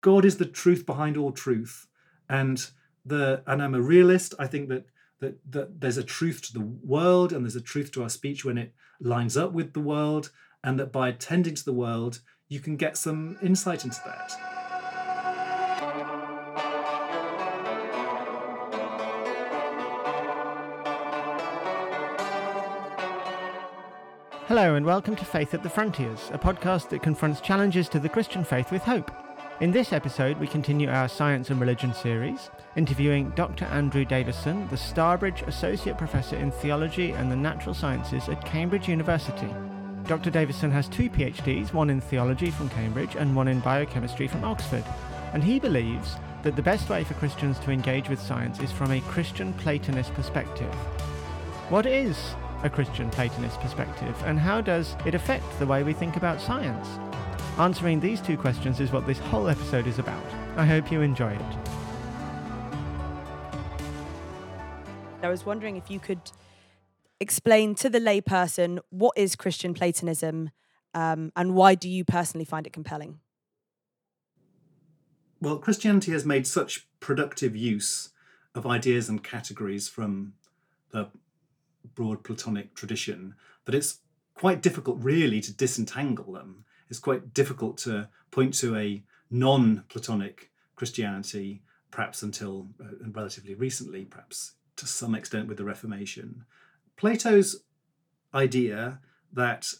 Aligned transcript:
God 0.00 0.24
is 0.24 0.36
the 0.36 0.46
truth 0.46 0.86
behind 0.86 1.16
all 1.16 1.32
truth, 1.32 1.88
and 2.28 2.70
the 3.04 3.42
and 3.48 3.60
I'm 3.60 3.74
a 3.74 3.80
realist. 3.80 4.32
I 4.38 4.46
think 4.46 4.68
that 4.68 4.86
that 5.18 5.40
that 5.50 5.80
there's 5.80 5.96
a 5.96 6.04
truth 6.04 6.40
to 6.42 6.52
the 6.52 6.60
world 6.60 7.32
and 7.32 7.44
there's 7.44 7.56
a 7.56 7.60
truth 7.60 7.90
to 7.92 8.04
our 8.04 8.08
speech 8.08 8.44
when 8.44 8.58
it 8.58 8.72
lines 9.00 9.36
up 9.36 9.52
with 9.52 9.72
the 9.72 9.80
world, 9.80 10.30
and 10.62 10.78
that 10.78 10.92
by 10.92 11.08
attending 11.08 11.56
to 11.56 11.64
the 11.64 11.72
world, 11.72 12.20
you 12.46 12.60
can 12.60 12.76
get 12.76 12.96
some 12.96 13.38
insight 13.42 13.84
into 13.84 14.00
that. 14.06 14.30
Hello, 24.46 24.76
and 24.76 24.86
welcome 24.86 25.16
to 25.16 25.24
Faith 25.24 25.54
at 25.54 25.64
the 25.64 25.68
Frontiers, 25.68 26.30
a 26.32 26.38
podcast 26.38 26.88
that 26.90 27.02
confronts 27.02 27.40
challenges 27.40 27.88
to 27.88 27.98
the 27.98 28.08
Christian 28.08 28.44
faith 28.44 28.70
with 28.70 28.82
hope. 28.82 29.10
In 29.60 29.72
this 29.72 29.92
episode, 29.92 30.38
we 30.38 30.46
continue 30.46 30.88
our 30.88 31.08
Science 31.08 31.50
and 31.50 31.58
Religion 31.58 31.92
series, 31.92 32.48
interviewing 32.76 33.30
Dr. 33.30 33.64
Andrew 33.64 34.04
Davison, 34.04 34.68
the 34.68 34.76
Starbridge 34.76 35.44
Associate 35.48 35.98
Professor 35.98 36.36
in 36.36 36.52
Theology 36.52 37.10
and 37.10 37.28
the 37.28 37.34
Natural 37.34 37.74
Sciences 37.74 38.28
at 38.28 38.44
Cambridge 38.44 38.86
University. 38.86 39.52
Dr. 40.04 40.30
Davison 40.30 40.70
has 40.70 40.88
two 40.88 41.10
PhDs, 41.10 41.72
one 41.72 41.90
in 41.90 42.00
theology 42.00 42.52
from 42.52 42.68
Cambridge 42.68 43.16
and 43.16 43.34
one 43.34 43.48
in 43.48 43.58
biochemistry 43.58 44.28
from 44.28 44.44
Oxford, 44.44 44.84
and 45.32 45.42
he 45.42 45.58
believes 45.58 46.14
that 46.44 46.54
the 46.54 46.62
best 46.62 46.88
way 46.88 47.02
for 47.02 47.14
Christians 47.14 47.58
to 47.58 47.72
engage 47.72 48.08
with 48.08 48.20
science 48.20 48.60
is 48.60 48.70
from 48.70 48.92
a 48.92 49.00
Christian 49.00 49.52
Platonist 49.54 50.14
perspective. 50.14 50.72
What 51.68 51.84
is 51.84 52.16
a 52.62 52.70
Christian 52.70 53.10
Platonist 53.10 53.58
perspective, 53.58 54.14
and 54.24 54.38
how 54.38 54.60
does 54.60 54.94
it 55.04 55.16
affect 55.16 55.58
the 55.58 55.66
way 55.66 55.82
we 55.82 55.94
think 55.94 56.14
about 56.14 56.40
science? 56.40 56.86
Answering 57.58 57.98
these 57.98 58.20
two 58.20 58.36
questions 58.36 58.78
is 58.78 58.92
what 58.92 59.04
this 59.04 59.18
whole 59.18 59.48
episode 59.48 59.88
is 59.88 59.98
about. 59.98 60.24
I 60.56 60.64
hope 60.64 60.92
you 60.92 61.00
enjoy 61.00 61.32
it. 61.32 61.58
I 65.24 65.28
was 65.28 65.44
wondering 65.44 65.76
if 65.76 65.90
you 65.90 65.98
could 65.98 66.20
explain 67.18 67.74
to 67.74 67.90
the 67.90 67.98
layperson 67.98 68.78
what 68.90 69.18
is 69.18 69.34
Christian 69.34 69.74
Platonism 69.74 70.50
um, 70.94 71.32
and 71.34 71.56
why 71.56 71.74
do 71.74 71.88
you 71.88 72.04
personally 72.04 72.44
find 72.44 72.64
it 72.64 72.72
compelling? 72.72 73.18
Well, 75.40 75.58
Christianity 75.58 76.12
has 76.12 76.24
made 76.24 76.46
such 76.46 76.86
productive 77.00 77.56
use 77.56 78.10
of 78.54 78.66
ideas 78.66 79.08
and 79.08 79.22
categories 79.22 79.88
from 79.88 80.34
the 80.90 81.08
broad 81.96 82.22
Platonic 82.22 82.74
tradition 82.74 83.34
that 83.64 83.74
it's 83.74 83.98
quite 84.34 84.62
difficult, 84.62 84.98
really, 85.00 85.40
to 85.40 85.52
disentangle 85.52 86.32
them. 86.32 86.64
It's 86.88 86.98
quite 86.98 87.34
difficult 87.34 87.78
to 87.78 88.08
point 88.30 88.54
to 88.54 88.76
a 88.76 89.02
non 89.30 89.84
Platonic 89.88 90.50
Christianity, 90.76 91.62
perhaps 91.90 92.22
until 92.22 92.68
uh, 92.80 93.08
relatively 93.10 93.54
recently, 93.54 94.04
perhaps 94.04 94.52
to 94.76 94.86
some 94.86 95.14
extent 95.14 95.48
with 95.48 95.58
the 95.58 95.64
Reformation. 95.64 96.44
Plato's 96.96 97.62
idea 98.34 99.00
that 99.32 99.72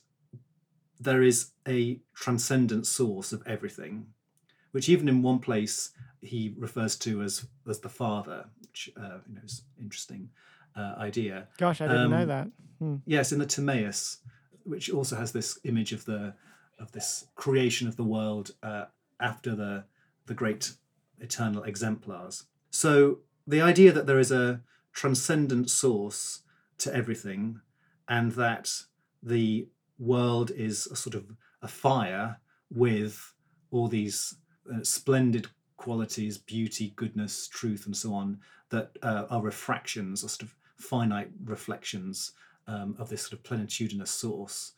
there 1.00 1.22
is 1.22 1.50
a 1.66 2.00
transcendent 2.14 2.86
source 2.86 3.32
of 3.32 3.46
everything, 3.46 4.06
which 4.72 4.88
even 4.88 5.08
in 5.08 5.22
one 5.22 5.38
place 5.38 5.90
he 6.20 6.54
refers 6.58 6.96
to 6.96 7.22
as 7.22 7.46
as 7.68 7.80
the 7.80 7.88
Father, 7.88 8.46
which 8.60 8.90
uh, 8.96 9.18
you 9.28 9.34
know 9.36 9.40
is 9.44 9.62
interesting 9.80 10.30
uh, 10.76 10.94
idea. 10.98 11.48
Gosh, 11.58 11.80
I 11.80 11.86
didn't 11.86 12.04
um, 12.04 12.10
know 12.10 12.26
that. 12.26 12.48
Hmm. 12.78 12.96
Yes, 13.06 13.32
in 13.32 13.38
the 13.38 13.46
Timaeus, 13.46 14.18
which 14.64 14.90
also 14.90 15.16
has 15.16 15.32
this 15.32 15.58
image 15.64 15.92
of 15.92 16.04
the 16.04 16.34
of 16.78 16.92
this 16.92 17.26
creation 17.34 17.88
of 17.88 17.96
the 17.96 18.04
world 18.04 18.52
uh, 18.62 18.86
after 19.20 19.54
the 19.54 19.84
the 20.26 20.34
great 20.34 20.72
eternal 21.20 21.62
exemplars. 21.62 22.44
So 22.70 23.20
the 23.46 23.62
idea 23.62 23.92
that 23.92 24.06
there 24.06 24.18
is 24.18 24.30
a 24.30 24.60
transcendent 24.92 25.70
source 25.70 26.42
to 26.78 26.94
everything, 26.94 27.60
and 28.08 28.32
that 28.32 28.82
the 29.22 29.68
world 29.98 30.50
is 30.50 30.86
a 30.86 30.96
sort 30.96 31.14
of 31.14 31.24
a 31.62 31.68
fire 31.68 32.40
with 32.70 33.32
all 33.70 33.88
these 33.88 34.36
uh, 34.72 34.82
splendid 34.82 35.48
qualities, 35.76 36.38
beauty, 36.38 36.92
goodness, 36.96 37.48
truth, 37.48 37.86
and 37.86 37.96
so 37.96 38.12
on, 38.12 38.38
that 38.70 38.96
uh, 39.02 39.24
are 39.30 39.42
refractions 39.42 40.22
or 40.22 40.28
sort 40.28 40.42
of 40.42 40.54
finite 40.76 41.30
reflections 41.44 42.32
um, 42.66 42.94
of 42.98 43.08
this 43.08 43.22
sort 43.22 43.32
of 43.32 43.42
plenitudinous 43.42 44.10
source. 44.10 44.72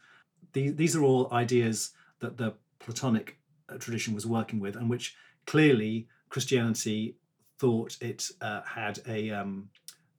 These, 0.52 0.76
these 0.76 0.96
are 0.96 1.02
all 1.02 1.32
ideas 1.32 1.90
that 2.20 2.36
the 2.36 2.54
Platonic 2.78 3.38
uh, 3.68 3.76
tradition 3.78 4.14
was 4.14 4.26
working 4.26 4.60
with, 4.60 4.76
and 4.76 4.88
which 4.88 5.16
clearly 5.46 6.08
Christianity 6.28 7.16
thought 7.58 7.96
it 8.00 8.28
uh, 8.40 8.62
had 8.62 9.00
a 9.06 9.30
um, 9.30 9.68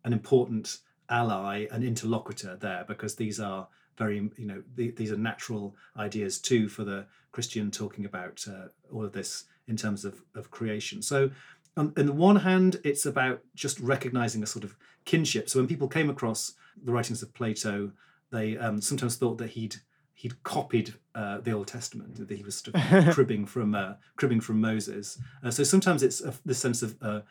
an 0.03 0.13
important 0.13 0.77
ally, 1.09 1.67
an 1.71 1.83
interlocutor 1.83 2.55
there, 2.55 2.85
because 2.87 3.15
these 3.15 3.39
are 3.39 3.67
very 3.97 4.29
you 4.37 4.45
know 4.45 4.63
the, 4.75 4.91
these 4.91 5.11
are 5.11 5.17
natural 5.17 5.75
ideas 5.97 6.39
too 6.39 6.69
for 6.69 6.83
the 6.83 7.05
Christian 7.31 7.71
talking 7.71 8.05
about 8.05 8.45
uh, 8.47 8.67
all 8.91 9.05
of 9.05 9.13
this 9.13 9.45
in 9.67 9.75
terms 9.75 10.05
of 10.05 10.21
of 10.35 10.51
creation. 10.51 11.01
So 11.01 11.31
on, 11.77 11.93
on 11.97 12.05
the 12.05 12.13
one 12.13 12.37
hand, 12.37 12.79
it's 12.83 13.05
about 13.05 13.41
just 13.55 13.79
recognizing 13.79 14.43
a 14.43 14.47
sort 14.47 14.63
of 14.63 14.75
kinship. 15.05 15.49
So 15.49 15.59
when 15.59 15.67
people 15.67 15.87
came 15.87 16.09
across 16.09 16.53
the 16.83 16.91
writings 16.91 17.23
of 17.23 17.33
Plato, 17.33 17.91
they 18.31 18.57
um, 18.57 18.81
sometimes 18.81 19.15
thought 19.15 19.37
that 19.37 19.51
he'd 19.51 19.77
he'd 20.21 20.43
copied 20.43 20.93
uh, 21.15 21.39
the 21.39 21.51
Old 21.51 21.67
Testament, 21.67 22.15
that 22.27 22.37
he 22.37 22.43
was 22.43 22.55
sort 22.55 22.75
of 22.75 23.13
cribbing 23.15 23.45
from 23.47 23.73
uh, 23.73 23.93
cribbing 24.17 24.39
from 24.39 24.61
Moses. 24.61 25.17
Uh, 25.43 25.49
so 25.49 25.63
sometimes 25.63 26.03
it's 26.03 26.21
a, 26.21 26.31
the 26.45 26.53
sense 26.53 26.83
of 26.83 26.95
uh, 27.01 27.21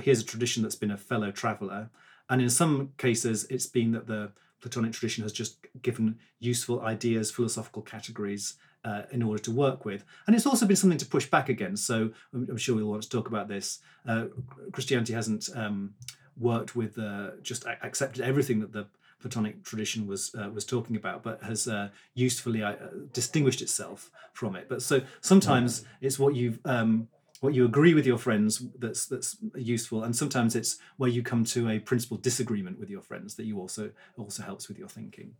here's 0.00 0.20
a 0.20 0.24
tradition 0.24 0.64
that's 0.64 0.74
been 0.74 0.90
a 0.90 0.96
fellow 0.96 1.30
traveller, 1.30 1.90
and 2.28 2.42
in 2.42 2.50
some 2.50 2.92
cases 2.98 3.44
it's 3.50 3.66
been 3.66 3.92
that 3.92 4.08
the 4.08 4.32
Platonic 4.60 4.92
tradition 4.92 5.22
has 5.22 5.32
just 5.32 5.64
given 5.80 6.18
useful 6.40 6.80
ideas, 6.80 7.30
philosophical 7.30 7.82
categories 7.82 8.56
uh, 8.84 9.02
in 9.12 9.22
order 9.22 9.40
to 9.42 9.52
work 9.52 9.84
with. 9.84 10.04
And 10.26 10.34
it's 10.34 10.44
also 10.44 10.66
been 10.66 10.76
something 10.76 10.98
to 10.98 11.06
push 11.06 11.26
back 11.26 11.48
against. 11.48 11.86
So 11.86 12.10
I'm, 12.34 12.48
I'm 12.50 12.56
sure 12.56 12.76
we'll 12.76 12.86
want 12.86 13.02
to 13.04 13.08
talk 13.08 13.28
about 13.28 13.48
this. 13.48 13.78
Uh, 14.06 14.26
Christianity 14.72 15.12
hasn't 15.12 15.48
um, 15.54 15.94
worked 16.36 16.76
with 16.76 16.98
uh, 16.98 17.30
just 17.42 17.64
accepted 17.66 18.22
everything 18.22 18.60
that 18.60 18.72
the 18.72 18.86
Platonic 19.20 19.62
tradition 19.62 20.06
was 20.06 20.34
uh, 20.34 20.50
was 20.50 20.64
talking 20.64 20.96
about, 20.96 21.22
but 21.22 21.42
has 21.42 21.68
uh, 21.68 21.88
usefully 22.14 22.62
uh, 22.62 22.74
distinguished 23.12 23.62
itself 23.62 24.10
from 24.32 24.56
it. 24.56 24.68
But 24.68 24.82
so 24.82 25.00
sometimes 25.20 25.84
it's 26.00 26.18
what 26.18 26.34
you 26.34 26.58
um, 26.64 27.08
what 27.40 27.54
you 27.54 27.64
agree 27.64 27.94
with 27.94 28.06
your 28.06 28.18
friends 28.18 28.62
that's 28.78 29.06
that's 29.06 29.36
useful, 29.54 30.04
and 30.04 30.14
sometimes 30.14 30.54
it's 30.54 30.78
where 30.96 31.10
you 31.10 31.22
come 31.22 31.44
to 31.44 31.68
a 31.68 31.78
principal 31.78 32.16
disagreement 32.16 32.78
with 32.78 32.90
your 32.90 33.02
friends 33.02 33.34
that 33.36 33.44
you 33.44 33.58
also 33.58 33.90
also 34.16 34.42
helps 34.42 34.68
with 34.68 34.78
your 34.78 34.88
thinking. 34.88 35.34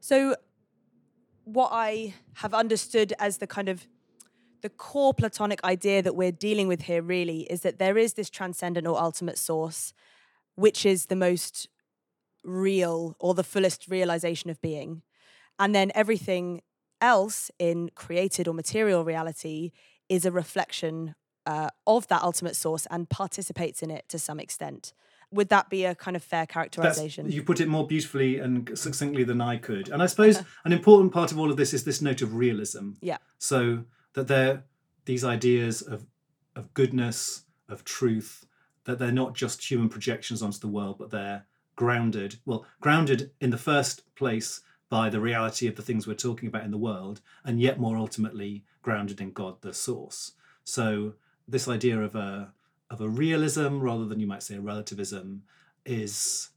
So, 0.00 0.36
what 1.44 1.70
I 1.72 2.14
have 2.34 2.54
understood 2.54 3.12
as 3.18 3.38
the 3.38 3.46
kind 3.46 3.68
of 3.68 3.86
the 4.62 4.68
core 4.68 5.14
Platonic 5.14 5.62
idea 5.64 6.02
that 6.02 6.16
we're 6.16 6.32
dealing 6.32 6.68
with 6.68 6.82
here 6.82 7.02
really 7.02 7.42
is 7.42 7.60
that 7.62 7.78
there 7.78 7.96
is 7.96 8.14
this 8.14 8.28
transcendent 8.28 8.86
or 8.86 9.00
ultimate 9.00 9.38
source, 9.38 9.92
which 10.56 10.84
is 10.84 11.06
the 11.06 11.16
most 11.16 11.68
real 12.46 13.16
or 13.18 13.34
the 13.34 13.44
fullest 13.44 13.88
realization 13.88 14.50
of 14.50 14.60
being. 14.60 15.02
And 15.58 15.74
then 15.74 15.92
everything 15.94 16.62
else 17.00 17.50
in 17.58 17.90
created 17.94 18.48
or 18.48 18.54
material 18.54 19.04
reality 19.04 19.72
is 20.08 20.24
a 20.24 20.30
reflection 20.30 21.14
uh, 21.44 21.68
of 21.86 22.08
that 22.08 22.22
ultimate 22.22 22.56
source 22.56 22.86
and 22.90 23.08
participates 23.08 23.82
in 23.82 23.90
it 23.90 24.08
to 24.08 24.18
some 24.18 24.40
extent. 24.40 24.92
Would 25.32 25.48
that 25.48 25.68
be 25.68 25.84
a 25.84 25.94
kind 25.94 26.16
of 26.16 26.22
fair 26.22 26.46
characterization? 26.46 27.26
That's, 27.26 27.34
you 27.34 27.42
put 27.42 27.60
it 27.60 27.68
more 27.68 27.86
beautifully 27.86 28.38
and 28.38 28.78
succinctly 28.78 29.24
than 29.24 29.40
I 29.40 29.56
could. 29.56 29.88
And 29.88 30.02
I 30.02 30.06
suppose 30.06 30.42
an 30.64 30.72
important 30.72 31.12
part 31.12 31.32
of 31.32 31.38
all 31.38 31.50
of 31.50 31.56
this 31.56 31.74
is 31.74 31.84
this 31.84 32.00
note 32.00 32.22
of 32.22 32.34
realism. 32.34 32.92
Yeah. 33.00 33.18
So 33.38 33.84
that 34.14 34.28
they're 34.28 34.64
these 35.04 35.24
ideas 35.24 35.82
of 35.82 36.06
of 36.54 36.72
goodness, 36.74 37.42
of 37.68 37.84
truth, 37.84 38.46
that 38.84 38.98
they're 38.98 39.12
not 39.12 39.34
just 39.34 39.68
human 39.68 39.88
projections 39.88 40.42
onto 40.42 40.58
the 40.58 40.68
world, 40.68 40.96
but 40.98 41.10
they're 41.10 41.44
grounded. 41.76 42.36
Well, 42.44 42.66
grounded 42.80 43.30
in 43.40 43.50
the 43.50 43.58
first 43.58 44.14
place 44.16 44.62
by 44.88 45.10
the 45.10 45.20
reality 45.20 45.66
of 45.66 45.76
the 45.76 45.82
things 45.82 46.06
we're 46.06 46.14
talking 46.14 46.48
about 46.48 46.64
in 46.64 46.70
the 46.70 46.78
world, 46.78 47.20
and 47.44 47.60
yet 47.60 47.78
more 47.78 47.96
ultimately 47.96 48.64
grounded 48.82 49.20
in 49.20 49.32
God, 49.32 49.60
the 49.60 49.74
source. 49.74 50.32
So 50.64 51.14
this 51.46 51.68
idea 51.68 52.00
of 52.00 52.14
a 52.14 52.52
of 52.88 53.00
a 53.00 53.08
realism 53.08 53.80
rather 53.80 54.04
than 54.04 54.20
you 54.20 54.28
might 54.28 54.44
say 54.44 54.54
a 54.54 54.60
relativism 54.60 55.42
is 55.84 56.50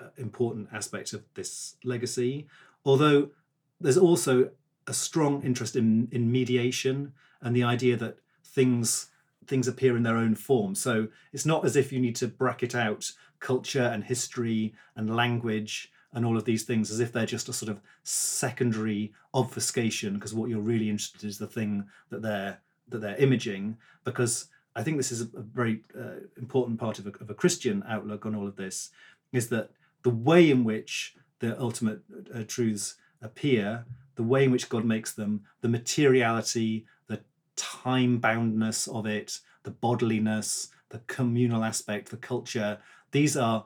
an 0.00 0.10
important 0.16 0.68
aspect 0.72 1.12
of 1.12 1.22
this 1.34 1.76
legacy. 1.84 2.46
Although 2.84 3.30
there's 3.78 3.98
also 3.98 4.50
a 4.86 4.94
strong 4.94 5.42
interest 5.42 5.76
in 5.76 6.08
in 6.10 6.32
mediation 6.32 7.12
and 7.40 7.54
the 7.54 7.64
idea 7.64 7.96
that 7.96 8.18
things 8.44 9.10
things 9.46 9.68
appear 9.68 9.96
in 9.96 10.02
their 10.02 10.16
own 10.16 10.34
form. 10.34 10.74
So 10.74 11.08
it's 11.32 11.46
not 11.46 11.64
as 11.64 11.76
if 11.76 11.92
you 11.92 12.00
need 12.00 12.16
to 12.16 12.28
bracket 12.28 12.74
out 12.74 13.12
culture 13.40 13.82
and 13.82 14.04
history 14.04 14.74
and 14.96 15.14
language 15.14 15.92
and 16.12 16.24
all 16.24 16.36
of 16.36 16.44
these 16.44 16.62
things 16.62 16.90
as 16.90 17.00
if 17.00 17.12
they're 17.12 17.26
just 17.26 17.48
a 17.48 17.52
sort 17.52 17.70
of 17.70 17.80
secondary 18.02 19.12
obfuscation 19.34 20.14
because 20.14 20.34
what 20.34 20.48
you're 20.48 20.60
really 20.60 20.88
interested 20.88 21.22
in 21.22 21.28
is 21.28 21.38
the 21.38 21.46
thing 21.46 21.84
that 22.10 22.22
they're 22.22 22.58
that 22.88 23.00
they're 23.00 23.16
imaging. 23.16 23.76
Because 24.04 24.48
I 24.74 24.82
think 24.82 24.96
this 24.96 25.12
is 25.12 25.22
a, 25.22 25.40
very 25.40 25.82
uh, 25.98 26.20
important 26.36 26.78
part 26.78 26.98
of 26.98 27.06
a, 27.06 27.12
of 27.20 27.30
a 27.30 27.34
Christian 27.34 27.82
outlook 27.88 28.26
on 28.26 28.34
all 28.34 28.46
of 28.46 28.56
this 28.56 28.90
is 29.32 29.48
that 29.48 29.70
the 30.02 30.10
way 30.10 30.50
in 30.50 30.64
which 30.64 31.16
the 31.40 31.60
ultimate 31.60 32.00
uh, 32.34 32.44
truths 32.46 32.94
appear, 33.22 33.84
the 34.14 34.22
way 34.22 34.44
in 34.44 34.50
which 34.50 34.68
God 34.68 34.84
makes 34.84 35.12
them, 35.12 35.42
the 35.60 35.68
materiality, 35.68 36.86
the 37.08 37.20
time 37.56 38.18
boundness 38.18 38.86
of 38.86 39.06
it, 39.06 39.40
the 39.64 39.70
bodiliness, 39.70 40.68
the 40.90 41.00
communal 41.06 41.64
aspect, 41.64 42.10
the 42.10 42.16
culture, 42.16 42.78
these 43.16 43.36
are 43.36 43.64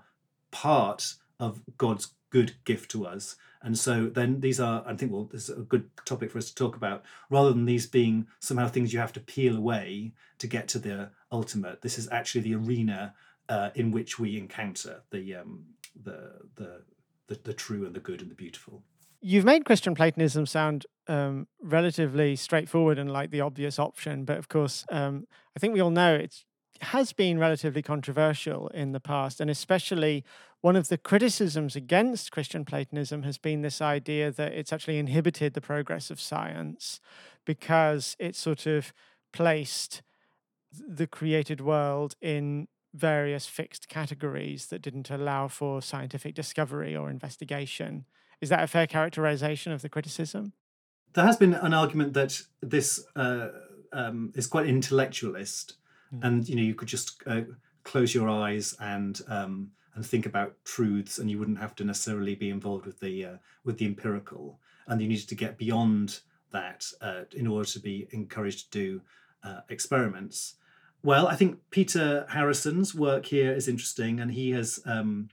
part 0.51 1.15
of 1.39 1.63
God's 1.77 2.15
good 2.31 2.55
gift 2.65 2.91
to 2.93 3.07
us. 3.07 3.37
And 3.63 3.79
so 3.79 4.07
then 4.07 4.41
these 4.41 4.61
are, 4.61 4.83
I 4.87 4.95
think, 4.95 5.13
well, 5.13 5.25
this 5.25 5.49
is 5.49 5.59
a 5.59 5.63
good 5.63 5.91
topic 6.07 6.31
for 6.31 6.39
us 6.39 6.49
to 6.49 6.55
talk 6.55 6.77
about. 6.77 7.03
Rather 7.29 7.53
than 7.53 7.67
these 7.67 7.87
being 7.87 8.27
somehow 8.39 8.69
things 8.69 8.93
you 8.93 9.01
have 9.01 9.13
to 9.15 9.21
peel 9.21 9.57
away 9.57 10.13
to 10.39 10.47
get 10.47 10.69
to 10.69 10.79
the 10.79 11.11
ultimate, 11.31 11.83
this 11.83 11.99
is 11.99 12.09
actually 12.11 12.43
the 12.43 12.55
arena 12.55 13.15
uh, 13.49 13.71
in 13.75 13.91
which 13.91 14.19
we 14.19 14.39
encounter 14.39 15.03
the, 15.11 15.35
um, 15.35 15.65
the, 16.01 16.33
the, 16.55 16.83
the, 17.27 17.41
the 17.43 17.53
true 17.53 17.85
and 17.85 17.95
the 17.95 18.01
good 18.01 18.23
and 18.23 18.31
the 18.31 18.35
beautiful. 18.35 18.83
You've 19.21 19.45
made 19.45 19.67
Christian 19.67 19.95
Platonism 19.95 20.47
sound 20.47 20.87
um, 21.07 21.47
relatively 21.61 22.37
straightforward 22.37 22.99
and 22.99 23.13
like 23.13 23.31
the 23.31 23.43
obvious 23.43 23.79
option, 23.79 24.25
but 24.25 24.39
of 24.39 24.49
course, 24.49 24.87
um, 24.91 25.27
I 25.55 25.59
think 25.59 25.75
we 25.75 25.81
all 25.81 25.91
know 25.91 26.15
it's 26.15 26.47
has 26.83 27.13
been 27.13 27.39
relatively 27.39 27.83
controversial 27.83 28.69
in 28.69 28.93
the 28.93 29.01
past, 29.01 29.41
and 29.41 29.51
especially 29.51 30.25
one 30.61 30.77
of 30.77 30.89
the 30.89 30.99
criticisms 30.99 31.77
against 31.77 32.33
Christian 32.33 32.65
Platonism 32.65 33.23
has 33.23 33.39
been 33.39 33.63
this 33.63 33.81
idea 33.81 34.31
that 34.31 34.53
it's 34.53 34.73
actually 34.73 34.99
inhibited 34.99 35.55
the 35.55 35.61
progress 35.61 36.11
of 36.11 36.21
science 36.21 37.01
because 37.45 38.17
it 38.19 38.37
sort 38.37 38.67
of 38.67 38.93
placed 39.33 40.03
the 40.73 41.07
created 41.07 41.61
world 41.61 42.15
in 42.21 42.69
various 42.93 43.47
fixed 43.47 43.89
categories 43.89 44.67
that 44.67 44.83
didn't 44.83 45.11
allow 45.11 45.49
for 45.49 45.81
scientific 45.81 46.35
discovery 46.35 46.97
or 46.97 47.09
investigation. 47.09 48.05
Is 48.41 48.49
that 48.49 48.63
a 48.63 48.67
fair 48.67 48.87
characterization 48.87 49.73
of 49.73 49.83
the 49.83 49.89
criticism? 49.89 50.53
There 51.13 51.25
has 51.25 51.37
been 51.37 51.55
an 51.55 51.75
argument 51.75 52.15
that 52.15 52.41
this 52.61 53.05
uh, 53.17 53.49
um, 53.93 54.33
is 54.35 54.47
quite 54.47 54.67
intellectualist 54.67 55.75
mm. 56.15 56.25
and 56.25 56.49
you 56.49 56.57
know 56.57 56.63
you 56.63 56.75
could 56.75 56.89
just 56.89 57.23
uh, 57.27 57.43
close 57.85 58.15
your 58.15 58.29
eyes 58.29 58.77
and 58.81 59.21
um, 59.29 59.71
and 59.95 60.07
think 60.07 60.27
about 60.27 60.55
truths, 60.65 61.19
and 61.19 61.31
you 61.31 61.39
wouldn't 61.39 61.59
have 61.59 61.75
to 61.77 61.85
necessarily 61.85 62.35
be 62.35 62.51
involved 62.51 62.87
with 62.87 63.01
the 63.01 63.25
uh, 63.25 63.37
with 63.65 63.79
the 63.79 63.87
empirical, 63.87 64.59
and 64.87 65.01
you 65.01 65.09
needed 65.09 65.29
to 65.29 65.35
get 65.35 65.59
beyond 65.59 66.21
that 66.53 66.87
uh, 67.01 67.23
in 67.33 67.47
order 67.47 67.69
to 67.69 67.81
be 67.81 68.09
encouraged 68.11 68.73
to 68.73 68.79
do 68.79 69.01
uh, 69.45 69.61
experiments. 69.69 70.57
Well, 71.03 71.29
I 71.29 71.37
think 71.37 71.59
Peter 71.71 72.27
Harrison's 72.29 72.95
work 72.95 73.27
here 73.27 73.53
is 73.53 73.69
interesting, 73.69 74.21
and 74.21 74.33
he 74.33 74.51
has 74.51 74.81
um, 74.85 75.29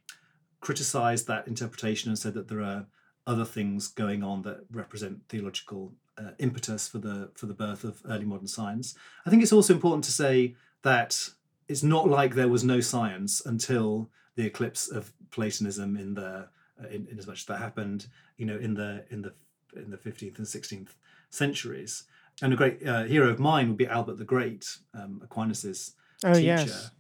criticized 0.61 1.27
that 1.27 1.47
interpretation 1.47 2.09
and 2.09 2.17
said 2.17 2.33
that 2.35 2.47
there 2.47 2.61
are 2.61 2.85
other 3.25 3.45
things 3.45 3.89
going 3.89 4.23
on 4.23 4.41
that 4.43 4.59
represent 4.71 5.19
theological 5.27 5.91
uh, 6.17 6.31
impetus 6.39 6.87
for 6.87 6.97
the 6.97 7.29
for 7.35 7.45
the 7.45 7.53
birth 7.53 7.83
of 7.83 8.01
early 8.09 8.25
modern 8.25 8.47
science. 8.47 8.95
I 9.25 9.29
think 9.29 9.43
it's 9.43 9.51
also 9.51 9.73
important 9.73 10.05
to 10.05 10.11
say 10.11 10.55
that 10.87 11.29
it's 11.67 11.83
not 11.83 12.07
like 12.07 12.33
there 12.33 12.47
was 12.47 12.63
no 12.63 12.79
science 12.79 13.45
until 13.45 14.09
the 14.35 14.45
eclipse 14.45 14.89
of 14.89 15.11
Platonism 15.31 15.97
in 15.97 16.13
the 16.13 16.47
uh, 16.81 16.87
in, 16.89 17.07
in, 17.11 17.19
as 17.19 17.27
much 17.27 17.39
as 17.39 17.45
that 17.45 17.57
happened, 17.57 18.07
you 18.37 18.45
know, 18.45 18.57
in 18.57 18.73
the 18.73 19.03
in 19.09 19.21
the 19.21 19.33
in 19.75 19.91
the 19.91 19.97
15th 19.97 20.37
and 20.37 20.47
16th 20.47 20.91
centuries. 21.29 22.03
And 22.41 22.53
a 22.53 22.55
great 22.55 22.87
uh, 22.87 23.03
hero 23.03 23.29
of 23.29 23.37
mine 23.37 23.67
would 23.67 23.77
be 23.77 23.87
Albert 23.87 24.17
the 24.17 24.23
Great, 24.23 24.77
um, 24.93 25.21
Aquinas's 25.25 25.95
oh, 26.23 26.33
teacher, 26.33 26.45
yes. 26.45 26.91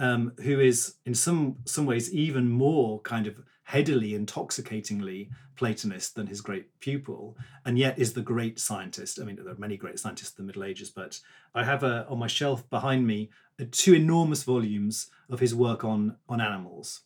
um, 0.00 0.32
who 0.42 0.58
is 0.58 0.94
in 1.06 1.14
some 1.14 1.58
some 1.64 1.86
ways 1.86 2.12
even 2.12 2.48
more 2.48 3.00
kind 3.02 3.28
of 3.28 3.40
headily, 3.68 4.14
intoxicatingly 4.14 5.28
Platonist 5.54 6.14
than 6.14 6.26
his 6.26 6.40
great 6.40 6.80
pupil, 6.80 7.36
and 7.66 7.76
yet 7.76 7.98
is 7.98 8.14
the 8.14 8.22
great 8.22 8.58
scientist. 8.58 9.20
I 9.20 9.24
mean, 9.24 9.36
there 9.36 9.52
are 9.52 9.58
many 9.58 9.76
great 9.76 9.98
scientists 9.98 10.38
in 10.38 10.44
the 10.44 10.46
Middle 10.46 10.64
Ages, 10.64 10.88
but 10.88 11.20
I 11.54 11.64
have 11.64 11.82
a, 11.82 12.06
on 12.08 12.18
my 12.18 12.28
shelf 12.28 12.68
behind 12.70 13.06
me 13.06 13.28
uh, 13.60 13.64
two 13.70 13.92
enormous 13.92 14.42
volumes 14.42 15.10
of 15.28 15.40
his 15.40 15.54
work 15.54 15.84
on 15.84 16.16
on 16.30 16.40
animals. 16.40 17.02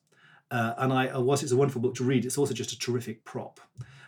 Uh, 0.53 0.75
and 0.79 0.93
I, 0.93 1.19
whilst 1.19 1.43
it's 1.43 1.51
a 1.51 1.57
wonderful 1.57 1.83
book 1.83 1.97
to 1.97 2.05
read, 2.05 2.25
it's 2.25 2.39
also 2.39 2.55
just 2.55 2.71
a 2.71 2.79
terrific 2.79 3.25
prop 3.25 3.59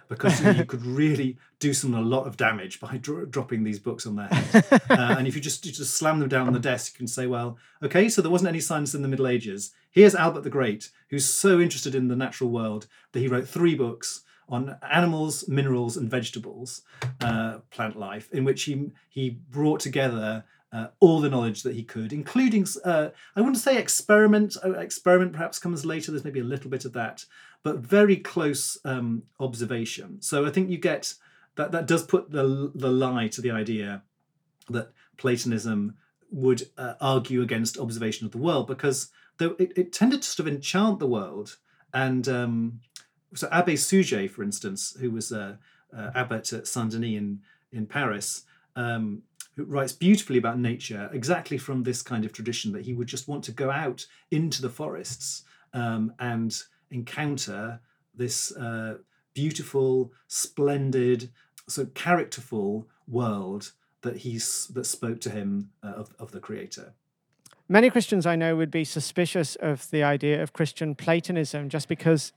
because 0.08 0.40
you, 0.40 0.46
know, 0.46 0.52
you 0.52 0.64
could 0.72 0.84
really 0.84 1.36
do 1.58 1.72
some 1.72 1.94
a 1.94 2.00
lot 2.00 2.26
of 2.26 2.36
damage 2.36 2.80
by 2.80 2.96
dro- 2.98 3.24
dropping 3.24 3.64
these 3.64 3.78
books 3.78 4.06
on 4.06 4.16
their 4.16 4.28
head. 4.28 4.64
Uh, 4.94 5.16
and 5.18 5.26
if 5.26 5.34
you 5.34 5.40
just 5.40 5.64
you 5.66 5.72
just 5.72 5.94
slam 5.94 6.20
them 6.20 6.28
down 6.28 6.46
on 6.46 6.52
the 6.52 6.58
desk, 6.58 6.92
you 6.94 6.98
can 6.98 7.08
say, 7.08 7.26
well, 7.26 7.58
okay, 7.82 8.08
so 8.08 8.22
there 8.22 8.30
wasn't 8.30 8.48
any 8.48 8.60
science 8.60 8.94
in 8.94 9.02
the 9.02 9.08
Middle 9.08 9.26
Ages. 9.26 9.72
Here's 9.90 10.14
Albert 10.14 10.42
the 10.42 10.50
Great, 10.50 10.90
who's 11.08 11.24
so 11.24 11.60
interested 11.60 11.94
in 11.94 12.08
the 12.08 12.16
natural 12.16 12.50
world 12.50 12.86
that 13.12 13.20
he 13.20 13.28
wrote 13.28 13.48
three 13.48 13.74
books 13.74 14.22
on 14.48 14.76
animals, 14.90 15.48
minerals, 15.48 15.96
and 15.96 16.10
vegetables, 16.10 16.82
uh, 17.20 17.58
plant 17.70 17.98
life, 17.98 18.30
in 18.32 18.44
which 18.44 18.64
he 18.64 18.90
he 19.08 19.30
brought 19.30 19.80
together 19.80 20.44
uh, 20.74 20.88
all 20.98 21.20
the 21.20 21.30
knowledge 21.30 21.62
that 21.62 21.74
he 21.74 21.84
could, 21.84 22.12
including 22.12 22.66
uh, 22.84 23.10
I 23.36 23.40
wouldn't 23.40 23.58
say 23.58 23.78
experiment. 23.78 24.56
Uh, 24.64 24.72
experiment 24.72 25.32
perhaps 25.32 25.58
comes 25.58 25.86
later. 25.86 26.10
There's 26.10 26.24
maybe 26.24 26.40
a 26.40 26.44
little 26.44 26.70
bit 26.70 26.84
of 26.84 26.92
that, 26.94 27.24
but 27.62 27.78
very 27.78 28.16
close 28.16 28.76
um, 28.84 29.22
observation. 29.38 30.20
So 30.20 30.44
I 30.44 30.50
think 30.50 30.68
you 30.68 30.78
get 30.78 31.14
that. 31.54 31.72
That 31.72 31.86
does 31.86 32.02
put 32.02 32.30
the 32.30 32.72
the 32.74 32.90
lie 32.90 33.28
to 33.28 33.40
the 33.40 33.52
idea 33.52 34.02
that 34.68 34.92
Platonism 35.16 35.96
would 36.30 36.68
uh, 36.76 36.94
argue 37.00 37.40
against 37.42 37.78
observation 37.78 38.26
of 38.26 38.32
the 38.32 38.38
world 38.38 38.66
because 38.66 39.10
though 39.38 39.54
it, 39.58 39.72
it 39.76 39.92
tended 39.92 40.22
to 40.22 40.28
sort 40.28 40.48
of 40.48 40.52
enchant 40.52 40.98
the 40.98 41.06
world 41.06 41.58
and 41.92 42.26
um, 42.28 42.80
so 43.34 43.48
Abbe 43.52 43.76
Suger, 43.76 44.28
for 44.28 44.42
instance, 44.42 44.96
who 44.98 45.10
was 45.10 45.30
a 45.30 45.58
uh, 45.94 45.96
uh, 45.96 46.10
abbot 46.16 46.52
at 46.52 46.66
Saint 46.66 46.90
Denis 46.90 47.16
in 47.16 47.40
in 47.72 47.86
Paris, 47.86 48.42
um, 48.76 49.22
who 49.56 49.64
writes 49.64 49.92
beautifully 49.92 50.38
about 50.38 50.58
nature, 50.58 51.08
exactly 51.12 51.58
from 51.58 51.82
this 51.82 52.02
kind 52.02 52.24
of 52.24 52.32
tradition 52.32 52.72
that 52.72 52.84
he 52.84 52.92
would 52.92 53.06
just 53.06 53.28
want 53.28 53.44
to 53.44 53.52
go 53.52 53.70
out 53.70 54.04
into 54.30 54.60
the 54.60 54.68
forests 54.68 55.44
um, 55.72 56.12
and 56.18 56.62
encounter 56.90 57.80
this 58.14 58.54
uh, 58.56 58.96
beautiful, 59.34 60.12
splendid, 60.28 61.30
so 61.68 61.86
characterful 61.86 62.86
world 63.08 63.72
that 64.02 64.18
he's 64.18 64.66
that 64.68 64.84
spoke 64.84 65.20
to 65.20 65.30
him 65.30 65.70
uh, 65.82 65.92
of, 65.92 66.14
of 66.18 66.30
the 66.30 66.40
creator. 66.40 66.92
Many 67.68 67.88
Christians 67.88 68.26
I 68.26 68.36
know 68.36 68.56
would 68.56 68.70
be 68.70 68.84
suspicious 68.84 69.56
of 69.56 69.90
the 69.90 70.02
idea 70.02 70.42
of 70.42 70.52
Christian 70.52 70.94
Platonism 70.94 71.70
just 71.70 71.88
because 71.88 72.32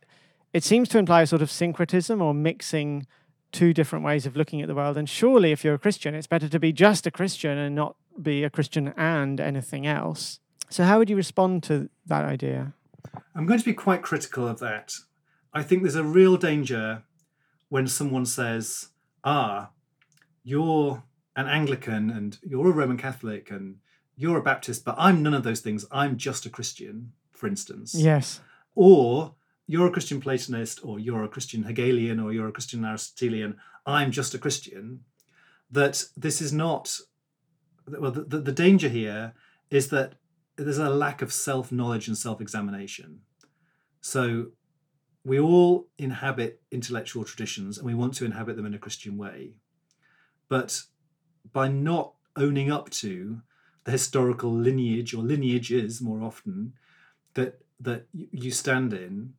it 0.53 0.63
seems 0.63 0.87
to 0.89 0.97
imply 0.97 1.23
a 1.23 1.27
sort 1.27 1.41
of 1.41 1.51
syncretism 1.51 2.21
or 2.21 2.33
mixing 2.33 3.05
two 3.51 3.73
different 3.73 4.05
ways 4.05 4.25
of 4.25 4.35
looking 4.35 4.61
at 4.61 4.67
the 4.67 4.75
world. 4.75 4.97
And 4.97 5.09
surely, 5.09 5.51
if 5.51 5.63
you're 5.63 5.75
a 5.75 5.79
Christian, 5.79 6.15
it's 6.15 6.27
better 6.27 6.49
to 6.49 6.59
be 6.59 6.71
just 6.71 7.07
a 7.07 7.11
Christian 7.11 7.57
and 7.57 7.75
not 7.75 7.95
be 8.21 8.43
a 8.43 8.49
Christian 8.49 8.93
and 8.97 9.39
anything 9.39 9.85
else. 9.85 10.39
So, 10.69 10.83
how 10.83 10.97
would 10.97 11.09
you 11.09 11.15
respond 11.15 11.63
to 11.63 11.89
that 12.05 12.25
idea? 12.25 12.73
I'm 13.35 13.45
going 13.45 13.59
to 13.59 13.65
be 13.65 13.73
quite 13.73 14.01
critical 14.01 14.47
of 14.47 14.59
that. 14.59 14.93
I 15.53 15.63
think 15.63 15.81
there's 15.81 15.95
a 15.95 16.03
real 16.03 16.37
danger 16.37 17.03
when 17.69 17.87
someone 17.87 18.25
says, 18.25 18.89
ah, 19.23 19.69
you're 20.43 21.03
an 21.35 21.47
Anglican 21.47 22.09
and 22.09 22.37
you're 22.43 22.67
a 22.67 22.73
Roman 22.73 22.97
Catholic 22.97 23.51
and 23.51 23.77
you're 24.15 24.37
a 24.37 24.43
Baptist, 24.43 24.83
but 24.83 24.95
I'm 24.97 25.21
none 25.21 25.33
of 25.33 25.43
those 25.43 25.61
things. 25.61 25.85
I'm 25.91 26.17
just 26.17 26.45
a 26.45 26.49
Christian, 26.49 27.13
for 27.31 27.47
instance. 27.47 27.93
Yes. 27.93 28.41
Or 28.75 29.35
you're 29.67 29.87
a 29.87 29.91
Christian 29.91 30.21
Platonist, 30.21 30.79
or 30.83 30.97
you're 30.97 31.23
a 31.23 31.29
Christian 31.29 31.63
Hegelian, 31.63 32.19
or 32.19 32.31
you're 32.31 32.47
a 32.47 32.53
Christian 32.53 32.85
Aristotelian. 32.85 33.57
I'm 33.85 34.11
just 34.11 34.33
a 34.33 34.39
Christian. 34.39 35.01
That 35.69 36.05
this 36.15 36.41
is 36.41 36.53
not, 36.53 36.97
well, 37.85 38.11
the, 38.11 38.23
the, 38.23 38.39
the 38.39 38.51
danger 38.53 38.87
here 38.87 39.33
is 39.69 39.89
that 39.89 40.13
there's 40.55 40.77
a 40.77 40.89
lack 40.89 41.21
of 41.21 41.33
self 41.33 41.71
knowledge 41.71 42.07
and 42.07 42.17
self 42.17 42.39
examination. 42.39 43.19
So 43.99 44.47
we 45.25 45.39
all 45.39 45.87
inhabit 45.97 46.61
intellectual 46.71 47.25
traditions 47.25 47.77
and 47.77 47.85
we 47.85 47.93
want 47.93 48.13
to 48.15 48.25
inhabit 48.25 48.55
them 48.55 48.65
in 48.65 48.73
a 48.73 48.79
Christian 48.79 49.17
way. 49.17 49.55
But 50.47 50.83
by 51.51 51.67
not 51.67 52.13
owning 52.37 52.71
up 52.71 52.89
to 52.91 53.41
the 53.83 53.91
historical 53.91 54.51
lineage 54.51 55.13
or 55.13 55.21
lineages 55.21 56.01
more 56.01 56.21
often 56.21 56.73
that 57.33 57.59
that 57.79 58.07
you 58.13 58.51
stand 58.51 58.93
in, 58.93 59.33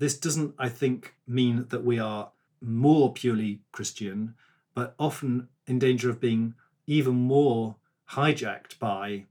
this 0.00 0.18
doesn't, 0.18 0.54
I 0.58 0.70
think, 0.70 1.14
mean 1.28 1.66
that 1.68 1.84
we 1.84 1.98
are 1.98 2.32
more 2.62 3.12
purely 3.12 3.60
Christian, 3.70 4.34
but 4.74 4.94
often 4.98 5.48
in 5.66 5.78
danger 5.78 6.08
of 6.08 6.20
being 6.20 6.54
even 6.86 7.14
more 7.14 7.76
hijacked 8.12 8.78
by 8.78 9.26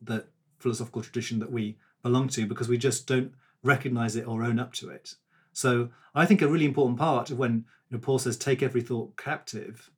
the 0.00 0.24
philosophical 0.60 1.02
tradition 1.02 1.40
that 1.40 1.50
we 1.50 1.76
belong 2.02 2.28
to 2.28 2.46
because 2.46 2.68
we 2.68 2.78
just 2.78 3.08
don't 3.08 3.32
recognize 3.64 4.14
it 4.14 4.28
or 4.28 4.44
own 4.44 4.60
up 4.60 4.72
to 4.74 4.88
it. 4.88 5.16
So 5.52 5.90
I 6.14 6.26
think 6.26 6.42
a 6.42 6.48
really 6.48 6.64
important 6.64 6.98
part 6.98 7.30
of 7.30 7.38
when 7.38 7.64
you 7.90 7.96
know, 7.96 7.98
Paul 7.98 8.20
says, 8.20 8.36
take 8.36 8.62
every 8.62 8.82
thought 8.82 9.16
captive, 9.16 9.90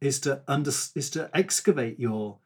is 0.00 0.20
to 0.20 0.42
under, 0.46 0.70
is 0.70 1.10
to 1.10 1.28
excavate 1.34 1.98
your 1.98 2.38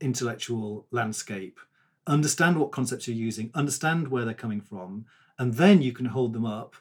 intellectual 0.00 0.86
landscape, 0.90 1.60
understand 2.04 2.58
what 2.58 2.72
concepts 2.72 3.06
you're 3.06 3.16
using, 3.16 3.52
understand 3.54 4.08
where 4.08 4.24
they're 4.24 4.34
coming 4.34 4.60
from, 4.60 5.06
and 5.38 5.54
then 5.54 5.82
you 5.82 5.92
can 5.92 6.06
hold 6.06 6.32
them 6.32 6.46
up 6.46 6.76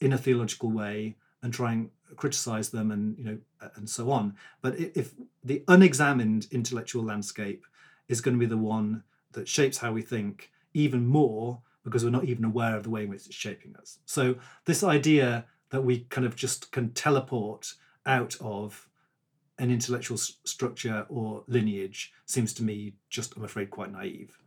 in 0.00 0.12
a 0.12 0.18
theological 0.18 0.70
way 0.70 1.16
and 1.42 1.52
try 1.52 1.72
and 1.72 1.90
criticize 2.16 2.70
them 2.70 2.90
and 2.90 3.16
you 3.18 3.24
know 3.24 3.38
and 3.76 3.88
so 3.88 4.10
on. 4.10 4.34
But 4.60 4.78
if 4.78 5.14
the 5.44 5.62
unexamined 5.68 6.48
intellectual 6.50 7.04
landscape 7.04 7.64
is 8.08 8.20
going 8.20 8.36
to 8.36 8.40
be 8.40 8.46
the 8.46 8.56
one 8.56 9.04
that 9.32 9.48
shapes 9.48 9.78
how 9.78 9.92
we 9.92 10.02
think 10.02 10.50
even 10.74 11.06
more 11.06 11.60
because 11.84 12.04
we're 12.04 12.10
not 12.10 12.24
even 12.24 12.44
aware 12.44 12.76
of 12.76 12.84
the 12.84 12.90
way 12.90 13.04
in 13.04 13.08
which 13.08 13.26
it's 13.26 13.34
shaping 13.34 13.74
us. 13.76 13.98
So 14.04 14.36
this 14.66 14.82
idea 14.82 15.46
that 15.70 15.82
we 15.82 16.00
kind 16.10 16.26
of 16.26 16.36
just 16.36 16.70
can 16.70 16.90
teleport 16.92 17.74
out 18.06 18.36
of 18.40 18.88
an 19.58 19.70
intellectual 19.70 20.16
structure 20.16 21.06
or 21.08 21.44
lineage 21.46 22.12
seems 22.26 22.52
to 22.54 22.62
me 22.62 22.94
just, 23.10 23.36
I'm 23.36 23.44
afraid, 23.44 23.70
quite 23.70 23.92
naive. 23.92 24.38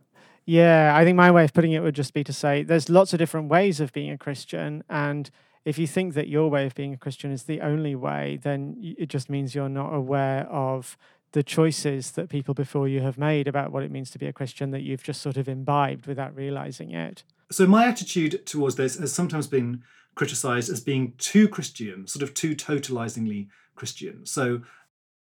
Yeah, 0.46 0.96
I 0.96 1.04
think 1.04 1.16
my 1.16 1.30
way 1.32 1.44
of 1.44 1.52
putting 1.52 1.72
it 1.72 1.82
would 1.82 1.96
just 1.96 2.14
be 2.14 2.22
to 2.22 2.32
say 2.32 2.62
there's 2.62 2.88
lots 2.88 3.12
of 3.12 3.18
different 3.18 3.48
ways 3.48 3.80
of 3.80 3.92
being 3.92 4.10
a 4.10 4.18
Christian. 4.18 4.84
And 4.88 5.28
if 5.64 5.76
you 5.76 5.88
think 5.88 6.14
that 6.14 6.28
your 6.28 6.48
way 6.48 6.66
of 6.66 6.74
being 6.76 6.94
a 6.94 6.96
Christian 6.96 7.32
is 7.32 7.42
the 7.42 7.60
only 7.60 7.96
way, 7.96 8.38
then 8.40 8.76
it 8.80 9.08
just 9.08 9.28
means 9.28 9.54
you're 9.54 9.68
not 9.68 9.92
aware 9.92 10.46
of 10.46 10.96
the 11.32 11.42
choices 11.42 12.12
that 12.12 12.28
people 12.28 12.54
before 12.54 12.86
you 12.86 13.00
have 13.00 13.18
made 13.18 13.48
about 13.48 13.72
what 13.72 13.82
it 13.82 13.90
means 13.90 14.10
to 14.10 14.18
be 14.18 14.26
a 14.26 14.32
Christian 14.32 14.70
that 14.70 14.82
you've 14.82 15.02
just 15.02 15.20
sort 15.20 15.36
of 15.36 15.48
imbibed 15.48 16.06
without 16.06 16.34
realizing 16.34 16.92
it. 16.92 17.24
So, 17.50 17.66
my 17.66 17.86
attitude 17.86 18.46
towards 18.46 18.76
this 18.76 18.96
has 18.98 19.12
sometimes 19.12 19.48
been 19.48 19.82
criticized 20.14 20.70
as 20.70 20.80
being 20.80 21.14
too 21.18 21.48
Christian, 21.48 22.06
sort 22.06 22.22
of 22.22 22.32
too 22.32 22.54
totalizingly 22.54 23.48
Christian. 23.74 24.24
So, 24.24 24.62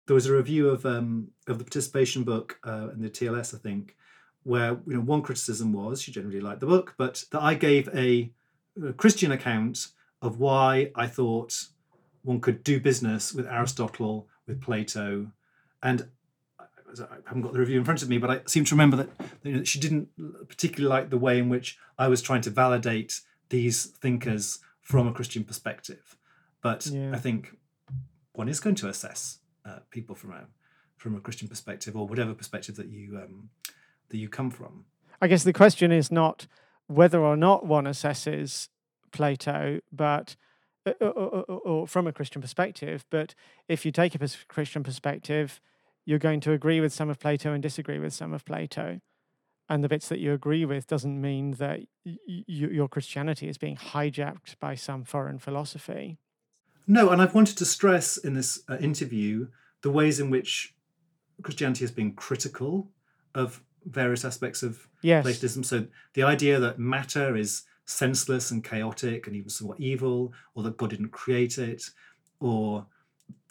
there 0.07 0.15
was 0.15 0.27
a 0.27 0.33
review 0.33 0.69
of 0.71 0.85
um, 0.87 1.29
of 1.47 1.59
the 1.59 1.65
participation 1.65 2.25
book 2.25 2.59
uh, 2.65 2.89
in 2.95 3.03
the 3.03 3.11
TLS, 3.11 3.55
I 3.55 3.59
think, 3.59 3.95
where 4.43 4.79
you 4.87 4.95
know 4.95 5.01
one 5.01 5.23
criticism 5.23 5.73
was 5.73 6.01
she 6.01 6.13
generally 6.13 6.41
liked 6.41 6.61
the 6.61 6.67
book, 6.67 6.95
but 6.97 7.25
that 7.33 7.43
I 7.43 7.55
gave 7.55 7.89
a, 7.95 8.31
a 8.83 8.93
Christian 8.93 9.33
account 9.33 9.89
of 10.23 10.39
why 10.39 10.91
I 10.95 11.07
thought 11.07 11.67
one 12.23 12.41
could 12.41 12.63
do 12.63 12.81
business 12.81 13.33
with 13.33 13.47
Aristotle, 13.47 14.29
with 14.47 14.61
Plato, 14.61 15.33
and 15.83 16.09
I 16.99 17.17
haven't 17.27 17.43
got 17.43 17.53
the 17.53 17.61
review 17.61 17.79
in 17.79 17.85
front 17.85 18.03
of 18.03 18.09
me, 18.09 18.19
but 18.19 18.31
I 18.31 18.41
seem 18.47 18.65
to 18.65 18.75
remember 18.75 18.97
that 18.97 19.11
you 19.43 19.53
know, 19.53 19.65
she 19.65 19.79
didn't 19.79 20.09
particularly 20.49 20.89
like 20.89 21.11
the 21.11 21.19
way 21.19 21.39
in 21.39 21.49
which 21.49 21.79
I 21.99 22.09
was 22.09 22.21
trying 22.21 22.41
to 22.43 22.51
validate 22.51 23.21
these 23.49 23.87
thinkers 23.87 24.59
from 24.81 25.07
a 25.07 25.13
Christian 25.13 25.45
perspective. 25.45 26.17
But 26.63 26.87
yeah. 26.87 27.13
I 27.13 27.19
think 27.19 27.57
one 28.33 28.49
is 28.49 28.61
going 28.61 28.77
to 28.77 28.89
assess 28.89 29.39
uh, 29.65 29.79
people 29.91 30.15
from 30.15 30.33
a 30.33 30.47
from 30.97 31.17
a 31.17 31.21
Christian 31.21 31.49
perspective 31.49 31.97
or 31.97 32.07
whatever 32.07 32.35
perspective 32.35 32.77
that 32.77 32.89
you 32.89 33.17
um, 33.17 33.49
that 34.11 34.19
you 34.19 34.29
come 34.29 34.51
from. 34.51 34.85
I 35.21 35.29
guess 35.29 35.45
the 35.45 35.53
question 35.53 35.93
is 35.93 36.11
not 36.11 36.47
whether 36.87 37.21
or 37.21 37.37
not 37.37 37.67
one 37.67 37.85
assesses 37.85 38.69
Plato, 39.13 39.81
but 39.93 40.37
or, 40.87 41.09
or, 41.09 41.45
or, 41.49 41.59
or 41.61 41.87
from 41.87 42.07
a 42.07 42.13
Christian 42.13 42.41
perspective. 42.41 43.05
But 43.11 43.35
if 43.69 43.85
you 43.85 43.93
take 43.93 44.15
a 44.15 44.29
Christian 44.49 44.83
perspective, 44.83 45.61
you're 46.05 46.19
going 46.19 46.41
to 46.41 46.53
agree 46.53 46.81
with 46.81 46.93
some 46.93 47.11
of 47.11 47.19
Plato 47.19 47.53
and 47.53 47.63
disagree 47.63 47.99
with 47.99 48.13
some 48.13 48.33
of 48.33 48.45
Plato. 48.45 49.01
And 49.69 49.85
the 49.85 49.89
bits 49.89 50.09
that 50.09 50.19
you 50.19 50.33
agree 50.33 50.65
with 50.65 50.87
doesn't 50.87 51.21
mean 51.21 51.53
that 51.53 51.81
y- 52.05 52.17
your 52.47 52.89
Christianity 52.89 53.49
is 53.49 53.59
being 53.59 53.77
hijacked 53.77 54.59
by 54.59 54.75
some 54.75 55.05
foreign 55.05 55.39
philosophy. 55.39 56.19
No, 56.87 57.11
and 57.11 57.23
I've 57.23 57.35
wanted 57.35 57.57
to 57.59 57.65
stress 57.65 58.17
in 58.17 58.35
this 58.35 58.63
uh, 58.69 58.79
interview 58.79 59.49
the 59.83 59.91
ways 59.91 60.19
in 60.19 60.29
which 60.29 60.75
Christianity 61.43 61.85
has 61.85 61.93
been 61.93 62.13
critical 62.15 62.91
of 63.35 63.63
various 63.85 64.25
aspects 64.25 64.63
of 64.63 64.87
yes. 65.03 65.23
Platonism. 65.23 65.65
So 65.65 65.87
the 66.15 66.23
idea 66.23 66.59
that 66.61 66.79
matter 66.79 67.37
is 67.37 67.63
senseless 67.87 68.51
and 68.51 68.63
chaotic 68.63 69.27
and 69.27 69.35
even 69.35 69.51
somewhat 69.51 69.81
evil, 69.81 70.33
or 70.55 70.63
that 70.63 70.77
God 70.77 70.91
didn't 70.91 71.11
create 71.11 71.59
it, 71.59 71.83
or 72.39 72.87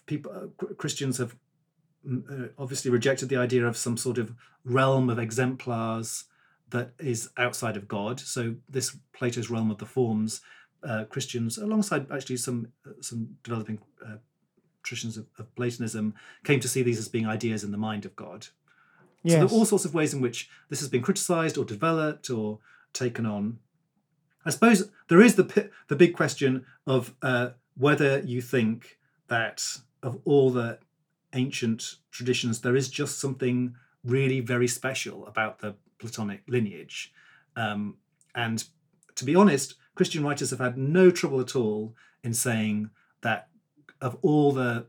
people 0.06 0.32
uh, 0.32 0.74
Christians 0.76 1.18
have 1.18 1.36
uh, 2.08 2.48
obviously 2.58 2.90
rejected 2.90 3.30
the 3.30 3.38
idea 3.38 3.66
of 3.66 3.78
some 3.78 3.98
sort 3.98 4.18
of 4.18 4.34
realm 4.64 5.10
of 5.10 5.20
exemplars 5.20 6.26
that 6.70 6.92
is 7.00 7.30
outside 7.38 7.76
of 7.76 7.88
God. 7.88 8.20
So 8.20 8.56
this 8.70 8.96
Plato's 9.14 9.50
realm 9.50 9.72
of 9.72 9.78
the 9.78 9.86
forms, 9.86 10.42
uh, 10.84 11.06
Christians, 11.06 11.58
alongside 11.58 12.12
actually 12.12 12.38
some 12.38 12.70
uh, 12.86 12.92
some 13.02 13.38
developing 13.44 13.80
uh, 14.06 14.18
traditions 14.84 15.18
of, 15.18 15.28
of, 15.38 15.54
Platonism, 15.56 16.14
came 16.44 16.60
to 16.60 16.68
see 16.68 16.82
these 16.82 17.00
as 17.00 17.10
being 17.10 17.28
ideas 17.28 17.64
in 17.64 17.72
the 17.72 17.78
mind 17.78 18.06
of 18.06 18.16
God. 18.16 18.48
Yes. 19.24 19.34
So 19.34 19.40
there 19.40 19.48
are 19.48 19.60
all 19.60 19.66
sorts 19.66 19.86
of 19.86 19.94
ways 19.94 20.14
in 20.14 20.22
which 20.22 20.50
this 20.70 20.80
has 20.80 20.90
been 20.90 21.02
criticised 21.02 21.58
or 21.58 21.66
developed 21.66 22.30
or 22.30 22.60
taken 22.94 23.26
on. 23.26 23.60
I 24.46 24.52
suppose 24.52 24.90
there 25.10 25.22
is 25.22 25.36
the 25.36 25.70
the 25.88 25.96
big 25.96 26.14
question 26.16 26.66
of 26.88 27.14
uh, 27.22 27.50
whether 27.78 28.20
you 28.20 28.42
think 28.42 28.98
that 29.28 29.80
of 30.02 30.20
all 30.26 30.50
the 30.50 30.80
ancient 31.34 31.96
traditions, 32.12 32.62
there 32.62 32.76
is 32.76 32.90
just 32.90 33.20
something 33.20 33.76
really 34.04 34.40
very 34.40 34.68
special 34.68 35.28
about 35.28 35.60
the 35.60 35.76
Platonic 36.00 36.44
lineage. 36.48 37.14
Um, 37.56 37.98
and 38.34 38.64
to 39.16 39.26
be 39.26 39.36
honest, 39.36 39.76
Christian 39.96 40.24
writers 40.24 40.52
have 40.52 40.60
had 40.60 40.78
no 40.78 41.12
trouble 41.12 41.42
at 41.42 41.56
all 41.56 41.94
in 42.24 42.34
saying 42.34 42.90
that 43.22 43.50
of 44.02 44.18
all 44.22 44.52
the 44.52 44.86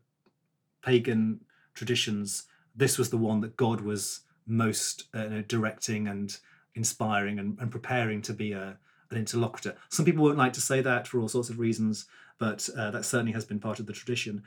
pagan 0.82 1.40
traditions, 1.74 2.44
this 2.80 2.96
was 2.96 3.10
the 3.10 3.18
one 3.18 3.42
that 3.42 3.56
God 3.56 3.82
was 3.82 4.20
most 4.46 5.04
uh, 5.14 5.42
directing 5.46 6.08
and 6.08 6.36
inspiring 6.74 7.38
and, 7.38 7.58
and 7.60 7.70
preparing 7.70 8.22
to 8.22 8.32
be 8.32 8.52
a, 8.52 8.78
an 9.10 9.18
interlocutor. 9.18 9.76
Some 9.90 10.06
people 10.06 10.24
won't 10.24 10.38
like 10.38 10.54
to 10.54 10.62
say 10.62 10.80
that 10.80 11.06
for 11.06 11.20
all 11.20 11.28
sorts 11.28 11.50
of 11.50 11.58
reasons, 11.58 12.06
but 12.38 12.68
uh, 12.76 12.90
that 12.90 13.04
certainly 13.04 13.32
has 13.32 13.44
been 13.44 13.60
part 13.60 13.80
of 13.80 13.86
the 13.86 13.92
tradition. 13.92 14.42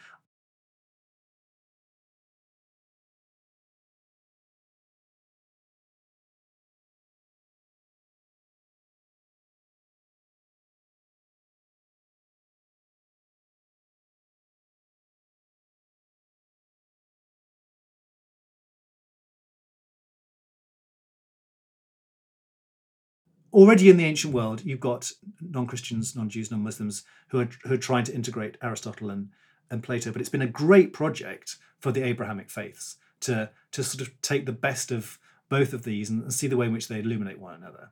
Already 23.54 23.90
in 23.90 23.98
the 23.98 24.06
ancient 24.06 24.34
world, 24.34 24.66
you've 24.66 24.80
got 24.80 25.12
non-Christians, 25.42 26.16
non-Jews, 26.16 26.52
non-Muslims 26.52 27.04
who 27.28 27.40
are 27.40 27.50
who 27.64 27.74
are 27.74 27.78
trying 27.78 28.04
to 28.06 28.14
integrate 28.14 28.58
Aristotle 28.62 29.10
and, 29.10 29.30
and 29.70 29.84
Plato. 29.84 30.12
But 30.12 30.22
it's 30.22 30.30
been 30.30 30.42
a 30.42 30.48
great 30.48 30.92
project 30.94 31.58
for 31.80 31.92
the 31.92 32.04
Abrahamic 32.04 32.50
faiths 32.50 32.98
to 33.22 33.50
to 33.72 33.84
sort 33.84 34.02
of 34.02 34.22
take 34.22 34.46
the 34.46 34.52
best 34.52 34.92
of 34.92 35.20
both 35.50 35.74
of 35.74 35.84
these 35.84 36.10
and, 36.10 36.24
and 36.24 36.34
see 36.34 36.48
the 36.48 36.58
way 36.58 36.66
in 36.66 36.74
which 36.74 36.88
they 36.88 37.00
illuminate 37.00 37.40
one 37.40 37.54
another. 37.54 37.92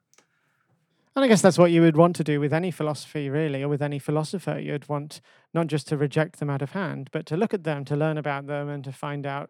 And 1.16 1.26
I 1.26 1.28
guess 1.28 1.42
that's 1.42 1.58
what 1.58 1.72
you 1.72 1.82
would 1.82 1.98
want 1.98 2.16
to 2.16 2.24
do 2.24 2.40
with 2.40 2.54
any 2.54 2.72
philosophy, 2.72 3.30
really, 3.30 3.64
or 3.64 3.68
with 3.68 3.82
any 3.82 4.00
philosopher. 4.00 4.58
You'd 4.58 4.88
want 4.88 5.20
not 5.54 5.68
just 5.68 5.88
to 5.90 5.98
reject 5.98 6.40
them 6.40 6.50
out 6.50 6.62
of 6.62 6.72
hand, 6.72 7.10
but 7.12 7.26
to 7.26 7.38
look 7.38 7.54
at 7.54 7.66
them, 7.66 7.84
to 7.86 7.98
learn 7.98 8.18
about 8.18 8.48
them, 8.48 8.70
and 8.70 8.82
to 8.86 8.94
find 8.94 9.26
out 9.26 9.50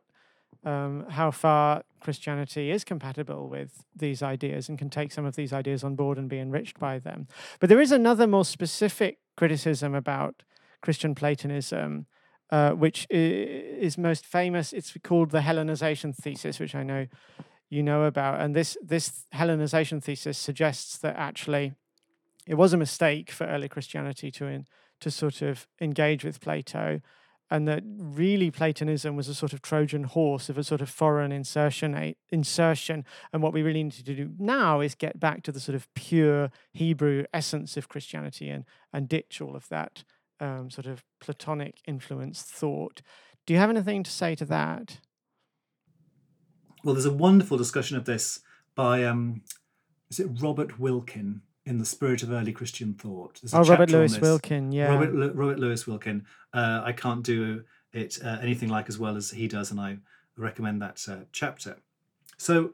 um, 0.63 1.05
how 1.09 1.31
far 1.31 1.83
Christianity 1.99 2.71
is 2.71 2.83
compatible 2.83 3.47
with 3.47 3.85
these 3.95 4.21
ideas 4.21 4.69
and 4.69 4.77
can 4.77 4.89
take 4.89 5.11
some 5.11 5.25
of 5.25 5.35
these 5.35 5.53
ideas 5.53 5.83
on 5.83 5.95
board 5.95 6.17
and 6.17 6.29
be 6.29 6.39
enriched 6.39 6.79
by 6.79 6.99
them. 6.99 7.27
But 7.59 7.69
there 7.69 7.81
is 7.81 7.91
another 7.91 8.27
more 8.27 8.45
specific 8.45 9.19
criticism 9.35 9.95
about 9.95 10.43
Christian 10.81 11.15
Platonism, 11.15 12.07
uh, 12.49 12.71
which 12.71 13.07
is 13.09 13.97
most 13.97 14.25
famous. 14.25 14.73
It's 14.73 14.95
called 15.03 15.31
the 15.31 15.39
Hellenization 15.39 16.15
thesis, 16.15 16.59
which 16.59 16.75
I 16.75 16.83
know 16.83 17.07
you 17.69 17.81
know 17.81 18.03
about. 18.03 18.41
And 18.41 18.55
this 18.55 18.77
this 18.83 19.25
Hellenization 19.33 20.03
thesis 20.03 20.37
suggests 20.37 20.97
that 20.99 21.15
actually 21.15 21.73
it 22.47 22.55
was 22.55 22.73
a 22.73 22.77
mistake 22.77 23.31
for 23.31 23.45
early 23.45 23.69
Christianity 23.69 24.31
to 24.31 24.45
in, 24.47 24.65
to 24.99 25.11
sort 25.11 25.41
of 25.41 25.67
engage 25.79 26.25
with 26.25 26.41
Plato 26.41 27.01
and 27.51 27.67
that 27.67 27.83
really 27.85 28.49
Platonism 28.49 29.17
was 29.17 29.27
a 29.27 29.35
sort 29.35 29.51
of 29.51 29.61
Trojan 29.61 30.05
horse 30.05 30.47
of 30.47 30.57
a 30.57 30.63
sort 30.63 30.79
of 30.79 30.89
foreign 30.89 31.33
insertion. 31.33 32.15
Insertion, 32.31 33.05
and 33.33 33.43
what 33.43 33.53
we 33.53 33.61
really 33.61 33.83
need 33.83 33.91
to 33.91 34.03
do 34.03 34.31
now 34.39 34.79
is 34.79 34.95
get 34.95 35.19
back 35.19 35.43
to 35.43 35.51
the 35.51 35.59
sort 35.59 35.75
of 35.75 35.93
pure 35.93 36.49
Hebrew 36.71 37.25
essence 37.33 37.75
of 37.75 37.89
Christianity 37.89 38.49
and 38.49 38.63
and 38.93 39.09
ditch 39.09 39.41
all 39.41 39.55
of 39.55 39.67
that 39.67 40.05
um, 40.39 40.69
sort 40.69 40.87
of 40.87 41.03
Platonic 41.19 41.81
influenced 41.85 42.47
thought. 42.47 43.01
Do 43.45 43.53
you 43.53 43.59
have 43.59 43.69
anything 43.69 44.03
to 44.03 44.11
say 44.11 44.33
to 44.35 44.45
that? 44.45 44.99
Well, 46.83 46.95
there's 46.95 47.05
a 47.05 47.13
wonderful 47.13 47.57
discussion 47.57 47.97
of 47.97 48.05
this 48.05 48.39
by 48.75 49.03
um, 49.03 49.41
is 50.09 50.19
it 50.19 50.41
Robert 50.41 50.79
Wilken 50.79 51.41
in 51.65 51.77
the 51.77 51.85
spirit 51.85 52.23
of 52.23 52.31
early 52.31 52.51
Christian 52.51 52.93
thought. 52.93 53.39
oh, 53.53 53.63
Robert 53.63 53.91
Louis 53.91 54.17
Wilken, 54.17 54.73
yeah. 54.73 54.93
Robert, 54.93 55.33
Robert 55.35 55.59
Louis 55.59 55.83
Wilken. 55.83 56.23
Uh, 56.53 56.81
I 56.83 56.91
can't 56.91 57.23
do 57.23 57.63
it 57.93 58.17
uh, 58.23 58.37
anything 58.41 58.69
like 58.69 58.89
as 58.89 58.97
well 58.97 59.15
as 59.15 59.31
he 59.31 59.47
does, 59.47 59.71
and 59.71 59.79
I 59.79 59.97
recommend 60.37 60.81
that 60.81 61.05
uh, 61.09 61.25
chapter. 61.31 61.77
So, 62.37 62.73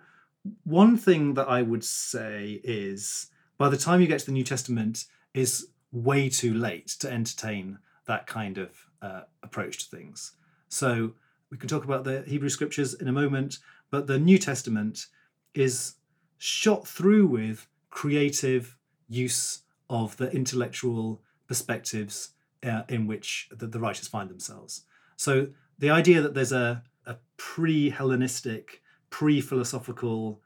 one 0.64 0.96
thing 0.98 1.34
that 1.34 1.50
I 1.50 1.62
would 1.62 1.84
say 1.84 2.62
is 2.64 3.28
by 3.58 3.70
the 3.70 3.78
time 3.78 4.02
you 4.02 4.08
get 4.08 4.20
to 4.20 4.26
the 4.28 4.32
New 4.32 4.44
Testament, 4.44 5.06
is 5.34 5.68
way 5.92 6.30
too 6.30 6.54
late 6.54 6.88
to 6.88 7.12
entertain 7.12 7.80
that 8.06 8.28
kind 8.28 8.58
of 8.58 8.70
uh, 9.02 9.22
approach 9.44 9.80
to 9.80 9.96
things. 9.96 10.34
So, 10.70 11.14
we 11.50 11.58
can 11.58 11.68
talk 11.68 11.84
about 11.84 12.04
the 12.04 12.24
Hebrew 12.28 12.50
scriptures 12.50 12.94
in 12.94 13.08
a 13.08 13.14
moment, 13.14 13.60
but 13.90 14.08
the 14.08 14.20
New 14.20 14.38
Testament 14.38 15.08
is 15.54 15.96
shot 16.38 16.88
through 16.88 17.28
with 17.28 17.68
creative 17.90 18.77
use 19.10 19.64
of 19.90 20.18
the 20.18 20.30
intellectual 20.32 21.22
perspectives 21.48 22.32
uh, 22.64 22.84
in 22.90 23.08
which 23.08 23.50
the, 23.52 23.68
the, 23.68 23.80
writers 23.80 24.08
find 24.08 24.30
themselves. 24.30 24.84
So 25.16 25.48
the 25.80 25.90
idea 25.90 26.22
that 26.22 26.34
there's 26.34 26.52
a, 26.52 26.84
a 27.06 27.18
pre 27.38 27.90
Hellenistic, 27.90 28.82
pre 29.10 29.40
philosophical 29.42 30.42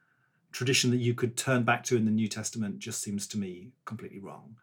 tradition 0.52 0.92
that 0.92 0.98
you 0.98 1.14
could 1.14 1.38
turn 1.38 1.64
back 1.64 1.84
to 1.86 1.96
in 1.96 2.06
the 2.06 2.12
New 2.12 2.28
Testament 2.28 2.80
just 2.80 3.02
seems 3.02 3.26
to 3.28 3.38
me 3.38 3.72
completely 3.86 4.20
wrong. 4.20 4.58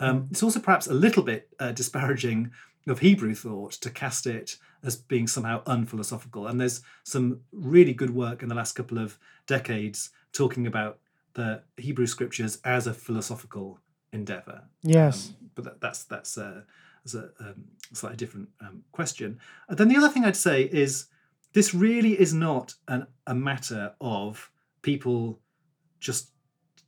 Um, 0.00 0.28
it's 0.30 0.42
also 0.42 0.60
perhaps 0.60 0.86
a 0.86 0.94
little 0.94 1.22
bit 1.22 1.48
uh, 1.58 1.72
disparaging 1.72 2.50
of 2.86 3.00
Hebrew 3.00 3.34
thought 3.34 3.72
to 3.72 3.90
cast 3.90 4.26
it 4.26 4.56
as 4.82 4.96
being 4.96 5.26
somehow 5.26 5.62
unphilosophical. 5.64 6.46
And 6.46 6.60
there's 6.60 6.82
some 7.04 7.40
really 7.52 7.92
good 7.92 8.10
work 8.10 8.42
in 8.42 8.48
the 8.48 8.54
last 8.54 8.72
couple 8.72 8.98
of 8.98 9.18
decades 9.46 10.10
talking 10.32 10.66
about 10.66 10.98
the 11.38 11.62
Hebrew 11.76 12.06
scriptures 12.06 12.58
as 12.64 12.86
a 12.86 12.94
philosophical 12.94 13.78
endeavor. 14.12 14.58
Yes, 14.82 15.28
um, 15.28 15.50
but 15.54 15.64
that, 15.64 15.80
that's 15.80 16.04
that's, 16.04 16.36
uh, 16.36 16.62
that's 17.04 17.14
a 17.14 17.30
um, 17.40 17.64
slightly 17.92 18.16
different 18.16 18.48
um, 18.60 18.82
question. 18.92 19.38
And 19.68 19.78
then 19.78 19.88
the 19.88 19.96
other 19.96 20.12
thing 20.12 20.24
I'd 20.24 20.36
say 20.50 20.62
is 20.62 21.06
this 21.52 21.74
really 21.74 22.14
is 22.20 22.32
not 22.32 22.74
an, 22.86 23.06
a 23.26 23.34
matter 23.34 23.94
of 24.00 24.50
people 24.82 25.40
just 26.00 26.30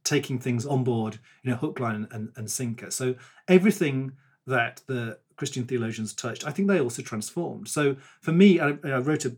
taking 0.05 0.39
things 0.39 0.67
on 0.67 0.85
board, 0.85 1.19
you 1.43 1.51
know, 1.51 1.57
hook, 1.57 1.81
line, 1.81 2.09
and, 2.11 2.33
and 2.37 2.51
sinker. 2.51 2.91
So 2.91 3.15
everything 3.47 4.13
that 4.47 4.83
the 4.87 5.19
Christian 5.37 5.65
theologians 5.65 6.15
touched, 6.15 6.47
I 6.47 6.51
think 6.51 6.69
they 6.69 6.81
also 6.81 7.03
transformed. 7.03 7.69
So 7.69 7.97
for 8.21 8.33
me, 8.33 8.61
I, 8.61 8.69
I 8.85 8.99
wrote 8.99 9.25
a 9.25 9.37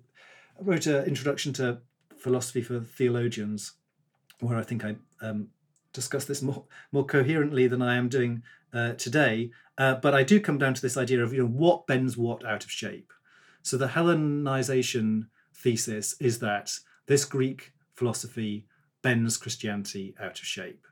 I 0.59 0.63
wrote 0.63 0.87
an 0.87 1.05
introduction 1.05 1.53
to 1.55 1.79
philosophy 2.17 2.63
for 2.63 2.81
theologians, 2.81 3.73
where 4.43 4.59
I 4.59 4.63
think 4.63 4.85
I 4.85 4.97
um, 5.21 5.49
discuss 5.93 6.25
this 6.25 6.43
more 6.43 6.65
more 6.91 7.07
coherently 7.07 7.67
than 7.67 7.81
I 7.83 7.97
am 7.97 8.09
doing 8.09 8.43
uh, 8.73 8.93
today. 8.95 9.51
Uh, 9.79 9.95
but 9.95 10.15
I 10.15 10.23
do 10.23 10.41
come 10.41 10.59
down 10.59 10.75
to 10.75 10.83
this 10.83 10.97
idea 10.97 11.23
of 11.23 11.33
you 11.33 11.41
know 11.43 11.49
what 11.49 11.87
bends 11.87 12.17
what 12.17 12.45
out 12.45 12.65
of 12.65 12.71
shape. 12.71 13.13
So 13.63 13.77
the 13.77 13.89
Hellenization 13.89 15.29
thesis 15.55 16.17
is 16.21 16.41
that 16.41 16.73
this 17.07 17.25
Greek 17.25 17.73
philosophy 17.95 18.67
bends 19.03 19.37
Christianity 19.37 20.15
out 20.21 20.39
of 20.39 20.47
shape, 20.47 20.87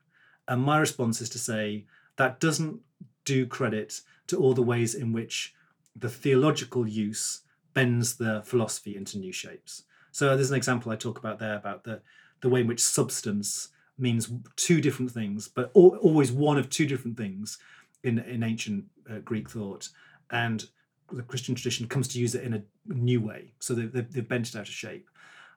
and 0.49 0.63
my 0.63 0.79
response 0.79 1.21
is 1.21 1.29
to 1.31 1.39
say 1.39 1.87
that 2.17 2.41
doesn't 2.41 2.81
do 3.25 3.47
credit 3.47 4.01
to 4.29 4.37
all 4.39 4.55
the 4.55 4.63
ways 4.63 4.95
in 4.95 5.13
which 5.13 5.55
the 5.97 6.09
theological 6.09 6.87
use 6.87 7.43
bends 7.75 8.17
the 8.17 8.43
philosophy 8.45 8.97
into 8.97 9.19
new 9.19 9.33
shapes. 9.33 9.85
So 10.13 10.35
there's 10.37 10.51
an 10.51 10.57
example 10.57 10.91
I 10.91 10.97
talk 10.97 11.19
about 11.19 11.39
there 11.39 11.57
about 11.57 11.85
the, 11.85 12.01
the 12.41 12.49
way 12.49 12.61
in 12.61 12.67
which 12.67 12.83
substance 12.83 13.69
means 13.99 14.33
two 14.57 14.81
different 14.81 15.11
things, 15.11 15.49
but 15.49 15.71
always 15.75 16.33
one 16.33 16.59
of 16.59 16.71
two 16.71 16.87
different 16.87 17.17
things 17.17 17.59
in, 18.03 18.19
in 18.21 18.43
ancient 18.43 18.85
uh, 19.11 19.19
Greek 19.19 19.51
thought. 19.51 19.89
And 20.31 20.65
the 21.13 21.23
Christian 21.23 21.55
tradition 21.55 21.89
comes 21.89 22.09
to 22.09 22.19
use 22.19 22.35
it 22.35 22.45
in 22.45 22.55
a 22.55 22.63
new 22.87 23.21
way. 23.21 23.53
So 23.59 23.75
they, 23.75 23.87
they've, 23.87 24.11
they've 24.13 24.29
bent 24.29 24.49
it 24.49 24.57
out 24.57 24.69
of 24.69 24.75
shape. 24.75 25.09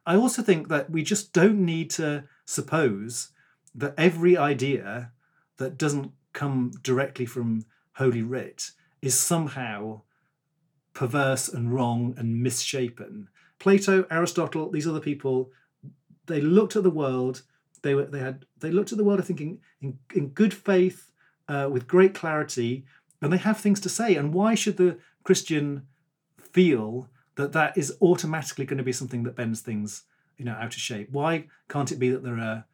I 0.05 0.15
also 0.15 0.41
think 0.41 0.67
that 0.67 0.89
we 0.89 1.03
just 1.03 1.31
don't 1.31 1.63
need 1.65 1.89
to 1.91 2.25
suppose 2.45 3.29
that 3.75 3.93
every 3.97 4.37
idea 4.37 5.11
that 5.57 5.77
doesn't 5.77 6.11
come 6.33 6.71
directly 6.81 7.25
from 7.25 7.65
Holy 7.93 8.21
Writ 8.21 8.71
is 9.01 9.17
somehow 9.17 10.01
perverse 10.93 11.47
and 11.47 11.73
wrong 11.73 12.13
and 12.17 12.41
misshapen. 12.41 13.29
Plato, 13.59 14.05
Aristotle, 14.11 14.69
these 14.69 14.87
other 14.87 14.99
people, 14.99 15.51
they 16.25 16.41
looked 16.41 16.75
at 16.75 16.83
the 16.83 16.89
world. 16.89 17.43
They 17.81 17.95
were 17.95 18.05
they 18.05 18.19
had 18.19 18.45
they 18.59 18.71
looked 18.71 18.91
at 18.91 18.97
the 18.97 19.03
world, 19.03 19.19
I 19.19 19.23
think, 19.23 19.41
in 19.41 19.59
in, 20.13 20.29
good 20.29 20.53
faith, 20.53 21.11
uh, 21.47 21.69
with 21.71 21.87
great 21.87 22.13
clarity, 22.13 22.85
and 23.21 23.31
they 23.31 23.37
have 23.37 23.59
things 23.59 23.79
to 23.81 23.89
say. 23.89 24.15
And 24.15 24.33
why 24.33 24.55
should 24.55 24.77
the 24.77 24.97
Christian 25.23 25.87
feel 26.39 27.09
that 27.35 27.51
that 27.53 27.77
is 27.77 27.97
automatically 28.01 28.65
going 28.65 28.77
to 28.77 28.83
be 28.83 28.93
something 28.93 29.23
that 29.23 29.35
bends 29.35 29.61
things, 29.61 30.03
you 30.37 30.45
know, 30.45 30.53
out 30.53 30.73
of 30.73 30.81
shape? 30.81 31.11
Why 31.11 31.47
can't 31.67 31.91
it 31.91 31.99
be 31.99 32.09
that 32.09 32.23
there 32.23 32.39
are 32.39 32.65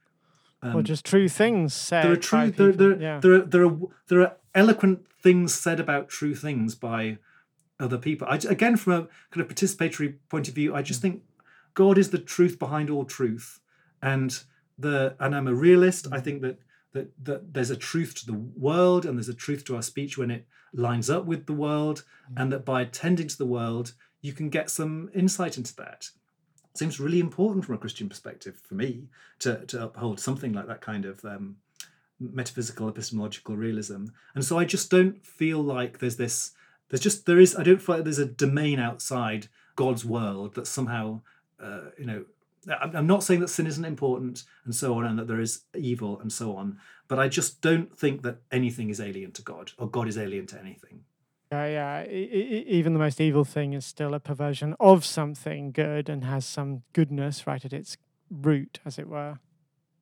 um, 0.62 0.76
or 0.76 0.84
just 0.84 1.06
true 1.06 1.30
things 1.30 1.74
said. 1.74 2.04
There 2.04 2.12
are 2.12 2.18
true. 2.18 2.52
There, 2.52 2.72
there, 2.72 3.02
yeah. 3.02 3.20
there, 3.20 3.34
are, 3.34 3.42
there 3.42 3.66
are 3.66 3.78
there 4.08 4.22
are 4.22 4.36
eloquent 4.54 5.06
things 5.22 5.54
said 5.54 5.80
about 5.80 6.10
true 6.10 6.36
things 6.36 6.76
by 6.76 7.18
other 7.80 7.98
people. 7.98 8.28
I, 8.30 8.36
again, 8.36 8.76
from 8.76 8.94
a 8.94 9.08
kind 9.32 9.42
of 9.42 9.48
participatory 9.48 10.16
point 10.28 10.48
of 10.48 10.56
view, 10.56 10.76
I 10.76 10.82
just 10.82 11.02
think 11.02 11.24
God 11.80 11.98
is 11.98 12.10
the 12.10 12.26
truth 12.36 12.60
behind 12.60 12.90
all 12.90 13.06
truth, 13.06 13.62
and 14.02 14.38
the 14.78 15.16
and 15.18 15.34
I'm 15.34 15.48
a 15.48 15.54
realist. 15.54 16.08
I 16.12 16.20
think 16.20 16.42
that 16.42 16.60
that 16.92 17.08
that 17.24 17.54
there's 17.54 17.70
a 17.70 17.78
truth 17.78 18.16
to 18.16 18.26
the 18.26 18.42
world 18.68 19.06
and 19.06 19.18
there's 19.18 19.30
a 19.30 19.34
truth 19.46 19.64
to 19.66 19.78
our 19.78 19.82
speech 19.82 20.18
when 20.18 20.30
it 20.30 20.46
lines 20.74 21.10
up 21.10 21.24
with 21.26 21.46
the 21.46 21.60
world, 21.66 22.04
and 22.36 22.52
that 22.52 22.66
by 22.66 22.82
attending 22.82 23.30
to 23.30 23.38
the 23.38 23.54
world, 23.58 23.94
you 24.20 24.34
can 24.34 24.50
get 24.50 24.70
some 24.70 25.10
insight 25.14 25.56
into 25.58 25.74
that 25.78 26.10
seems 26.76 27.00
really 27.00 27.20
important 27.20 27.66
from 27.66 27.76
a 27.76 27.78
Christian 27.78 28.10
perspective 28.10 28.62
for 28.68 28.76
me 28.76 29.08
to, 29.40 29.66
to 29.66 29.84
uphold 29.84 30.20
something 30.20 30.54
like 30.54 30.68
that 30.68 30.82
kind 30.82 31.06
of 31.06 31.24
um, 31.26 31.58
metaphysical 32.20 32.88
epistemological 32.90 33.56
realism. 33.56 34.06
And 34.36 34.46
so 34.46 34.60
I 34.60 34.66
just 34.66 34.92
don't 34.92 35.26
feel 35.26 35.62
like 35.62 36.00
there's 36.00 36.18
this, 36.18 36.52
there's 36.90 37.02
just, 37.02 37.26
there 37.26 37.40
is, 37.40 37.56
I 37.56 37.64
don't 37.64 37.82
feel 37.82 37.96
like 37.96 38.04
there's 38.04 38.20
a 38.20 38.26
domain 38.26 38.80
outside 38.80 39.48
God's 39.76 40.06
world 40.06 40.56
that 40.56 40.68
somehow, 40.68 41.22
uh, 41.62 41.92
you 41.98 42.06
know, 42.06 42.26
I'm 42.70 43.08
not 43.08 43.24
saying 43.24 43.40
that 43.40 43.48
sin 43.48 43.68
isn't 43.68 43.86
important 43.86 44.44
and 44.66 44.76
so 44.76 44.96
on, 44.96 45.06
and 45.06 45.18
that 45.18 45.28
there 45.28 45.40
is 45.40 45.62
evil 45.76 46.20
and 46.20 46.32
so 46.32 46.56
on, 46.56 46.78
but 47.08 47.20
I 47.20 47.28
just 47.28 47.62
don't 47.62 47.98
think 47.98 48.22
that 48.24 48.38
anything 48.52 48.90
is 48.90 49.00
alien 49.00 49.32
to 49.34 49.42
God 49.42 49.72
or 49.78 49.90
God 49.90 50.08
is 50.08 50.18
alien 50.18 50.46
to 50.48 50.60
anything. 50.60 51.02
Yeah, 51.52 52.04
yeah. 52.06 52.08
even 52.08 52.94
the 52.94 53.00
most 53.00 53.20
evil 53.20 53.44
thing 53.44 53.74
is 53.74 53.84
still 53.84 54.14
a 54.14 54.20
perversion 54.20 54.76
of 54.80 55.04
something 55.04 55.72
good 55.72 56.08
and 56.08 56.24
has 56.24 56.46
some 56.46 56.84
goodness 56.94 57.48
right 57.48 57.64
at 57.66 57.74
its 57.74 57.98
root, 58.30 58.80
as 58.86 59.00
it 59.00 59.08
were. 59.08 59.40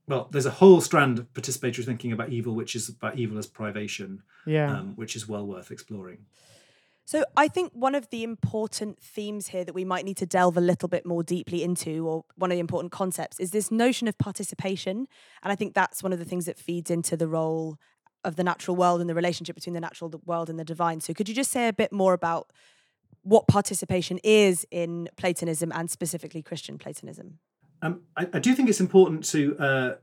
Well, 0.07 0.27
there's 0.31 0.45
a 0.45 0.51
whole 0.51 0.81
strand 0.81 1.19
of 1.19 1.33
participatory 1.33 1.85
thinking 1.85 2.11
about 2.11 2.29
evil, 2.29 2.53
which 2.53 2.75
is 2.75 2.89
about 2.89 3.17
evil 3.17 3.37
as 3.37 3.47
privation, 3.47 4.23
yeah, 4.45 4.77
um, 4.77 4.93
which 4.95 5.15
is 5.15 5.27
well 5.27 5.45
worth 5.45 5.71
exploring. 5.71 6.25
So 7.07 7.23
I 7.37 7.47
think 7.47 7.71
one 7.73 7.95
of 7.95 8.09
the 8.09 8.21
important 8.21 8.99
themes 8.99 9.47
here 9.47 9.63
that 9.63 9.73
we 9.73 9.85
might 9.85 10.03
need 10.03 10.17
to 10.17 10.25
delve 10.25 10.57
a 10.57 10.61
little 10.61 10.89
bit 10.89 11.05
more 11.05 11.23
deeply 11.23 11.63
into, 11.63 12.05
or 12.05 12.25
one 12.35 12.51
of 12.51 12.55
the 12.57 12.59
important 12.59 12.91
concepts, 12.91 13.39
is 13.39 13.51
this 13.51 13.71
notion 13.71 14.09
of 14.09 14.17
participation. 14.17 15.07
And 15.41 15.49
I 15.49 15.55
think 15.55 15.73
that's 15.73 16.03
one 16.03 16.11
of 16.11 16.19
the 16.19 16.25
things 16.25 16.47
that 16.47 16.59
feeds 16.59 16.91
into 16.91 17.15
the 17.15 17.29
role 17.29 17.77
of 18.25 18.35
the 18.35 18.43
natural 18.43 18.75
world 18.75 18.99
and 18.99 19.09
the 19.09 19.15
relationship 19.15 19.55
between 19.55 19.73
the 19.73 19.79
natural 19.79 20.21
world 20.25 20.49
and 20.49 20.59
the 20.59 20.65
divine. 20.65 20.99
So 20.99 21.13
could 21.13 21.29
you 21.29 21.33
just 21.33 21.49
say 21.49 21.69
a 21.69 21.73
bit 21.73 21.93
more 21.93 22.11
about 22.11 22.51
what 23.21 23.47
participation 23.47 24.19
is 24.21 24.67
in 24.69 25.07
Platonism 25.15 25.71
and 25.73 25.89
specifically 25.89 26.41
Christian 26.41 26.77
Platonism? 26.77 27.39
Um, 27.81 28.01
I, 28.17 28.27
I, 28.33 28.39
do 28.39 28.53
think 28.53 28.67
it's 28.67 28.81
important 28.81 29.23
to 29.29 29.57
uh, 29.57 29.95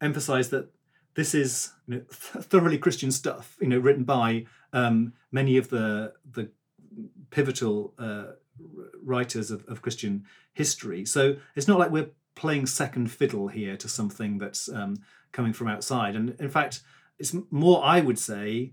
emphasize 0.00 0.48
that 0.48 0.70
this 1.18 1.34
is 1.34 1.72
you 1.88 1.96
know, 1.96 2.00
th- 2.02 2.44
thoroughly 2.44 2.78
Christian 2.78 3.10
stuff, 3.10 3.56
you 3.60 3.66
know, 3.66 3.80
written 3.80 4.04
by 4.04 4.46
um, 4.72 5.14
many 5.32 5.56
of 5.56 5.68
the 5.68 6.12
the 6.30 6.48
pivotal 7.30 7.92
uh, 7.98 8.26
writers 9.02 9.50
of, 9.50 9.64
of, 9.66 9.82
Christian 9.82 10.24
history. 10.52 11.04
So 11.04 11.34
it's 11.56 11.66
not 11.66 11.80
like 11.80 11.90
we're 11.90 12.10
playing 12.36 12.66
second 12.66 13.10
fiddle 13.10 13.48
here 13.48 13.76
to 13.78 13.88
something 13.88 14.38
that's 14.38 14.68
um, 14.68 14.98
coming 15.32 15.52
from 15.52 15.66
outside. 15.66 16.14
And 16.14 16.36
in 16.38 16.50
fact, 16.50 16.82
it's 17.18 17.34
more, 17.50 17.84
I 17.84 18.00
would 18.00 18.18
say, 18.18 18.72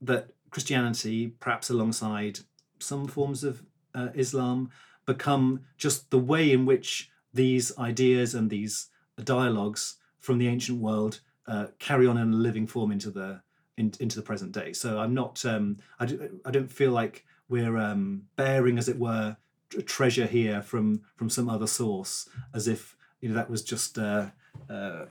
that 0.00 0.30
Christianity, 0.50 1.28
perhaps 1.38 1.70
alongside 1.70 2.40
some 2.80 3.06
forms 3.06 3.44
of 3.44 3.62
uh, 3.94 4.08
Islam, 4.14 4.70
become 5.06 5.60
just 5.78 6.10
the 6.10 6.18
way 6.18 6.50
in 6.50 6.66
which 6.66 7.10
these 7.32 7.76
ideas 7.78 8.34
and 8.34 8.50
these 8.50 8.88
dialogues 9.22 9.96
from 10.18 10.38
the 10.38 10.48
ancient 10.48 10.80
world 10.80 11.20
uh, 11.46 11.66
carry 11.78 12.06
on 12.06 12.16
in 12.18 12.32
a 12.32 12.36
living 12.36 12.66
form 12.66 12.90
into 12.90 13.10
the 13.10 13.42
in, 13.76 13.92
into 14.00 14.16
the 14.16 14.22
present 14.22 14.52
day. 14.52 14.72
So 14.72 14.98
I'm 14.98 15.12
not, 15.12 15.44
um, 15.44 15.76
I, 16.00 16.06
do, 16.06 16.40
I 16.44 16.50
don't 16.50 16.70
feel 16.72 16.92
like 16.92 17.26
we're 17.48 17.76
um, 17.76 18.22
bearing, 18.36 18.78
as 18.78 18.88
it 18.88 18.98
were, 18.98 19.36
a 19.76 19.82
treasure 19.82 20.26
here 20.26 20.62
from 20.62 21.02
from 21.16 21.28
some 21.28 21.48
other 21.48 21.66
source, 21.66 22.28
as 22.54 22.68
if 22.68 22.96
you 23.20 23.28
know 23.28 23.34
that 23.34 23.50
was 23.50 23.62
just. 23.62 23.98
Uh, 23.98 24.26
uh, 24.70 25.04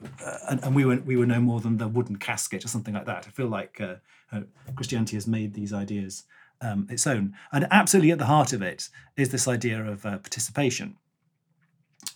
and, 0.50 0.64
and, 0.64 0.74
we 0.74 0.84
were 0.84 0.96
we 0.96 1.16
were 1.16 1.26
no 1.26 1.40
more 1.40 1.60
than 1.60 1.78
the 1.78 1.88
wooden 1.88 2.16
casket 2.16 2.66
or 2.66 2.68
something 2.68 2.96
like 2.96 3.06
that. 3.06 3.28
I 3.28 3.30
feel 3.30 3.48
like 3.48 3.80
uh, 3.80 3.96
uh, 4.32 4.42
Christianity 4.76 5.16
has 5.18 5.28
made 5.28 5.54
these 5.54 5.72
ideas 5.72 6.24
um, 6.62 6.88
its 6.90 7.06
own. 7.06 7.36
And 7.52 7.68
absolutely 7.72 8.12
at 8.12 8.18
the 8.18 8.26
heart 8.26 8.54
of 8.54 8.62
it 8.62 8.90
is 9.16 9.30
this 9.30 9.48
idea 9.48 9.84
of 9.84 10.06
uh, 10.06 10.18
participation, 10.18 10.98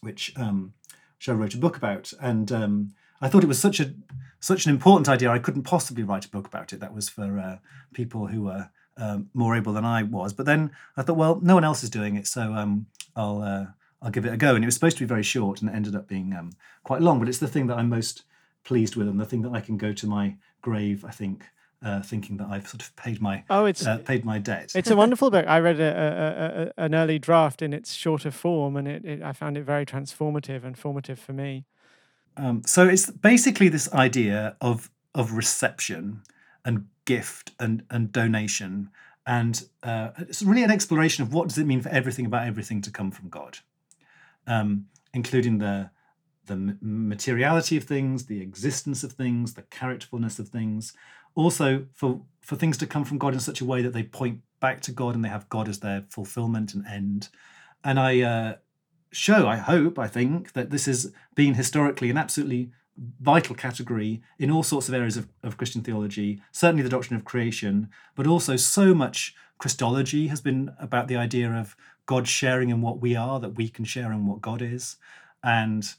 which 0.02 0.34
um, 0.38 0.74
which 1.18 1.30
I 1.30 1.34
wrote 1.34 1.54
a 1.54 1.60
book 1.60 1.78
about. 1.78 2.14
And 2.20 2.52
um, 2.52 2.94
I 3.22 3.28
thought 3.30 3.44
it 3.44 3.48
was 3.48 3.60
such 3.60 3.80
a 3.80 3.94
such 4.40 4.66
an 4.66 4.72
important 4.72 5.10
idea. 5.10 5.30
I 5.30 5.40
couldn't 5.40 5.64
possibly 5.64 6.04
write 6.04 6.26
a 6.26 6.30
book 6.30 6.48
about 6.48 6.72
it. 6.74 6.80
That 6.80 6.94
was 6.94 7.10
for 7.10 7.38
uh, 7.40 7.58
people 7.94 8.28
who 8.28 8.44
were 8.44 8.70
um, 8.98 9.30
more 9.34 9.56
able 9.56 9.74
than 9.74 9.86
I 9.86 10.04
was. 10.04 10.34
But 10.34 10.46
then 10.46 10.72
I 10.96 11.02
thought, 11.02 11.18
well, 11.18 11.40
no 11.42 11.56
one 11.56 11.64
else 11.64 11.84
is 11.84 11.90
doing 11.90 12.16
it, 12.16 12.28
so 12.28 12.54
um, 12.54 12.86
I'll 13.16 13.42
uh, 13.42 13.66
I'll 14.02 14.12
give 14.12 14.26
it 14.26 14.34
a 14.34 14.38
go. 14.38 14.56
And 14.56 14.64
it 14.64 14.68
was 14.68 14.76
supposed 14.76 14.98
to 14.98 15.04
be 15.04 15.08
very 15.08 15.24
short, 15.24 15.62
and 15.62 15.70
it 15.70 15.74
ended 15.74 15.96
up 15.96 16.08
being 16.08 16.34
um, 16.34 16.52
quite 16.84 17.02
long. 17.02 17.20
But 17.20 17.30
it's 17.30 17.40
the 17.40 17.48
thing 17.48 17.68
that 17.68 17.78
I'm 17.78 17.90
most 17.90 18.24
pleased 18.64 18.96
with, 18.96 19.08
and 19.08 19.20
the 19.20 19.26
thing 19.26 19.42
that 19.42 19.52
I 19.54 19.62
can 19.62 19.78
go 19.78 19.94
to 19.94 20.08
my 20.08 20.36
grave. 20.62 21.04
I 21.06 21.12
think. 21.12 21.46
Uh, 21.82 22.02
thinking 22.02 22.36
that 22.36 22.50
I've 22.50 22.68
sort 22.68 22.82
of 22.82 22.94
paid 22.98 23.22
my 23.22 23.46
Oh, 23.50 23.64
it's 23.64 23.88
uh, 23.88 24.00
paid 24.00 24.26
my 24.26 24.38
debt. 24.38 24.74
it's 24.76 24.92
a 24.92 24.98
wonderful 24.98 25.32
book. 25.32 25.46
I 25.48 25.60
read 25.60 25.80
a, 25.80 26.74
a, 26.78 26.84
a, 26.84 26.84
an 26.84 26.94
early 26.94 27.20
draft 27.20 27.62
in 27.62 27.72
its 27.72 27.94
shorter 27.94 28.32
form, 28.32 28.76
and 28.76 28.86
it, 28.86 29.06
it 29.06 29.22
I 29.22 29.32
found 29.32 29.56
it 29.56 29.64
very 29.64 29.86
transformative 29.86 30.66
and 30.66 30.78
formative 30.78 31.20
for 31.20 31.32
me. 31.32 31.64
Um, 32.40 32.62
so 32.66 32.88
it's 32.88 33.10
basically 33.10 33.70
this 33.70 33.92
idea 33.94 34.56
of 34.62 34.90
of 35.14 35.34
reception 35.34 36.22
and 36.64 36.86
gift 37.06 37.52
and 37.60 37.84
and 37.90 38.12
donation, 38.12 38.90
and 39.26 39.62
uh, 39.84 40.12
it's 40.18 40.42
really 40.42 40.64
an 40.64 40.72
exploration 40.72 41.24
of 41.24 41.34
what 41.34 41.50
does 41.50 41.58
it 41.58 41.66
mean 41.66 41.82
for 41.82 41.90
everything 41.90 42.26
about 42.26 42.48
everything 42.48 42.82
to 42.82 42.92
come 42.92 43.12
from 43.12 43.30
God, 43.30 43.60
um, 44.48 44.86
including 45.14 45.58
the 45.58 45.90
the 46.46 46.78
materiality 46.82 47.78
of 47.78 47.84
things, 47.84 48.26
the 48.26 48.42
existence 48.42 49.04
of 49.04 49.12
things, 49.12 49.54
the 49.54 49.64
characterfulness 49.64 50.40
of 50.40 50.48
things, 50.48 50.94
also 51.36 51.86
for 51.94 52.22
for 52.40 52.56
things 52.56 52.78
to 52.78 52.88
come 52.88 53.04
from 53.04 53.18
God 53.18 53.34
in 53.34 53.42
such 53.42 53.60
a 53.60 53.66
way 53.66 53.82
that 53.82 53.94
they 53.94 54.04
point 54.04 54.40
back 54.62 54.80
to 54.82 54.92
God 54.94 55.14
and 55.14 55.26
they 55.26 55.30
have 55.30 55.50
God 55.50 55.68
as 55.68 55.80
their 55.80 56.06
fulfillment 56.10 56.74
and 56.74 56.86
end. 56.88 57.28
And 57.84 58.00
I 58.00 58.22
uh, 58.22 58.56
show, 59.12 59.48
I 59.48 59.58
hope, 59.58 59.98
I 59.98 60.08
think, 60.08 60.54
that 60.54 60.70
this 60.70 60.86
has 60.86 61.14
been 61.36 61.56
historically 61.56 62.10
an 62.10 62.18
absolutely 62.18 62.72
vital 63.22 63.56
category 63.56 64.22
in 64.38 64.52
all 64.52 64.64
sorts 64.64 64.88
of 64.88 64.94
areas 64.94 65.18
of, 65.18 65.28
of 65.44 65.58
Christian 65.58 65.82
theology, 65.82 66.42
certainly 66.52 66.84
the 66.84 66.90
doctrine 66.90 67.18
of 67.18 67.26
creation, 67.26 67.90
but 68.16 68.28
also 68.28 68.56
so 68.56 68.94
much 68.94 69.36
Christology 69.58 70.28
has 70.28 70.42
been 70.42 70.72
about 70.80 71.08
the 71.08 71.16
idea 71.16 71.52
of 71.52 71.76
God 72.06 72.28
sharing 72.28 72.70
in 72.70 72.82
what 72.82 73.00
we 73.00 73.16
are, 73.16 73.40
that 73.40 73.56
we 73.56 73.70
can 73.70 73.86
share 73.86 74.12
in 74.12 74.26
what 74.26 74.42
God 74.42 74.62
is. 74.62 74.98
And 75.44 75.94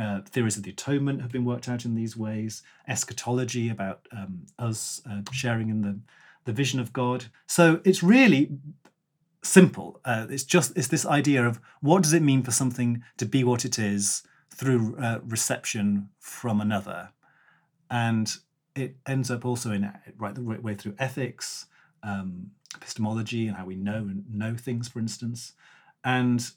uh, 0.00 0.20
theories 0.22 0.56
of 0.56 0.62
the 0.62 0.70
atonement 0.70 1.22
have 1.22 1.32
been 1.32 1.44
worked 1.44 1.68
out 1.68 1.84
in 1.84 1.94
these 1.94 2.16
ways, 2.16 2.62
eschatology 2.86 3.68
about 3.68 4.06
um, 4.12 4.46
us 4.58 5.02
uh, 5.10 5.22
sharing 5.32 5.70
in 5.70 5.82
the, 5.82 5.98
the 6.44 6.52
vision 6.52 6.78
of 6.80 6.92
God. 6.92 7.26
So 7.46 7.80
it's 7.84 8.02
really 8.02 8.50
simple. 9.42 10.00
Uh, 10.04 10.26
it's 10.30 10.44
just 10.44 10.76
it's 10.76 10.88
this 10.88 11.06
idea 11.06 11.46
of 11.46 11.60
what 11.80 12.02
does 12.02 12.12
it 12.12 12.22
mean 12.22 12.42
for 12.42 12.50
something 12.50 13.02
to 13.16 13.26
be 13.26 13.44
what 13.44 13.64
it 13.64 13.78
is 13.78 14.22
through 14.50 14.96
uh, 14.98 15.18
reception 15.24 16.08
from 16.18 16.60
another, 16.60 17.10
and 17.90 18.36
it 18.74 18.96
ends 19.06 19.30
up 19.30 19.44
also 19.44 19.72
in 19.72 19.90
right 20.18 20.34
the 20.34 20.42
way 20.42 20.74
through 20.74 20.94
ethics, 20.98 21.66
um, 22.02 22.50
epistemology, 22.74 23.48
and 23.48 23.56
how 23.56 23.64
we 23.64 23.76
know 23.76 23.98
and 23.98 24.24
know 24.32 24.54
things, 24.56 24.88
for 24.88 24.98
instance. 24.98 25.52
And 26.04 26.48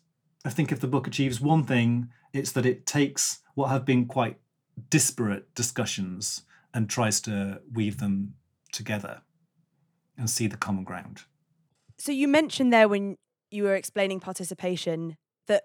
I 0.45 0.49
think 0.49 0.71
if 0.71 0.79
the 0.79 0.87
book 0.87 1.07
achieves 1.07 1.41
one 1.41 1.63
thing, 1.63 2.09
it's 2.33 2.51
that 2.51 2.65
it 2.65 2.85
takes 2.85 3.39
what 3.55 3.69
have 3.69 3.85
been 3.85 4.05
quite 4.05 4.37
disparate 4.89 5.53
discussions 5.55 6.43
and 6.73 6.89
tries 6.89 7.19
to 7.21 7.61
weave 7.73 7.99
them 7.99 8.35
together 8.71 9.21
and 10.17 10.29
see 10.29 10.47
the 10.47 10.57
common 10.57 10.83
ground. 10.83 11.23
So 11.99 12.11
you 12.11 12.27
mentioned 12.27 12.71
there 12.71 12.87
when 12.87 13.17
you 13.51 13.63
were 13.63 13.75
explaining 13.75 14.19
participation 14.19 15.17
that 15.47 15.63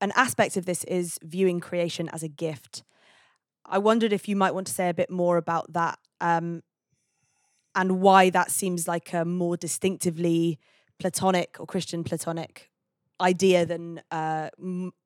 an 0.00 0.12
aspect 0.14 0.56
of 0.56 0.64
this 0.64 0.84
is 0.84 1.18
viewing 1.22 1.60
creation 1.60 2.08
as 2.10 2.22
a 2.22 2.28
gift. 2.28 2.84
I 3.66 3.78
wondered 3.78 4.12
if 4.12 4.28
you 4.28 4.36
might 4.36 4.54
want 4.54 4.66
to 4.68 4.72
say 4.72 4.88
a 4.88 4.94
bit 4.94 5.10
more 5.10 5.36
about 5.36 5.72
that 5.72 5.98
um, 6.20 6.62
and 7.74 8.00
why 8.00 8.30
that 8.30 8.50
seems 8.50 8.86
like 8.86 9.12
a 9.12 9.24
more 9.24 9.56
distinctively 9.56 10.58
Platonic 10.98 11.56
or 11.58 11.66
Christian 11.66 12.04
Platonic 12.04 12.70
idea 13.20 13.64
than 13.66 14.02
uh, 14.10 14.50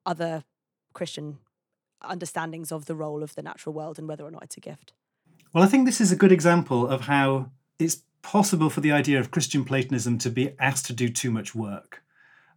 other 0.05 0.43
Christian 0.93 1.39
understandings 2.01 2.71
of 2.71 2.85
the 2.85 2.95
role 2.95 3.23
of 3.23 3.33
the 3.35 3.41
natural 3.41 3.73
world 3.73 3.97
and 3.97 4.07
whether 4.07 4.23
or 4.23 4.31
not 4.31 4.43
it's 4.43 4.57
a 4.57 4.59
gift. 4.59 4.93
Well, 5.53 5.63
I 5.63 5.67
think 5.67 5.85
this 5.85 6.01
is 6.01 6.11
a 6.11 6.15
good 6.15 6.31
example 6.31 6.87
of 6.87 7.01
how 7.01 7.51
it's 7.79 8.03
possible 8.31 8.69
for 8.69 8.81
the 8.81 8.91
idea 8.91 9.19
of 9.19 9.31
Christian 9.31 9.63
Platonism 9.63 10.17
to 10.17 10.29
be 10.29 10.45
asked 10.59 10.85
to 10.87 10.93
do 10.93 11.07
too 11.21 11.31
much 11.31 11.55
work, 11.55 12.03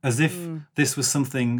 as 0.02 0.18
if 0.18 0.35
Mm. 0.35 0.66
this 0.74 0.96
was 0.96 1.06
something 1.06 1.50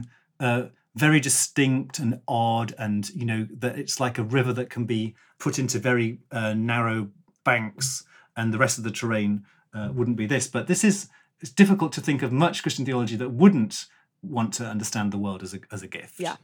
uh, 0.41 0.63
very 0.97 1.21
distinct 1.21 1.99
and 2.01 2.21
odd, 2.27 2.75
and 2.79 3.11
you 3.11 3.25
know 3.25 3.47
that 3.63 3.79
it's 3.79 4.01
like 4.01 4.19
a 4.19 4.25
river 4.39 4.53
that 4.53 4.69
can 4.75 4.85
be 4.85 5.15
put 5.39 5.59
into 5.59 5.79
very 5.79 6.19
uh, 6.33 6.55
narrow 6.55 7.09
banks, 7.45 8.05
and 8.37 8.53
the 8.53 8.59
rest 8.59 8.79
of 8.79 8.85
the 8.85 8.91
terrain 9.01 9.45
uh, 9.77 9.89
wouldn't 9.97 10.17
be 10.17 10.27
this. 10.27 10.49
But 10.49 10.67
this 10.67 10.83
is 10.85 11.09
it's 11.43 11.55
difficult 11.55 11.93
to 11.95 12.01
think 12.01 12.23
of 12.23 12.33
much 12.33 12.63
Christian 12.63 12.85
theology 12.85 13.17
that 13.17 13.31
wouldn't 13.31 13.87
want 14.23 14.53
to 14.55 14.65
understand 14.65 15.13
the 15.13 15.19
world 15.19 15.43
as 15.43 15.55
a 15.55 15.61
as 15.71 15.83
a 15.83 15.89
gift. 15.89 16.19
Yeah. 16.19 16.37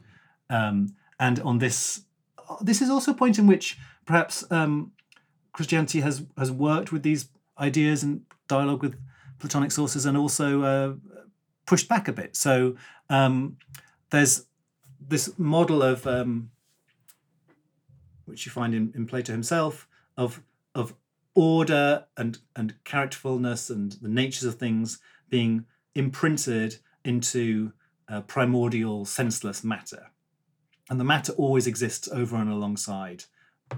Um, 0.49 0.95
and 1.19 1.39
on 1.39 1.57
this, 1.59 2.05
this 2.61 2.81
is 2.81 2.89
also 2.89 3.11
a 3.11 3.17
point 3.17 3.37
in 3.37 3.47
which 3.47 3.77
perhaps 4.05 4.45
um, 4.51 4.91
Christianity 5.51 6.01
has 6.01 6.25
has 6.37 6.49
worked 6.51 6.91
with 6.93 7.03
these 7.03 7.27
ideas 7.59 8.03
and 8.03 8.21
dialogue 8.47 8.81
with 8.81 8.95
Platonic 9.39 9.71
sources, 9.71 10.05
and 10.05 10.17
also 10.17 10.61
uh, 10.63 10.93
pushed 11.65 11.87
back 11.87 12.07
a 12.07 12.13
bit. 12.13 12.35
So 12.35 12.75
um, 13.09 13.57
there's 14.09 14.45
this 14.99 15.37
model 15.37 15.83
of 15.83 16.07
um, 16.07 16.49
which 18.25 18.45
you 18.45 18.51
find 18.51 18.73
in, 18.73 18.91
in 18.95 19.05
Plato 19.05 19.31
himself 19.31 19.87
of 20.17 20.41
of 20.73 20.93
order 21.35 22.05
and 22.17 22.39
and 22.55 22.73
characterfulness 22.83 23.69
and 23.69 23.93
the 24.01 24.09
natures 24.09 24.43
of 24.43 24.55
things 24.55 24.99
being 25.29 25.65
imprinted 25.93 26.77
into 27.05 27.71
uh, 28.09 28.21
primordial 28.21 29.05
senseless 29.05 29.63
matter 29.63 30.11
and 30.89 30.99
the 30.99 31.03
matter 31.03 31.33
always 31.33 31.67
exists 31.67 32.07
over 32.11 32.37
and 32.37 32.49
alongside 32.49 33.25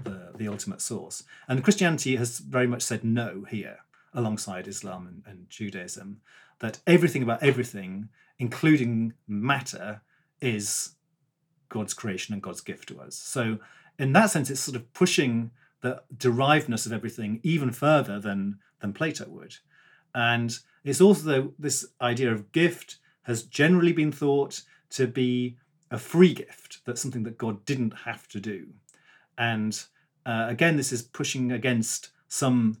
the, 0.04 0.29
the 0.40 0.48
ultimate 0.48 0.80
source. 0.80 1.22
And 1.46 1.62
Christianity 1.62 2.16
has 2.16 2.38
very 2.38 2.66
much 2.66 2.82
said 2.82 3.04
no 3.04 3.44
here, 3.48 3.80
alongside 4.14 4.66
Islam 4.66 5.06
and, 5.06 5.22
and 5.26 5.50
Judaism, 5.50 6.22
that 6.58 6.80
everything 6.86 7.22
about 7.22 7.42
everything, 7.42 8.08
including 8.38 9.12
matter, 9.28 10.00
is 10.40 10.94
God's 11.68 11.94
creation 11.94 12.32
and 12.32 12.42
God's 12.42 12.62
gift 12.62 12.88
to 12.88 13.00
us. 13.00 13.14
So, 13.14 13.58
in 13.98 14.12
that 14.14 14.30
sense, 14.30 14.48
it's 14.48 14.62
sort 14.62 14.76
of 14.76 14.92
pushing 14.94 15.50
the 15.82 16.02
derivedness 16.16 16.86
of 16.86 16.92
everything 16.92 17.40
even 17.42 17.70
further 17.70 18.18
than 18.18 18.58
than 18.80 18.94
Plato 18.94 19.26
would. 19.28 19.56
And 20.14 20.58
it's 20.84 21.02
also 21.02 21.52
this 21.58 21.86
idea 22.00 22.32
of 22.32 22.50
gift 22.52 22.96
has 23.24 23.42
generally 23.42 23.92
been 23.92 24.10
thought 24.10 24.62
to 24.90 25.06
be 25.06 25.58
a 25.90 25.98
free 25.98 26.32
gift. 26.32 26.78
That's 26.86 27.02
something 27.02 27.24
that 27.24 27.36
God 27.36 27.66
didn't 27.66 27.92
have 28.04 28.26
to 28.28 28.40
do. 28.40 28.68
And 29.36 29.78
uh, 30.30 30.46
again, 30.48 30.76
this 30.76 30.92
is 30.92 31.02
pushing 31.02 31.50
against 31.50 32.10
some 32.28 32.78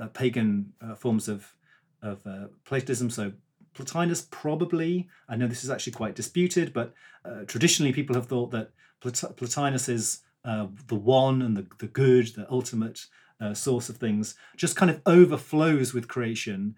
uh, 0.00 0.08
pagan 0.08 0.72
uh, 0.80 0.94
forms 0.94 1.28
of 1.28 1.54
of 2.02 2.26
uh, 2.26 2.46
Platonism. 2.64 3.10
So 3.10 3.32
Plotinus 3.74 4.26
probably. 4.30 5.08
I 5.28 5.36
know 5.36 5.48
this 5.48 5.64
is 5.64 5.70
actually 5.70 5.92
quite 5.92 6.16
disputed, 6.16 6.72
but 6.72 6.94
uh, 7.24 7.42
traditionally 7.46 7.92
people 7.92 8.16
have 8.16 8.26
thought 8.26 8.50
that 8.50 8.70
Plat- 9.00 9.36
Plotinus 9.36 9.88
is 9.88 10.22
uh, 10.44 10.66
the 10.86 10.94
one 10.94 11.42
and 11.42 11.56
the, 11.56 11.66
the 11.78 11.86
good, 11.86 12.26
the 12.34 12.50
ultimate 12.50 13.06
source 13.52 13.88
of 13.88 13.98
things, 13.98 14.34
just 14.56 14.74
kind 14.74 14.90
of 14.90 15.00
overflows 15.06 15.94
with 15.94 16.08
creation 16.08 16.74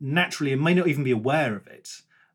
naturally 0.00 0.52
and 0.54 0.62
may 0.62 0.72
not 0.72 0.88
even 0.88 1.04
be 1.04 1.10
aware 1.10 1.54
of 1.54 1.66
it. 1.66 1.88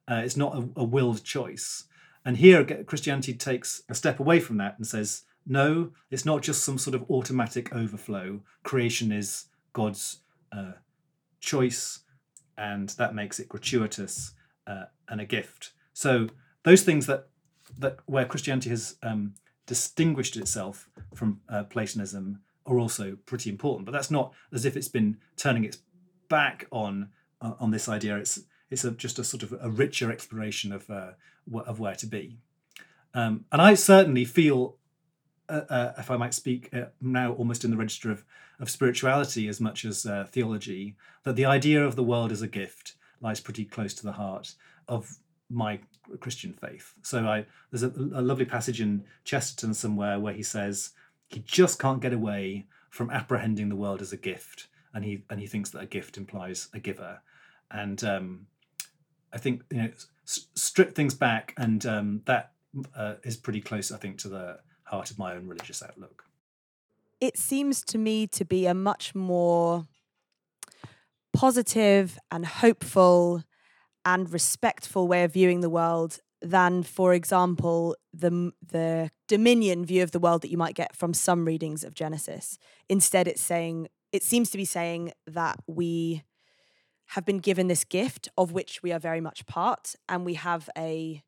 It's 0.08 0.38
not 0.38 0.56
a, 0.56 0.70
a 0.76 0.84
willed 0.84 1.24
choice. 1.24 1.86
And 2.26 2.38
here 2.38 2.64
Christianity 2.86 3.34
takes 3.34 3.82
a 3.90 3.96
step 3.96 4.20
away 4.20 4.40
from 4.40 4.58
that 4.58 4.78
and 4.78 4.86
says, 4.86 5.24
no, 5.46 5.92
it's 6.10 6.26
not 6.26 6.42
just 6.42 6.64
some 6.64 6.78
sort 6.78 6.96
of 6.96 7.10
automatic 7.10 7.74
overflow. 7.74 8.42
Creation 8.64 9.12
is 9.12 9.46
God's 9.74 10.20
uh, 10.52 10.74
choice, 11.40 12.00
and 12.58 12.90
that 12.90 13.16
makes 13.16 13.40
it 13.40 13.50
gratuitous 13.50 14.34
uh, 14.68 14.86
and 15.10 15.20
a 15.20 15.26
gift. 15.26 15.72
So 15.94 16.30
those 16.64 16.84
things 16.84 17.06
that 17.08 17.28
that 17.78 17.98
where 18.06 18.26
Christianity 18.26 18.70
has 18.70 18.96
um, 19.04 19.34
distinguished 19.66 20.38
itself 20.38 20.90
from 21.14 21.42
uh, 21.50 21.64
Platonism 21.64 22.42
are 22.66 22.80
also 22.80 23.18
pretty 23.26 23.50
important. 23.50 23.86
But 23.86 23.92
that's 23.92 24.12
not 24.12 24.34
as 24.54 24.66
if 24.66 24.78
it's 24.78 24.88
been 24.88 25.18
turning 25.36 25.66
its 25.66 25.80
back 26.30 26.68
on 26.72 27.10
uh, 27.42 27.54
on 27.60 27.72
this 27.72 27.90
idea. 27.90 28.18
It's 28.18 28.40
it's 28.70 28.84
a, 28.84 28.92
just 28.92 29.20
a 29.20 29.24
sort 29.24 29.44
of 29.44 29.54
a 29.62 29.70
richer 29.70 30.12
exploration 30.12 30.72
of 30.72 30.90
uh, 30.90 31.12
of 31.66 31.80
where 31.80 31.96
to 31.96 32.08
be. 32.08 32.40
Um, 33.14 33.46
and 33.52 33.62
I 33.62 33.76
certainly 33.76 34.26
feel 34.26 34.78
uh, 35.50 35.62
uh, 35.70 35.94
if 35.98 36.10
I 36.10 36.18
might 36.18 36.34
speak 36.34 36.70
uh, 36.74 36.86
now 37.02 37.34
almost 37.34 37.64
in 37.64 37.72
the 37.72 37.78
register 37.78 38.12
of, 38.12 38.24
of 38.60 38.70
spirituality 38.70 39.48
as 39.48 39.60
much 39.60 39.86
as 39.86 40.06
uh, 40.06 40.26
theology, 40.30 40.96
that 41.24 41.36
the 41.36 41.46
idea 41.46 41.84
of 41.84 41.96
the 41.96 42.04
world 42.04 42.32
as 42.32 42.42
a 42.42 42.48
gift 42.48 42.94
lies 43.22 43.40
pretty 43.40 43.66
close 43.66 43.94
to 43.96 44.04
the 44.04 44.14
heart 44.14 44.56
of 44.88 45.18
my 45.50 45.80
Christian 46.20 46.54
faith. 46.54 46.94
So 47.02 47.28
I 47.28 47.46
there's 47.72 47.84
a, 47.84 47.90
a 47.90 48.22
lovely 48.22 48.46
passage 48.46 48.82
in 48.82 49.04
Chesterton 49.24 49.74
somewhere 49.74 50.20
where 50.20 50.34
he 50.34 50.44
says 50.44 50.92
he 51.28 51.40
just 51.42 51.80
can't 51.80 52.02
get 52.02 52.14
away 52.14 52.66
from 52.90 53.10
apprehending 53.10 53.70
the 53.70 53.76
world 53.76 54.02
as 54.02 54.14
a 54.14 54.18
gift, 54.18 54.68
and 54.94 55.04
he 55.04 55.24
and 55.30 55.40
he 55.40 55.48
thinks 55.48 55.70
that 55.72 55.84
a 55.84 55.88
gift 55.88 56.18
implies 56.18 56.68
a 56.74 56.80
giver, 56.80 57.22
and 57.72 58.04
um, 58.04 58.48
I 59.32 59.38
think 59.38 59.64
you 59.72 59.78
know 59.78 59.90
s- 60.28 60.48
strip 60.56 60.96
things 60.96 61.14
back, 61.14 61.54
and 61.58 61.86
um, 61.86 62.22
that 62.26 62.52
uh, 62.96 63.16
is 63.24 63.38
pretty 63.38 63.62
close, 63.62 63.92
I 63.92 63.98
think, 63.98 64.18
to 64.20 64.30
the 64.30 64.60
heart 64.94 65.12
of 65.12 65.18
my 65.18 65.34
own 65.34 65.48
religious 65.48 65.82
outlook. 65.82 66.26
It 67.20 67.38
seems 67.38 67.84
to 67.86 67.98
me 67.98 68.28
to 68.28 68.46
be 68.46 68.66
a 68.66 68.74
much 68.74 69.16
more 69.16 69.88
positive 71.34 72.20
and 72.30 72.46
hopeful 72.46 73.44
and 74.06 74.32
respectful 74.32 75.08
way 75.08 75.24
of 75.24 75.34
viewing 75.34 75.62
the 75.62 75.70
world 75.70 76.20
than, 76.42 76.84
for 76.84 77.14
example, 77.14 77.96
the 78.14 78.52
the 78.62 79.10
dominion 79.28 79.86
view 79.86 80.04
of 80.04 80.12
the 80.12 80.20
world 80.20 80.42
that 80.42 80.52
you 80.52 80.58
might 80.58 80.76
get 80.76 80.96
from 80.96 81.14
some 81.14 81.46
readings 81.46 81.84
of 81.84 81.96
Genesis. 81.96 82.58
Instead, 82.90 83.28
it's 83.28 83.42
saying 83.42 83.88
it 84.12 84.24
seems 84.24 84.52
to 84.52 84.58
be 84.58 84.66
saying 84.66 85.14
that 85.26 85.58
we 85.66 86.24
have 87.08 87.26
been 87.26 87.40
given 87.40 87.68
this 87.68 87.84
gift 87.84 88.28
of 88.38 88.52
which 88.52 88.84
we 88.84 88.92
are 88.92 89.00
very 89.00 89.22
much 89.22 89.46
part, 89.46 89.96
and 90.10 90.26
we 90.26 90.36
have 90.36 90.70
a 90.78 91.24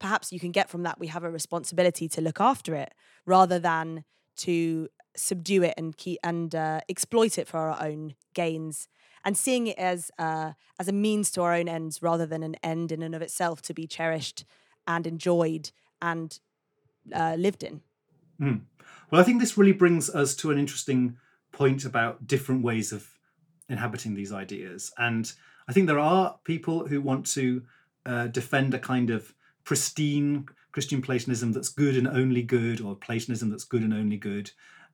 perhaps 0.00 0.32
you 0.32 0.40
can 0.40 0.50
get 0.50 0.68
from 0.68 0.82
that 0.82 0.98
we 0.98 1.06
have 1.06 1.22
a 1.22 1.30
responsibility 1.30 2.08
to 2.08 2.20
look 2.20 2.40
after 2.40 2.74
it 2.74 2.92
rather 3.26 3.58
than 3.58 4.04
to 4.36 4.88
subdue 5.16 5.62
it 5.62 5.74
and 5.76 5.96
keep 5.96 6.18
and 6.24 6.54
uh, 6.54 6.80
exploit 6.88 7.38
it 7.38 7.46
for 7.46 7.58
our 7.58 7.82
own 7.84 8.14
gains 8.34 8.88
and 9.24 9.36
seeing 9.36 9.66
it 9.66 9.78
as 9.78 10.10
uh, 10.18 10.52
as 10.78 10.88
a 10.88 10.92
means 10.92 11.30
to 11.30 11.42
our 11.42 11.54
own 11.54 11.68
ends 11.68 12.02
rather 12.02 12.26
than 12.26 12.42
an 12.42 12.56
end 12.62 12.90
in 12.90 13.02
and 13.02 13.14
of 13.14 13.22
itself 13.22 13.62
to 13.62 13.74
be 13.74 13.86
cherished 13.86 14.44
and 14.86 15.06
enjoyed 15.06 15.70
and 16.00 16.40
uh, 17.14 17.36
lived 17.38 17.62
in. 17.62 17.82
Mm. 18.40 18.62
Well, 19.10 19.20
I 19.20 19.24
think 19.24 19.40
this 19.40 19.58
really 19.58 19.72
brings 19.72 20.08
us 20.08 20.34
to 20.36 20.50
an 20.50 20.58
interesting 20.58 21.16
point 21.52 21.84
about 21.84 22.26
different 22.26 22.62
ways 22.62 22.92
of 22.92 23.06
inhabiting 23.68 24.14
these 24.14 24.32
ideas, 24.32 24.92
and 24.96 25.30
I 25.68 25.72
think 25.72 25.86
there 25.86 25.98
are 25.98 26.38
people 26.44 26.86
who 26.86 27.00
want 27.00 27.26
to 27.28 27.62
uh, 28.06 28.26
defend 28.28 28.74
a 28.74 28.78
kind 28.78 29.10
of 29.10 29.34
pristine 29.64 30.46
Christian 30.72 31.02
Platonism 31.02 31.52
that's 31.52 31.68
good 31.68 31.96
and 31.96 32.06
only 32.08 32.42
good, 32.42 32.80
or 32.80 32.94
Platonism 32.94 33.50
that's 33.50 33.64
good 33.64 33.82
and 33.82 33.92
only 33.92 34.16
good. 34.16 34.50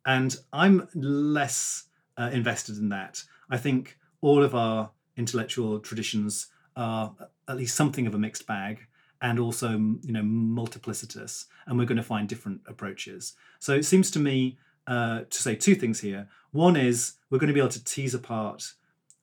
And 0.07 0.37
I'm 0.53 0.89
less 0.95 1.85
uh, 2.17 2.31
invested 2.33 2.79
in 2.79 2.89
that. 2.91 3.23
I 3.51 3.57
think 3.57 3.99
all 4.21 4.43
of 4.43 4.55
our 4.55 4.91
intellectual 5.17 5.79
traditions 5.81 6.49
are 6.77 7.15
at 7.49 7.57
least 7.57 7.77
something 7.77 8.07
of 8.07 8.15
a 8.15 8.19
mixed 8.19 8.47
bag 8.47 8.87
and 9.23 9.39
also 9.39 9.71
you 9.71 10.13
know 10.13 10.23
multiplicitous 10.23 11.47
and 11.67 11.79
we're 11.79 11.87
going 11.87 11.97
to 11.97 12.03
find 12.03 12.29
different 12.29 12.61
approaches 12.67 13.35
so 13.59 13.73
it 13.73 13.85
seems 13.85 14.11
to 14.11 14.19
me 14.19 14.59
uh, 14.87 15.21
to 15.31 15.43
say 15.43 15.55
two 15.55 15.75
things 15.75 16.01
here 16.01 16.29
one 16.53 16.77
is 16.77 17.15
we're 17.31 17.39
going 17.39 17.49
to 17.49 17.55
be 17.55 17.61
able 17.61 17.71
to 17.71 17.83
tease 17.83 18.15
apart 18.15 18.75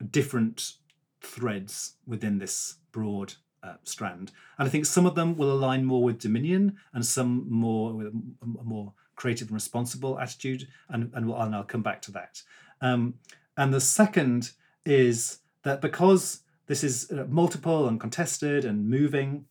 different 0.09 0.73
threads 1.21 1.93
within 2.07 2.39
this 2.39 2.77
broad 2.91 3.35
uh, 3.63 3.75
strand 3.83 4.31
and 4.57 4.67
i 4.67 4.69
think 4.69 4.85
some 4.85 5.05
of 5.05 5.15
them 5.15 5.35
will 5.37 5.51
align 5.51 5.85
more 5.85 6.03
with 6.03 6.19
dominion 6.19 6.75
and 6.93 7.05
some 7.05 7.45
more 7.49 7.93
with 7.93 8.07
a 8.07 8.63
more 8.63 8.93
creative 9.15 9.47
and 9.47 9.55
responsible 9.55 10.19
attitude 10.19 10.67
and, 10.89 11.11
and, 11.13 11.27
we'll, 11.27 11.39
and 11.39 11.55
i'll 11.55 11.63
come 11.63 11.83
back 11.83 12.01
to 12.01 12.11
that 12.11 12.41
um, 12.81 13.13
and 13.57 13.73
the 13.73 13.81
second 13.81 14.51
is 14.85 15.39
that 15.63 15.81
because 15.81 16.41
this 16.67 16.83
is 16.83 17.11
uh, 17.11 17.25
multiple 17.29 17.87
and 17.87 17.99
contested 17.99 18.65
and 18.65 18.87
moving, 18.87 19.45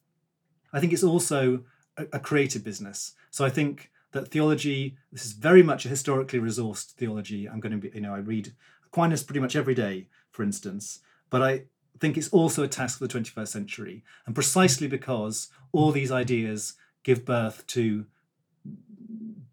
I 0.72 0.81
think 0.81 0.92
it's 0.92 1.03
also 1.03 1.64
a, 1.96 2.07
a 2.14 2.18
creative 2.18 2.64
business. 2.64 3.12
So 3.31 3.44
I 3.44 3.51
think 3.51 3.90
that 4.12 4.29
theology, 4.29 4.96
this 5.11 5.25
is 5.25 5.33
very 5.33 5.62
much 5.62 5.87
a 5.87 5.88
historically 5.88 6.38
resourced 6.38 6.92
theology. 6.92 7.48
I'm 7.48 7.61
going 7.61 7.72
to 7.72 7.79
be, 7.79 7.94
you 7.94 8.03
know, 8.03 8.14
I 8.14 8.18
read 8.18 8.53
Aquinas 8.87 9.22
pretty 9.22 9.40
much 9.40 9.57
every 9.57 9.75
day, 9.75 10.09
for 10.31 10.42
instance, 10.42 11.01
but 11.31 11.42
I 11.42 11.64
think 12.02 12.18
it's 12.18 12.28
also 12.30 12.64
a 12.64 12.68
task 12.68 12.98
for 12.98 13.06
the 13.06 13.14
21st 13.18 13.48
century. 13.48 14.02
And 14.26 14.34
precisely 14.34 14.88
because 14.88 15.48
all 15.70 15.92
these 15.92 16.10
ideas 16.10 16.74
give 17.04 17.24
birth 17.24 17.64
to 17.68 18.06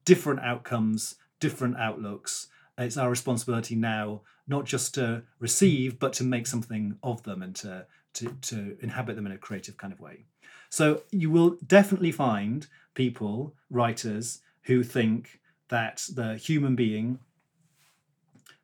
different 0.04 0.40
outcomes, 0.40 1.16
different 1.40 1.78
outlooks, 1.78 2.48
it's 2.80 2.98
our 2.98 3.10
responsibility 3.10 3.76
now 3.76 4.22
not 4.48 4.66
just 4.66 4.96
to 4.96 5.22
receive 5.40 6.00
but 6.00 6.14
to 6.14 6.24
make 6.24 6.48
something 6.48 6.98
of 7.04 7.22
them 7.24 7.44
and 7.44 7.56
to 7.56 7.86
to, 8.14 8.36
to 8.42 8.78
inhabit 8.82 9.16
them 9.16 9.28
in 9.28 9.32
a 9.32 9.38
creative 9.38 9.78
kind 9.78 9.94
of 9.94 10.00
way 10.00 10.26
so 10.70 11.04
you 11.12 11.30
will 11.30 11.58
definitely 11.68 12.12
find 12.12 12.66
people 12.96 13.54
writers 13.70 14.42
who 14.64 14.82
think 14.82 15.40
that 15.68 16.08
the 16.16 16.36
human 16.36 16.76
being 16.76 17.20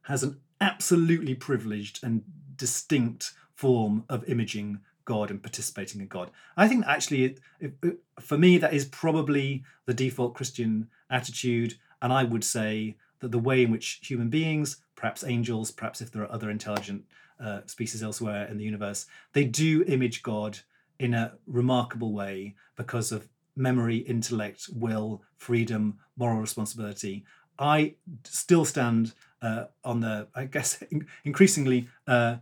has 0.04 0.24
an 0.24 0.40
absolutely 0.60 1.36
privileged 1.36 2.04
and 2.04 2.24
distinct 2.56 3.34
form 3.56 4.04
of 4.10 4.28
imaging 4.30 4.80
God 5.06 5.30
and 5.32 5.42
participating 5.42 6.02
in 6.02 6.08
God. 6.08 6.32
I 6.58 6.68
think 6.68 6.86
actually, 6.86 7.24
it, 7.26 7.40
it, 7.60 8.00
for 8.20 8.38
me, 8.38 8.58
that 8.58 8.74
is 8.74 8.86
probably 8.86 9.64
the 9.86 9.94
default 9.94 10.34
Christian 10.34 10.88
attitude. 11.10 11.76
And 12.02 12.12
I 12.12 12.24
would 12.24 12.44
say 12.44 12.98
that 13.20 13.32
the 13.32 13.40
way 13.40 13.64
in 13.64 13.72
which 13.72 14.00
human 14.04 14.30
beings, 14.30 14.78
perhaps 14.96 15.24
angels, 15.24 15.72
perhaps 15.72 16.02
if 16.02 16.12
there 16.12 16.24
are 16.24 16.32
other 16.32 16.50
intelligent 16.50 17.06
uh, 17.40 17.62
species 17.66 18.04
elsewhere 18.04 18.48
in 18.48 18.58
the 18.58 18.64
universe, 18.64 19.06
they 19.34 19.46
do 19.46 19.84
image 19.88 20.24
God 20.24 20.60
in 21.00 21.14
a 21.14 21.34
remarkable 21.48 22.14
way 22.14 22.56
because 22.76 23.12
of 23.12 23.28
memory, 23.56 23.98
intellect, 23.98 24.70
will, 24.74 25.22
freedom, 25.38 26.00
moral 26.18 26.40
responsibility. 26.40 27.26
I 27.58 27.96
still 28.24 28.66
stand 28.66 29.14
uh, 29.42 29.66
on 29.84 30.02
the, 30.02 30.28
I 30.36 30.46
guess, 30.46 30.84
increasingly 31.24 31.88
uh, 32.08 32.38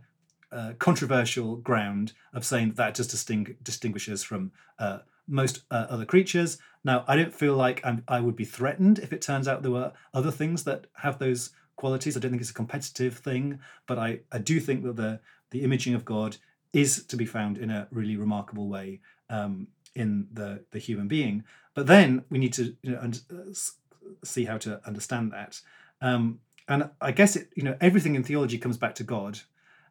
uh, 0.54 0.72
controversial 0.78 1.56
ground 1.56 2.12
of 2.32 2.44
saying 2.44 2.68
that, 2.68 2.76
that 2.76 2.94
just 2.94 3.10
disting- 3.10 3.56
distinguishes 3.62 4.22
from 4.22 4.52
uh, 4.78 4.98
most 5.26 5.62
uh, 5.70 5.86
other 5.88 6.04
creatures. 6.04 6.58
Now, 6.84 7.04
I 7.08 7.16
don't 7.16 7.34
feel 7.34 7.56
like 7.56 7.80
I'm, 7.84 8.04
i 8.08 8.20
would 8.20 8.36
be 8.36 8.44
threatened 8.44 8.98
if 8.98 9.12
it 9.12 9.22
turns 9.22 9.48
out 9.48 9.62
there 9.62 9.70
were 9.70 9.92
other 10.12 10.30
things 10.30 10.64
that 10.64 10.86
have 10.98 11.18
those 11.18 11.50
qualities. 11.76 12.16
I 12.16 12.20
don't 12.20 12.30
think 12.30 12.42
it's 12.42 12.50
a 12.50 12.54
competitive 12.54 13.18
thing, 13.18 13.58
but 13.86 13.98
I, 13.98 14.20
I 14.30 14.38
do 14.38 14.60
think 14.60 14.84
that 14.84 14.96
the 14.96 15.20
the 15.50 15.62
imaging 15.62 15.94
of 15.94 16.04
God 16.04 16.36
is 16.72 17.04
to 17.04 17.16
be 17.16 17.26
found 17.26 17.58
in 17.58 17.70
a 17.70 17.86
really 17.90 18.16
remarkable 18.16 18.68
way 18.68 19.00
um, 19.30 19.68
in 19.94 20.26
the 20.32 20.64
the 20.72 20.78
human 20.78 21.08
being. 21.08 21.44
But 21.74 21.86
then 21.86 22.24
we 22.30 22.38
need 22.38 22.52
to 22.54 22.76
you 22.82 22.92
know, 22.92 22.98
uh, 23.00 23.52
see 24.22 24.44
how 24.44 24.58
to 24.58 24.80
understand 24.86 25.32
that. 25.32 25.60
Um, 26.00 26.40
and 26.68 26.90
I 27.00 27.12
guess 27.12 27.36
it 27.36 27.50
you 27.54 27.62
know 27.62 27.76
everything 27.80 28.14
in 28.14 28.24
theology 28.24 28.58
comes 28.58 28.76
back 28.76 28.94
to 28.96 29.04
God, 29.04 29.40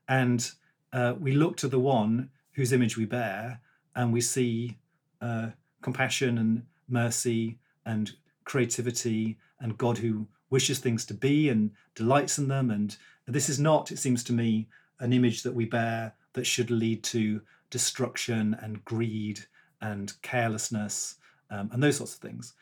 and 0.08 0.52
uh, 0.92 1.14
we 1.20 1.32
look 1.32 1.58
to 1.58 1.68
the 1.68 1.80
one 1.80 2.30
whose 2.54 2.72
image 2.72 2.98
we 2.98 3.06
bear, 3.06 3.60
and 3.96 4.14
we 4.14 4.22
see 4.22 4.78
uh, 5.22 5.50
compassion 5.82 6.38
and 6.38 6.64
mercy 6.88 7.58
and 7.86 8.12
creativity 8.44 9.38
and 9.60 9.78
God 9.78 9.98
who 9.98 10.28
wishes 10.50 10.80
things 10.80 11.06
to 11.06 11.14
be 11.14 11.50
and 11.50 11.72
delights 11.96 12.38
in 12.38 12.48
them. 12.48 12.70
And 12.70 12.96
this 13.28 13.50
is 13.50 13.60
not, 13.60 13.92
it 13.92 14.00
seems 14.00 14.24
to 14.26 14.34
me, 14.34 14.68
an 15.00 15.14
image 15.14 15.44
that 15.44 15.54
we 15.54 15.66
bear 15.66 16.14
that 16.34 16.46
should 16.46 16.70
lead 16.70 17.04
to 17.04 17.42
destruction 17.70 18.56
and 18.62 18.84
greed 18.86 19.40
and 19.82 20.14
carelessness 20.22 21.16
um, 21.50 21.70
and 21.74 21.82
those 21.82 21.98
sorts 21.98 22.16
of 22.16 22.20
things. 22.20 22.54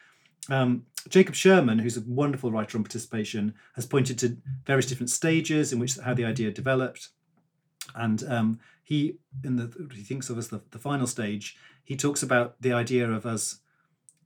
Um, 0.50 0.86
Jacob 1.10 1.36
Sherman, 1.36 1.80
who's 1.80 1.98
a 1.98 2.04
wonderful 2.08 2.52
writer 2.52 2.78
on 2.78 2.84
participation, 2.84 3.54
has 3.76 3.86
pointed 3.86 4.18
to 4.20 4.38
various 4.66 4.86
different 4.86 5.10
stages 5.10 5.72
in 5.72 5.80
which 5.80 5.98
how 5.98 6.14
the 6.14 6.26
idea 6.26 6.52
developed, 6.52 7.10
and 7.96 8.24
um, 8.28 8.60
he 8.84 9.16
in 9.44 9.56
the 9.56 9.90
he 9.94 10.04
thinks 10.04 10.30
of 10.30 10.38
as 10.38 10.50
the, 10.50 10.62
the 10.72 10.80
final 10.80 11.08
stage 11.08 11.58
he 11.84 11.96
talks 11.96 12.24
about 12.24 12.62
the 12.62 12.74
idea 12.74 13.10
of 13.10 13.26
us 13.26 13.60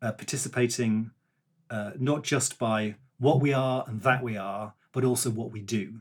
uh, 0.02 0.12
participating 0.12 1.12
uh, 1.70 1.92
not 1.98 2.24
just 2.24 2.60
by 2.60 2.96
what 3.18 3.40
we 3.40 3.54
are 3.54 3.86
and 3.88 4.02
that 4.02 4.22
we 4.24 4.38
are 4.38 4.74
but 4.92 5.04
also 5.04 5.30
what 5.30 5.52
we 5.52 5.62
do. 5.62 6.00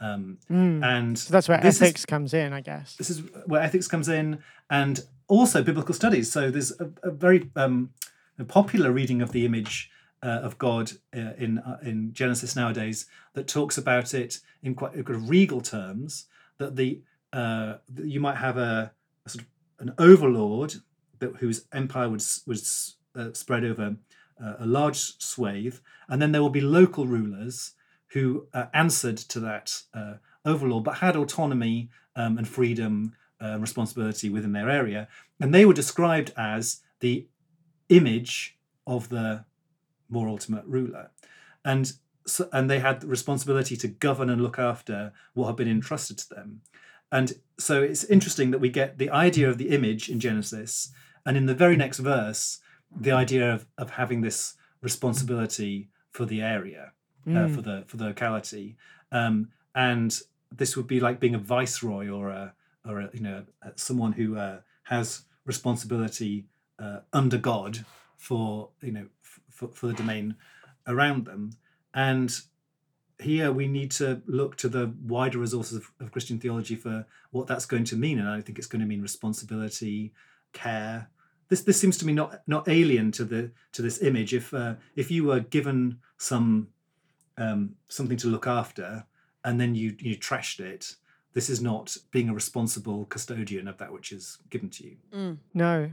Um, 0.00 0.38
mm. 0.50 0.84
and 0.84 1.16
so 1.16 1.32
that's 1.32 1.48
where 1.48 1.64
ethics 1.64 2.00
is, 2.00 2.06
comes 2.06 2.34
in 2.34 2.52
i 2.52 2.60
guess. 2.60 2.96
This 2.96 3.10
is 3.10 3.22
where 3.46 3.62
ethics 3.62 3.86
comes 3.86 4.08
in 4.08 4.40
and 4.68 5.00
also 5.28 5.62
biblical 5.62 5.94
studies. 5.94 6.30
So 6.30 6.50
there's 6.50 6.72
a, 6.80 6.90
a 7.02 7.10
very 7.10 7.50
um, 7.56 7.90
a 8.38 8.44
popular 8.44 8.90
reading 8.90 9.22
of 9.22 9.32
the 9.32 9.46
image 9.46 9.90
uh, 10.22 10.40
of 10.42 10.58
God 10.58 10.92
uh, 11.16 11.34
in 11.38 11.58
uh, 11.58 11.78
in 11.82 12.12
Genesis 12.12 12.56
nowadays 12.56 13.06
that 13.34 13.46
talks 13.46 13.78
about 13.78 14.14
it 14.14 14.40
in 14.62 14.74
quite 14.74 14.92
kind 14.92 15.10
of 15.10 15.28
regal 15.28 15.60
terms 15.60 16.26
that 16.58 16.76
the 16.76 17.00
uh, 17.32 17.78
you 18.02 18.20
might 18.20 18.36
have 18.36 18.56
a, 18.56 18.92
a, 19.26 19.28
sort 19.28 19.44
of 19.44 19.48
an 19.80 19.94
overlord 19.98 20.74
that 21.18 21.36
whose 21.36 21.66
empire 21.72 22.08
would 22.08 22.22
would 22.46 22.60
uh, 23.16 23.32
spread 23.32 23.64
over 23.64 23.96
uh, 24.42 24.54
a 24.58 24.66
large 24.66 25.20
swathe, 25.20 25.78
and 26.08 26.20
then 26.20 26.32
there 26.32 26.42
will 26.42 26.50
be 26.50 26.60
local 26.60 27.06
rulers 27.06 27.72
who 28.08 28.46
uh, 28.54 28.66
answered 28.72 29.16
to 29.16 29.40
that 29.40 29.82
uh, 29.92 30.14
overlord 30.44 30.84
but 30.84 30.96
had 30.96 31.16
autonomy 31.16 31.90
um, 32.14 32.38
and 32.38 32.46
freedom 32.46 33.14
and 33.40 33.60
responsibility 33.60 34.30
within 34.30 34.52
their 34.52 34.70
area. 34.70 35.06
And 35.38 35.52
they 35.52 35.66
were 35.66 35.74
described 35.74 36.32
as 36.34 36.80
the 37.00 37.26
image 37.90 38.56
of 38.86 39.10
the 39.10 39.44
more 40.08 40.28
ultimate 40.28 40.64
ruler. 40.64 41.10
And 41.64 41.92
and 42.52 42.70
they 42.70 42.80
had 42.80 43.00
the 43.00 43.06
responsibility 43.06 43.76
to 43.76 43.88
govern 43.88 44.30
and 44.30 44.42
look 44.42 44.58
after 44.58 45.12
what 45.34 45.46
had 45.46 45.56
been 45.56 45.68
entrusted 45.68 46.18
to 46.18 46.28
them. 46.28 46.62
And 47.12 47.34
so 47.58 47.82
it's 47.82 48.04
interesting 48.04 48.50
that 48.50 48.58
we 48.58 48.70
get 48.70 48.98
the 48.98 49.10
idea 49.10 49.48
of 49.48 49.58
the 49.58 49.68
image 49.68 50.08
in 50.08 50.20
Genesis, 50.20 50.90
and 51.26 51.36
in 51.36 51.46
the 51.46 51.54
very 51.54 51.76
next 51.76 51.98
verse, 51.98 52.58
the 52.94 53.12
idea 53.12 53.52
of, 53.52 53.66
of 53.78 53.90
having 53.90 54.20
this 54.20 54.54
responsibility 54.80 55.88
for 56.10 56.24
the 56.24 56.42
area, 56.42 56.92
mm. 57.26 57.36
uh, 57.36 57.54
for 57.54 57.62
the 57.62 57.84
for 57.86 57.96
the 57.96 58.04
locality, 58.04 58.76
um, 59.12 59.48
and 59.74 60.20
this 60.56 60.76
would 60.76 60.86
be 60.86 61.00
like 61.00 61.20
being 61.20 61.34
a 61.34 61.38
viceroy 61.38 62.08
or 62.08 62.30
a 62.30 62.54
or 62.88 63.00
a, 63.00 63.10
you 63.12 63.20
know 63.20 63.44
someone 63.76 64.12
who 64.12 64.36
uh, 64.36 64.58
has 64.84 65.22
responsibility 65.44 66.46
uh, 66.78 67.00
under 67.12 67.38
God 67.38 67.84
for 68.16 68.70
you 68.82 68.92
know 68.92 69.06
for, 69.22 69.68
for 69.68 69.86
the 69.86 69.94
domain 69.94 70.34
around 70.86 71.26
them, 71.26 71.50
and 71.94 72.36
here 73.20 73.52
we 73.52 73.66
need 73.66 73.90
to 73.92 74.20
look 74.26 74.56
to 74.56 74.68
the 74.68 74.92
wider 75.06 75.38
resources 75.38 75.78
of, 75.78 75.90
of, 76.00 76.10
Christian 76.10 76.38
theology 76.38 76.74
for 76.74 77.06
what 77.30 77.46
that's 77.46 77.64
going 77.64 77.84
to 77.84 77.96
mean. 77.96 78.18
And 78.18 78.28
I 78.28 78.40
think 78.40 78.58
it's 78.58 78.66
going 78.66 78.80
to 78.80 78.86
mean 78.86 79.00
responsibility, 79.00 80.12
care. 80.52 81.08
This 81.48 81.60
this 81.62 81.80
seems 81.80 81.96
to 81.98 82.06
me 82.06 82.12
not 82.12 82.40
not 82.46 82.68
alien 82.68 83.12
to 83.12 83.24
the 83.24 83.52
to 83.72 83.82
this 83.82 84.02
image. 84.02 84.34
If 84.34 84.52
uh, 84.52 84.74
if 84.96 85.10
you 85.10 85.24
were 85.24 85.40
given 85.40 85.98
some 86.18 86.68
um, 87.38 87.76
something 87.88 88.16
to 88.18 88.28
look 88.28 88.46
after 88.46 89.04
and 89.44 89.60
then 89.60 89.74
you 89.74 89.96
you 90.00 90.16
trashed 90.16 90.60
it, 90.60 90.96
this 91.34 91.48
is 91.48 91.60
not 91.60 91.96
being 92.10 92.28
a 92.28 92.34
responsible 92.34 93.04
custodian 93.06 93.68
of 93.68 93.78
that 93.78 93.92
which 93.92 94.10
is 94.10 94.38
given 94.50 94.70
to 94.70 94.84
you. 94.84 94.96
Mm. 95.14 95.38
No, 95.52 95.90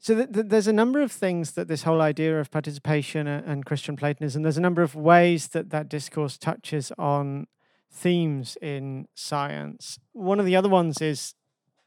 so 0.00 0.14
th- 0.14 0.32
th- 0.32 0.46
there's 0.48 0.66
a 0.66 0.72
number 0.72 1.00
of 1.02 1.12
things 1.12 1.52
that 1.52 1.68
this 1.68 1.82
whole 1.82 2.00
idea 2.00 2.40
of 2.40 2.50
participation 2.50 3.26
and 3.26 3.66
Christian 3.66 3.96
Platonism, 3.96 4.42
there's 4.42 4.56
a 4.56 4.62
number 4.62 4.82
of 4.82 4.94
ways 4.94 5.48
that 5.48 5.70
that 5.70 5.88
discourse 5.88 6.38
touches 6.38 6.90
on 6.98 7.46
themes 7.90 8.56
in 8.62 9.08
science. 9.14 9.98
One 10.12 10.40
of 10.40 10.46
the 10.46 10.56
other 10.56 10.68
ones 10.68 11.02
is 11.02 11.34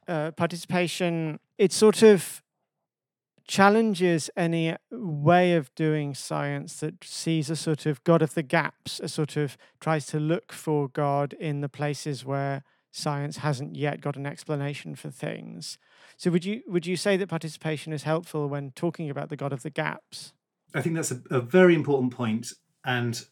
uh, 0.08 0.32
participation. 0.32 1.40
It 1.58 1.72
sort 1.72 2.04
of 2.04 2.44
challenges 3.48 4.30
any 4.38 4.76
way 4.92 5.54
of 5.56 5.74
doing 5.76 6.14
science 6.14 6.80
that 6.80 7.04
sees 7.04 7.50
a 7.50 7.56
sort 7.56 7.86
of 7.86 8.04
God 8.04 8.22
of 8.22 8.36
the 8.36 8.44
gaps, 8.44 9.00
a 9.02 9.08
sort 9.08 9.38
of 9.38 9.58
tries 9.80 10.06
to 10.08 10.20
look 10.20 10.54
for 10.54 10.88
God 10.88 11.34
in 11.34 11.62
the 11.62 11.70
places 11.70 12.24
where 12.24 12.64
science 12.96 13.38
hasn't 13.38 13.76
yet 13.76 14.00
got 14.02 14.16
an 14.16 14.26
explanation 14.26 14.96
for 14.96 15.10
things. 15.10 15.80
So 16.16 16.30
would 16.30 16.46
you 16.46 16.62
would 16.68 16.86
you 16.86 16.96
say 16.96 17.18
that 17.18 17.28
participation 17.28 17.92
is 17.92 18.04
helpful 18.04 18.48
when 18.48 18.72
talking 18.72 19.10
about 19.10 19.30
the 19.30 19.36
God 19.36 19.52
of 19.52 19.64
the 19.64 19.72
gaps? 19.72 20.32
I 20.76 20.82
think 20.82 20.96
that's 20.96 21.12
a, 21.12 21.22
a 21.32 21.42
very 21.42 21.74
important 21.74 22.14
point 22.14 22.54
and 22.86 23.26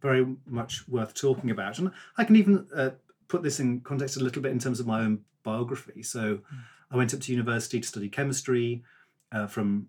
very 0.00 0.26
much 0.46 0.86
worth 0.88 1.14
talking 1.14 1.50
about. 1.50 1.78
And 1.78 1.90
I 2.16 2.24
can 2.24 2.36
even 2.36 2.66
uh, 2.74 2.90
put 3.26 3.42
this 3.42 3.58
in 3.60 3.80
context 3.80 4.16
a 4.16 4.20
little 4.20 4.40
bit 4.40 4.52
in 4.52 4.58
terms 4.58 4.78
of 4.78 4.86
my 4.86 5.00
own 5.00 5.20
biography. 5.42 6.02
So 6.02 6.36
mm. 6.36 6.42
I 6.90 6.96
went 6.96 7.12
up 7.12 7.20
to 7.20 7.32
university 7.32 7.80
to 7.80 7.86
study 7.86 8.08
chemistry 8.08 8.84
uh, 9.32 9.46
from 9.46 9.88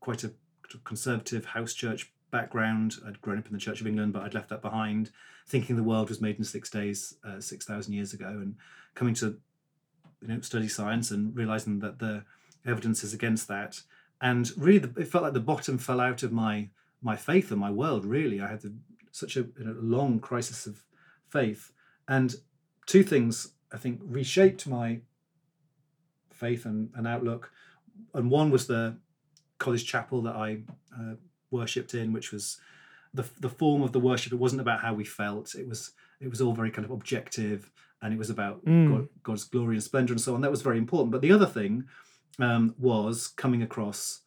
quite 0.00 0.24
a 0.24 0.32
conservative 0.84 1.44
house 1.44 1.74
church 1.74 2.12
background. 2.34 2.96
I'd 3.06 3.20
grown 3.20 3.38
up 3.38 3.46
in 3.46 3.52
the 3.52 3.58
Church 3.58 3.80
of 3.80 3.86
England, 3.86 4.12
but 4.12 4.24
I'd 4.24 4.34
left 4.34 4.48
that 4.48 4.60
behind, 4.60 5.12
thinking 5.46 5.76
the 5.76 5.84
world 5.84 6.08
was 6.08 6.20
made 6.20 6.36
in 6.36 6.44
six 6.44 6.68
days, 6.68 7.14
uh, 7.24 7.40
six 7.40 7.64
thousand 7.64 7.94
years 7.94 8.12
ago, 8.12 8.26
and 8.26 8.56
coming 8.94 9.14
to 9.14 9.38
you 10.20 10.28
know 10.28 10.40
study 10.40 10.68
science 10.68 11.12
and 11.12 11.34
realizing 11.36 11.78
that 11.78 12.00
the 12.00 12.24
evidence 12.66 13.04
is 13.04 13.14
against 13.14 13.46
that. 13.48 13.80
And 14.20 14.50
really 14.56 14.78
the, 14.78 15.00
it 15.00 15.08
felt 15.08 15.22
like 15.22 15.32
the 15.32 15.40
bottom 15.52 15.78
fell 15.78 16.00
out 16.00 16.24
of 16.24 16.32
my 16.32 16.70
my 17.00 17.14
faith 17.14 17.52
and 17.52 17.60
my 17.60 17.70
world 17.70 18.04
really. 18.04 18.40
I 18.40 18.48
had 18.48 18.62
the, 18.62 18.74
such 19.12 19.36
a, 19.36 19.42
a 19.42 19.72
long 19.80 20.18
crisis 20.18 20.66
of 20.66 20.82
faith. 21.28 21.72
And 22.08 22.34
two 22.86 23.02
things 23.02 23.52
i 23.72 23.78
think 23.78 23.98
reshaped 24.04 24.66
my 24.66 25.00
faith 26.32 26.66
and, 26.66 26.90
and 26.96 27.06
outlook. 27.06 27.52
And 28.12 28.30
one 28.30 28.50
was 28.50 28.66
the 28.66 28.96
college 29.58 29.86
chapel 29.86 30.20
that 30.22 30.34
i 30.34 30.58
uh, 30.98 31.14
worshipped 31.50 31.94
in 31.94 32.12
which 32.12 32.32
was 32.32 32.58
the, 33.12 33.24
the 33.40 33.48
form 33.48 33.82
of 33.82 33.92
the 33.92 34.00
worship 34.00 34.32
it 34.32 34.36
wasn't 34.36 34.60
about 34.60 34.80
how 34.80 34.92
we 34.92 35.04
felt 35.04 35.54
it 35.54 35.68
was 35.68 35.92
it 36.20 36.28
was 36.28 36.40
all 36.40 36.52
very 36.52 36.70
kind 36.70 36.84
of 36.84 36.90
objective 36.90 37.70
and 38.04 38.12
it 38.12 38.18
was 38.18 38.30
about 38.30 38.64
mm. 38.64 38.90
God, 38.90 39.08
God's 39.22 39.44
glory 39.44 39.76
and 39.76 39.82
splendor 39.82 40.12
and 40.12 40.20
so 40.20 40.34
on. 40.34 40.42
That 40.42 40.50
was 40.50 40.62
very 40.62 40.76
important. 40.76 41.10
But 41.10 41.22
the 41.22 41.32
other 41.32 41.46
thing 41.46 41.84
um, 42.38 42.74
was 42.78 43.28
coming 43.28 43.62
across 43.62 44.20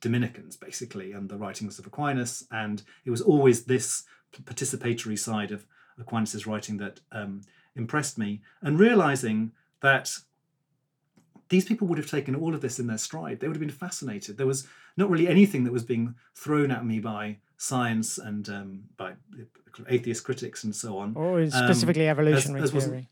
Dominicans 0.00 0.56
basically 0.56 1.12
and 1.12 1.28
the 1.28 1.38
writings 1.38 1.78
of 1.78 1.86
Aquinas, 1.86 2.44
and 2.50 2.82
it 3.04 3.10
was 3.10 3.20
always 3.20 3.64
this 3.64 4.02
participatory 4.42 5.18
side 5.18 5.52
of 5.52 5.64
Aquinas's 6.00 6.44
writing 6.44 6.76
that 6.78 7.00
um, 7.12 7.42
impressed 7.76 8.18
me, 8.18 8.42
and 8.62 8.80
realizing 8.80 9.52
that 9.80 10.12
these 11.48 11.64
people 11.64 11.86
would 11.88 11.98
have 11.98 12.10
taken 12.10 12.34
all 12.34 12.54
of 12.54 12.60
this 12.60 12.78
in 12.78 12.86
their 12.86 12.98
stride. 12.98 13.40
They 13.40 13.48
would 13.48 13.56
have 13.56 13.60
been 13.60 13.70
fascinated. 13.70 14.36
There 14.36 14.46
was 14.46 14.66
not 14.96 15.10
really 15.10 15.28
anything 15.28 15.64
that 15.64 15.72
was 15.72 15.84
being 15.84 16.14
thrown 16.34 16.70
at 16.70 16.84
me 16.84 17.00
by 17.00 17.38
science 17.56 18.18
and 18.18 18.48
um, 18.48 18.84
by 18.96 19.12
atheist 19.88 20.24
critics 20.24 20.64
and 20.64 20.74
so 20.74 20.98
on. 20.98 21.14
Or 21.16 21.40
um, 21.40 21.50
specifically 21.50 22.08
um, 22.08 22.12
evolutionary 22.12 22.62
as, 22.62 22.74
as 22.74 22.84
theory. 22.84 23.08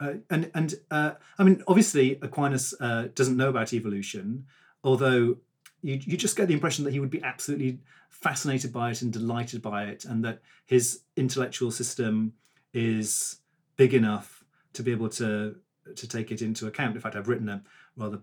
Uh, 0.00 0.14
and 0.30 0.50
and 0.54 0.74
uh, 0.90 1.12
I 1.38 1.44
mean, 1.44 1.62
obviously, 1.68 2.18
Aquinas 2.22 2.74
uh, 2.80 3.08
doesn't 3.14 3.36
know 3.36 3.48
about 3.48 3.72
evolution, 3.72 4.46
although 4.82 5.36
you, 5.82 6.00
you 6.04 6.16
just 6.16 6.36
get 6.36 6.48
the 6.48 6.54
impression 6.54 6.84
that 6.84 6.92
he 6.92 7.00
would 7.00 7.10
be 7.10 7.22
absolutely 7.22 7.78
fascinated 8.10 8.72
by 8.72 8.90
it 8.90 9.02
and 9.02 9.12
delighted 9.12 9.62
by 9.62 9.84
it, 9.84 10.04
and 10.04 10.24
that 10.24 10.40
his 10.66 11.02
intellectual 11.16 11.70
system 11.70 12.32
is 12.74 13.36
big 13.76 13.94
enough 13.94 14.44
to 14.72 14.82
be 14.82 14.90
able 14.90 15.08
to 15.08 15.56
to 15.94 16.08
take 16.08 16.30
it 16.30 16.42
into 16.42 16.66
account. 16.66 16.94
In 16.94 17.00
fact, 17.00 17.16
I've 17.16 17.28
written 17.28 17.48
a 17.48 17.62
rather 17.96 18.20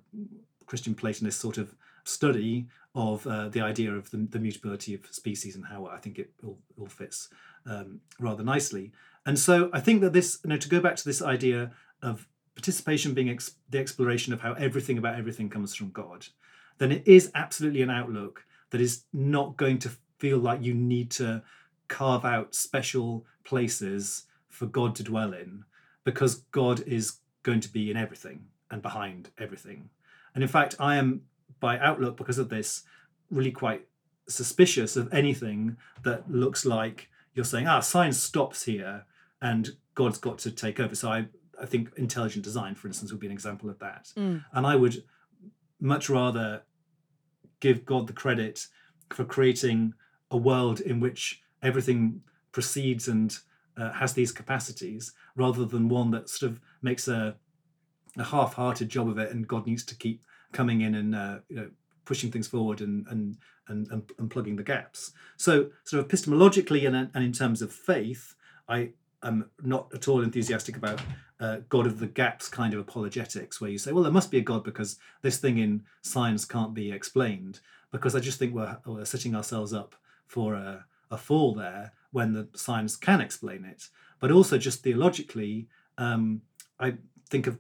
Christian 0.65 0.95
Platonist 0.95 1.39
sort 1.39 1.58
of 1.58 1.76
study 2.04 2.67
of 2.95 3.26
uh, 3.28 3.50
the 3.50 3.62
idea 3.62 3.91
of 3.91 4.10
the, 4.12 4.17
the, 4.17 4.39
mutability 4.39 4.95
of 4.95 5.06
species 5.12 5.56
and 5.56 5.65
how 5.65 5.86
I 5.86 5.98
think 5.98 6.17
it 6.17 6.32
all, 6.43 6.58
all 6.80 6.88
fits 6.88 7.30
um, 7.65 8.02
rather 8.19 8.43
nicely. 8.43 8.91
And 9.26 9.38
so 9.38 9.69
I 9.74 9.80
think 9.80 10.02
that 10.02 10.13
this, 10.13 10.39
you 10.43 10.50
know, 10.50 10.58
to 10.58 10.69
go 10.69 10.80
back 10.80 10.95
to 10.95 11.06
this 11.06 11.22
idea 11.22 11.72
of 12.02 12.28
participation 12.56 13.13
being 13.13 13.30
ex- 13.30 13.56
the 13.69 13.80
exploration 13.80 14.34
of 14.34 14.41
how 14.41 14.54
everything 14.54 14.98
about 14.98 15.15
everything 15.15 15.50
comes 15.50 15.76
from 15.76 15.89
God, 15.91 16.28
then 16.80 16.91
it 16.91 17.08
is 17.08 17.32
absolutely 17.36 17.82
an 17.82 17.89
outlook 17.89 18.45
that 18.72 18.82
is 18.82 19.04
not 19.13 19.58
going 19.58 19.78
to 19.80 19.91
feel 20.17 20.38
like 20.38 20.63
you 20.63 20.74
need 20.74 21.12
to 21.12 21.41
carve 21.88 22.26
out 22.26 22.56
special 22.56 23.26
places 23.43 24.26
for 24.50 24.65
God 24.65 24.95
to 24.95 25.04
dwell 25.04 25.34
in 25.34 25.63
because 26.04 26.36
God 26.52 26.82
is 26.82 27.19
going 27.43 27.60
to 27.62 27.71
be 27.71 27.89
in 27.89 27.97
everything 27.97 28.45
and 28.71 28.82
behind 28.82 29.30
everything. 29.38 29.89
And 30.34 30.43
in 30.43 30.49
fact, 30.49 30.75
I 30.80 30.95
am 30.95 31.21
by 31.60 31.78
outlook 31.80 32.17
because 32.17 32.38
of 32.38 32.49
this 32.49 32.84
really 33.32 33.52
quite 33.52 33.88
suspicious 34.28 34.95
of 34.95 35.12
anything 35.13 35.78
that 36.04 36.30
looks 36.32 36.65
like 36.65 37.10
you're 37.34 37.45
saying 37.45 37.67
ah 37.67 37.80
science 37.80 38.21
stops 38.21 38.63
here 38.63 39.06
and 39.41 39.69
god's 39.95 40.19
got 40.19 40.38
to 40.38 40.52
take 40.52 40.80
over 40.80 40.93
so 40.93 41.10
i 41.10 41.25
i 41.60 41.65
think 41.65 41.89
intelligent 41.97 42.43
design 42.43 42.75
for 42.75 42.88
instance 42.88 43.12
would 43.12 43.19
be 43.19 43.28
an 43.28 43.34
example 43.34 43.69
of 43.69 43.80
that 43.80 44.12
mm. 44.15 44.43
and 44.54 44.67
i 44.67 44.75
would 44.75 45.04
much 45.80 46.10
rather 46.10 46.62
give 47.60 47.86
god 47.86 48.08
the 48.08 48.13
credit 48.13 48.67
for 49.10 49.25
creating 49.25 49.93
a 50.32 50.38
world 50.38 50.80
in 50.80 50.99
which 50.99 51.41
everything 51.63 52.21
proceeds 52.52 53.08
and 53.08 53.39
uh, 53.80 53.92
has 53.94 54.13
these 54.13 54.32
capacities 54.32 55.13
rather 55.36 55.65
than 55.65 55.89
one 55.89 56.12
that 56.12 56.30
sort 56.30 56.52
of 56.52 56.60
makes 56.82 57.08
a 57.08 57.36
a 58.17 58.23
half-hearted 58.23 58.90
job 58.90 59.08
of 59.08 59.17
it 59.19 59.32
and 59.32 59.48
god 59.48 59.65
needs 59.67 59.84
to 59.84 59.96
keep 59.96 60.23
coming 60.52 60.82
in 60.82 60.96
and 60.96 61.15
uh, 61.15 61.38
you 61.48 61.56
know 61.56 61.69
pushing 62.06 62.32
things 62.32 62.48
forward 62.48 62.82
and 62.82 63.06
and 63.08 63.38
and, 63.69 63.88
and, 63.92 64.12
and 64.17 64.32
plugging 64.32 64.56
the 64.56 64.63
gaps. 64.63 65.12
So 65.38 65.69
sort 65.84 66.04
of 66.04 66.10
epistemologically 66.10 66.88
and, 66.88 66.96
and 67.13 67.23
in 67.23 67.32
terms 67.32 67.62
of 67.62 67.71
faith, 67.71 68.36
I 68.67 68.90
am 69.23 69.50
not 69.62 69.90
at 69.94 70.08
all 70.08 70.23
enthusiastic 70.23 70.75
about 70.75 71.00
uh, 71.40 71.58
God 71.69 71.86
of 71.86 72.00
the 72.00 72.08
gaps 72.08 72.50
kind 72.50 72.73
of 72.73 72.80
apologetics, 72.80 73.62
where 73.62 73.69
you 73.69 73.77
say, 73.77 73.92
well, 73.92 74.04
there 74.04 74.12
must 74.12 74.32
be 74.32 74.40
a 74.40 74.42
God 74.42 74.63
because 74.63 74.98
this 75.21 75.38
thing 75.38 75.58
in 75.58 75.84
science 76.02 76.46
can't 76.46 76.73
be 76.73 76.92
explained. 76.92 77.60
Because 77.92 78.15
I 78.15 78.19
just 78.19 78.40
think 78.40 78.54
we're, 78.54 78.77
we're 78.86 79.06
setting 79.06 79.36
ourselves 79.36 79.73
up 79.73 79.96
for 80.27 80.54
a, 80.54 80.86
a 81.10 81.17
fall 81.17 81.54
there 81.54 81.94
when 82.12 82.34
the 82.34 82.48
science 82.56 82.96
can 82.96 83.22
explain 83.22 83.66
it. 83.66 83.90
But 84.20 84.32
also, 84.32 84.58
just 84.58 84.84
theologically, 84.84 85.68
um, 85.98 86.42
I 86.80 86.96
think 87.30 87.48
of 87.48 87.58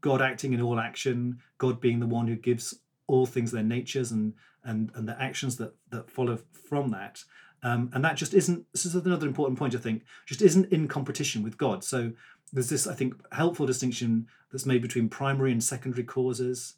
God 0.00 0.22
acting 0.22 0.52
in 0.52 0.60
all 0.60 0.78
action, 0.78 1.38
God 1.58 1.80
being 1.80 2.00
the 2.00 2.06
one 2.06 2.26
who 2.26 2.36
gives 2.36 2.78
all 3.06 3.26
things, 3.26 3.52
their 3.52 3.62
natures 3.62 4.12
and 4.12 4.34
and 4.64 4.90
and 4.94 5.08
the 5.08 5.20
actions 5.20 5.56
that 5.56 5.74
that 5.90 6.10
follow 6.10 6.38
from 6.68 6.90
that. 6.90 7.22
Um, 7.62 7.90
and 7.94 8.04
that 8.04 8.16
just 8.16 8.34
isn't. 8.34 8.64
This 8.72 8.86
is 8.86 8.94
another 8.94 9.26
important 9.26 9.58
point 9.58 9.74
I 9.74 9.78
think. 9.78 10.02
Just 10.26 10.42
isn't 10.42 10.72
in 10.72 10.88
competition 10.88 11.42
with 11.42 11.56
God. 11.56 11.82
So 11.82 12.12
there's 12.52 12.68
this 12.68 12.86
I 12.86 12.94
think 12.94 13.14
helpful 13.32 13.66
distinction 13.66 14.28
that's 14.52 14.66
made 14.66 14.82
between 14.82 15.08
primary 15.08 15.52
and 15.52 15.62
secondary 15.62 16.04
causes. 16.04 16.74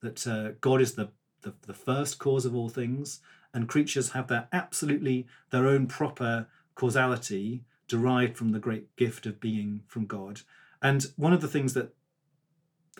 That 0.00 0.26
uh, 0.26 0.52
God 0.60 0.80
is 0.80 0.94
the, 0.94 1.10
the 1.42 1.54
the 1.66 1.74
first 1.74 2.18
cause 2.18 2.44
of 2.44 2.54
all 2.54 2.68
things, 2.68 3.20
and 3.54 3.68
creatures 3.68 4.10
have 4.10 4.28
their 4.28 4.48
absolutely 4.52 5.26
their 5.50 5.66
own 5.66 5.86
proper 5.86 6.46
causality 6.74 7.64
derived 7.88 8.36
from 8.36 8.52
the 8.52 8.58
great 8.58 8.94
gift 8.96 9.26
of 9.26 9.40
being 9.40 9.82
from 9.86 10.06
God. 10.06 10.40
And 10.80 11.06
one 11.16 11.32
of 11.32 11.40
the 11.40 11.48
things 11.48 11.74
that 11.74 11.94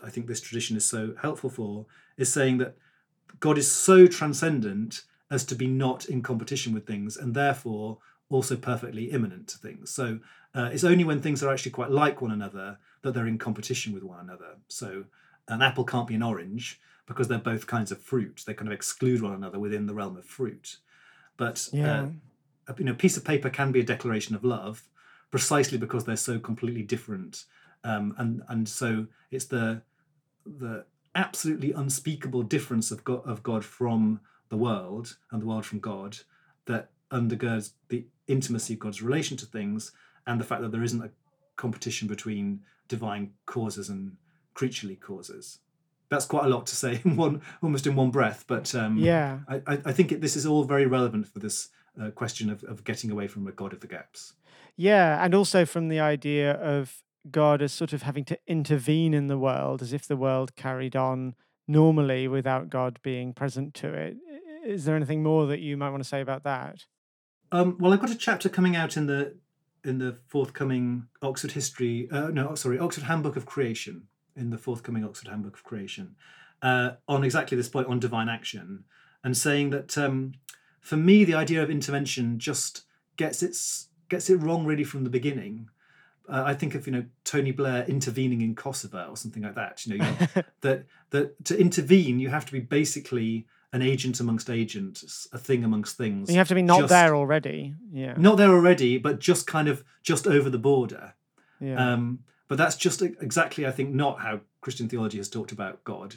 I 0.04 0.10
think 0.10 0.26
this 0.26 0.40
tradition 0.40 0.76
is 0.76 0.84
so 0.84 1.14
helpful 1.20 1.50
for 1.50 1.86
is 2.16 2.32
saying 2.32 2.58
that 2.58 2.76
God 3.40 3.58
is 3.58 3.70
so 3.70 4.06
transcendent 4.06 5.02
as 5.30 5.44
to 5.46 5.54
be 5.54 5.66
not 5.66 6.04
in 6.06 6.22
competition 6.22 6.74
with 6.74 6.86
things 6.86 7.16
and 7.16 7.34
therefore 7.34 7.98
also 8.28 8.56
perfectly 8.56 9.10
immanent 9.10 9.48
to 9.48 9.58
things. 9.58 9.90
So 9.90 10.20
uh, 10.54 10.70
it's 10.72 10.84
only 10.84 11.04
when 11.04 11.20
things 11.20 11.42
are 11.42 11.52
actually 11.52 11.72
quite 11.72 11.90
like 11.90 12.20
one 12.20 12.30
another 12.30 12.78
that 13.02 13.14
they're 13.14 13.26
in 13.26 13.38
competition 13.38 13.92
with 13.92 14.02
one 14.02 14.20
another. 14.20 14.56
So 14.68 15.04
an 15.48 15.62
apple 15.62 15.84
can't 15.84 16.06
be 16.06 16.14
an 16.14 16.22
orange 16.22 16.80
because 17.12 17.28
they're 17.28 17.38
both 17.38 17.66
kinds 17.66 17.92
of 17.92 18.00
fruit. 18.00 18.42
They 18.46 18.54
kind 18.54 18.68
of 18.68 18.72
exclude 18.74 19.22
one 19.22 19.34
another 19.34 19.58
within 19.58 19.86
the 19.86 19.94
realm 19.94 20.16
of 20.16 20.24
fruit. 20.24 20.78
But 21.36 21.68
Yeah. 21.72 22.02
uh, 22.02 22.08
a- 22.68 22.74
you 22.78 22.84
know, 22.84 22.92
a 22.92 22.96
piece 22.96 23.16
of 23.16 23.24
paper 23.24 23.50
can 23.50 23.72
be 23.72 23.80
a 23.80 23.84
declaration 23.84 24.34
of 24.34 24.44
love 24.44 24.88
precisely 25.30 25.78
because 25.78 26.04
they're 26.04 26.16
so 26.16 26.38
completely 26.38 26.82
different. 26.82 27.44
Um, 27.84 28.14
and 28.18 28.42
and 28.48 28.68
so 28.68 29.06
it's 29.30 29.46
the 29.46 29.82
the 30.46 30.84
absolutely 31.14 31.72
unspeakable 31.72 32.42
difference 32.42 32.90
of 32.90 33.04
God, 33.04 33.22
of 33.26 33.42
God 33.42 33.64
from 33.64 34.20
the 34.48 34.56
world 34.56 35.16
and 35.30 35.40
the 35.42 35.46
world 35.46 35.66
from 35.66 35.78
God 35.78 36.18
that 36.64 36.90
undergirds 37.10 37.72
the 37.88 38.06
intimacy 38.26 38.74
of 38.74 38.80
God's 38.80 39.02
relation 39.02 39.36
to 39.38 39.46
things 39.46 39.92
and 40.26 40.40
the 40.40 40.44
fact 40.44 40.62
that 40.62 40.72
there 40.72 40.82
isn't 40.82 41.02
a 41.02 41.10
competition 41.56 42.08
between 42.08 42.62
divine 42.88 43.32
causes 43.46 43.88
and 43.90 44.16
creaturely 44.54 44.96
causes. 44.96 45.58
That's 46.12 46.26
quite 46.26 46.44
a 46.44 46.48
lot 46.48 46.66
to 46.66 46.76
say 46.76 47.00
in 47.04 47.16
one 47.16 47.40
almost 47.62 47.86
in 47.86 47.96
one 47.96 48.10
breath, 48.10 48.44
but 48.46 48.74
um, 48.74 48.98
Yeah. 48.98 49.40
I, 49.48 49.56
I 49.66 49.78
I 49.86 49.92
think 49.92 50.12
it, 50.12 50.20
this 50.20 50.36
is 50.36 50.44
all 50.46 50.64
very 50.64 50.86
relevant 50.86 51.26
for 51.26 51.38
this 51.38 51.70
uh, 52.00 52.10
question 52.10 52.50
of, 52.50 52.62
of 52.64 52.84
getting 52.84 53.10
away 53.10 53.26
from 53.28 53.46
a 53.46 53.52
God 53.52 53.72
of 53.72 53.80
the 53.80 53.86
gaps. 53.86 54.34
Yeah, 54.76 55.24
and 55.24 55.34
also 55.34 55.64
from 55.64 55.88
the 55.88 56.00
idea 56.00 56.52
of 56.52 57.02
God 57.30 57.62
as 57.62 57.72
sort 57.72 57.92
of 57.92 58.02
having 58.02 58.24
to 58.26 58.38
intervene 58.46 59.14
in 59.14 59.28
the 59.28 59.38
world 59.38 59.80
as 59.80 59.92
if 59.92 60.06
the 60.06 60.16
world 60.16 60.54
carried 60.56 60.96
on 60.96 61.34
normally 61.66 62.28
without 62.28 62.68
God 62.68 62.98
being 63.02 63.32
present 63.32 63.74
to 63.74 63.92
it. 63.92 64.16
Is 64.66 64.84
there 64.84 64.96
anything 64.96 65.22
more 65.22 65.46
that 65.46 65.60
you 65.60 65.76
might 65.76 65.90
want 65.90 66.02
to 66.02 66.08
say 66.08 66.20
about 66.20 66.42
that? 66.44 66.84
Um, 67.52 67.76
well, 67.78 67.92
I've 67.92 68.00
got 68.00 68.10
a 68.10 68.16
chapter 68.16 68.48
coming 68.48 68.76
out 68.76 68.96
in 68.96 69.06
the 69.06 69.36
in 69.84 69.98
the 69.98 70.18
forthcoming 70.28 71.08
Oxford 71.22 71.52
History. 71.52 72.08
Uh, 72.10 72.28
no, 72.28 72.54
sorry, 72.54 72.78
Oxford 72.78 73.04
Handbook 73.04 73.36
of 73.36 73.46
Creation. 73.46 74.08
In 74.36 74.50
the 74.50 74.58
forthcoming 74.58 75.04
Oxford 75.04 75.28
Handbook 75.28 75.56
of 75.56 75.64
Creation, 75.64 76.16
uh, 76.62 76.92
on 77.06 77.24
exactly 77.24 77.56
this 77.56 77.68
point 77.68 77.88
on 77.88 78.00
divine 78.00 78.28
action, 78.28 78.84
and 79.22 79.36
saying 79.36 79.70
that 79.70 79.98
um, 79.98 80.32
for 80.80 80.96
me 80.96 81.24
the 81.24 81.34
idea 81.34 81.62
of 81.62 81.70
intervention 81.70 82.38
just 82.38 82.82
gets 83.16 83.42
its 83.42 83.88
gets 84.08 84.30
it 84.30 84.36
wrong 84.36 84.64
really 84.64 84.84
from 84.84 85.04
the 85.04 85.10
beginning. 85.10 85.68
Uh, 86.28 86.44
I 86.46 86.54
think 86.54 86.74
of 86.74 86.86
you 86.86 86.92
know 86.92 87.04
Tony 87.24 87.50
Blair 87.52 87.84
intervening 87.84 88.40
in 88.40 88.54
Kosovo 88.54 89.08
or 89.10 89.16
something 89.16 89.42
like 89.42 89.54
that. 89.54 89.84
You 89.86 89.98
know, 89.98 90.04
you 90.04 90.42
that 90.62 90.84
that 91.10 91.44
to 91.46 91.58
intervene 91.58 92.18
you 92.18 92.30
have 92.30 92.46
to 92.46 92.52
be 92.52 92.60
basically 92.60 93.46
an 93.72 93.80
agent 93.82 94.20
amongst 94.20 94.50
agents, 94.50 95.26
a 95.32 95.38
thing 95.38 95.64
amongst 95.64 95.96
things. 95.96 96.30
you 96.30 96.36
have 96.36 96.48
to 96.48 96.54
be 96.54 96.62
not 96.62 96.80
just- 96.80 96.90
there 96.90 97.14
already. 97.16 97.74
Yeah. 97.90 98.14
not 98.18 98.36
there 98.36 98.50
already, 98.50 98.98
but 98.98 99.18
just 99.18 99.46
kind 99.46 99.66
of 99.66 99.82
just 100.02 100.26
over 100.26 100.50
the 100.50 100.58
border. 100.58 101.14
Yeah. 101.58 101.92
Um, 101.92 102.20
but 102.52 102.58
that's 102.58 102.76
just 102.76 103.00
exactly, 103.00 103.66
I 103.66 103.70
think, 103.70 103.94
not 103.94 104.20
how 104.20 104.40
Christian 104.60 104.86
theology 104.86 105.16
has 105.16 105.30
talked 105.30 105.52
about 105.52 105.82
God, 105.84 106.16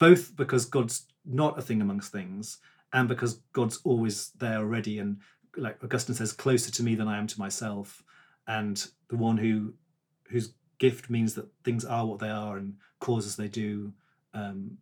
both 0.00 0.34
because 0.34 0.64
God's 0.64 1.06
not 1.24 1.56
a 1.60 1.62
thing 1.62 1.80
amongst 1.80 2.10
things, 2.10 2.58
and 2.92 3.06
because 3.06 3.34
God's 3.52 3.78
always 3.84 4.32
there 4.36 4.58
already, 4.58 4.98
and 4.98 5.18
like 5.56 5.78
Augustine 5.84 6.16
says, 6.16 6.32
closer 6.32 6.72
to 6.72 6.82
me 6.82 6.96
than 6.96 7.06
I 7.06 7.18
am 7.18 7.28
to 7.28 7.38
myself, 7.38 8.02
and 8.48 8.84
the 9.10 9.16
one 9.16 9.36
who 9.36 9.74
whose 10.28 10.54
gift 10.78 11.08
means 11.08 11.36
that 11.36 11.46
things 11.62 11.84
are 11.84 12.04
what 12.04 12.18
they 12.18 12.30
are 12.30 12.56
and 12.56 12.78
cause 12.98 13.24
as 13.24 13.36
they 13.36 13.46
do, 13.46 13.92
um, 14.34 14.78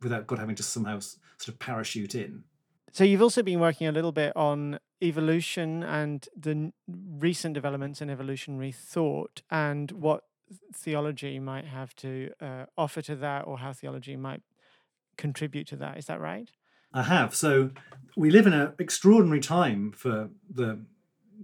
without 0.00 0.26
God 0.26 0.40
having 0.40 0.56
to 0.56 0.64
somehow 0.64 0.98
sort 0.98 1.50
of 1.50 1.60
parachute 1.60 2.16
in. 2.16 2.42
So 2.90 3.04
you've 3.04 3.22
also 3.22 3.44
been 3.44 3.60
working 3.60 3.86
a 3.86 3.92
little 3.92 4.10
bit 4.10 4.34
on 4.34 4.80
evolution 5.00 5.84
and 5.84 6.26
the 6.36 6.72
recent 6.88 7.54
developments 7.54 8.00
in 8.00 8.10
evolutionary 8.10 8.72
thought 8.72 9.42
and 9.48 9.92
what 9.92 10.24
theology 10.74 11.38
might 11.38 11.66
have 11.66 11.94
to 11.96 12.30
uh, 12.40 12.64
offer 12.76 13.02
to 13.02 13.16
that 13.16 13.46
or 13.46 13.58
how 13.58 13.72
theology 13.72 14.16
might 14.16 14.42
contribute 15.16 15.66
to 15.68 15.76
that. 15.76 15.98
Is 15.98 16.06
that 16.06 16.20
right? 16.20 16.50
I 16.94 17.02
have. 17.02 17.34
So 17.34 17.70
we 18.16 18.30
live 18.30 18.46
in 18.46 18.52
an 18.52 18.72
extraordinary 18.78 19.40
time 19.40 19.92
for 19.92 20.28
the 20.50 20.80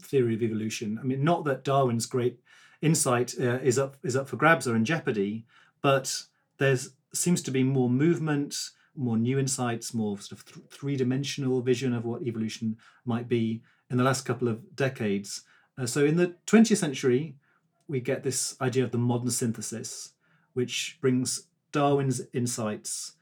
theory 0.01 0.35
of 0.35 0.43
evolution. 0.43 0.99
I 1.01 1.05
mean, 1.05 1.25
not 1.25 1.45
that 1.45 1.65
Darwin's 1.65 2.07
great 2.07 2.39
insight 2.81 3.35
uh, 3.41 3.59
is 3.59 3.79
up 3.79 3.97
is 4.05 4.15
up 4.15 4.29
for 4.29 4.37
grabs 4.37 4.69
or 4.69 4.77
in 4.77 4.85
jeopardy, 4.85 5.47
but 5.83 6.23
there's 6.59 6.91
seems 7.15 7.41
to 7.43 7.51
be 7.51 7.65
more 7.65 7.89
movement, 7.89 8.55
more 8.95 9.17
new 9.17 9.39
insights, 9.39 9.95
more 9.95 10.19
sort 10.19 10.41
of 10.41 10.45
th- 10.45 10.67
three 10.71 10.97
dimensional 10.97 11.63
vision 11.63 11.95
of 11.95 12.05
what 12.05 12.23
evolution 12.23 12.77
might 13.07 13.29
be 13.29 13.63
in 13.91 13.97
the 13.97 14.05
last 14.05 14.27
couple 14.27 14.49
of 14.49 14.77
decades. 14.77 15.43
Uh, 15.79 15.87
so 15.87 16.05
in 16.05 16.17
the 16.17 16.35
20th 16.47 16.77
century, 16.77 17.37
we 17.89 18.01
get 18.01 18.23
this 18.23 18.57
idea 18.61 18.85
of 18.85 18.91
the 18.91 18.99
modern 18.99 19.31
synthesis, 19.31 20.13
which 20.53 20.99
brings 21.01 21.49
Darwin's 21.73 22.23
insights 22.33 23.13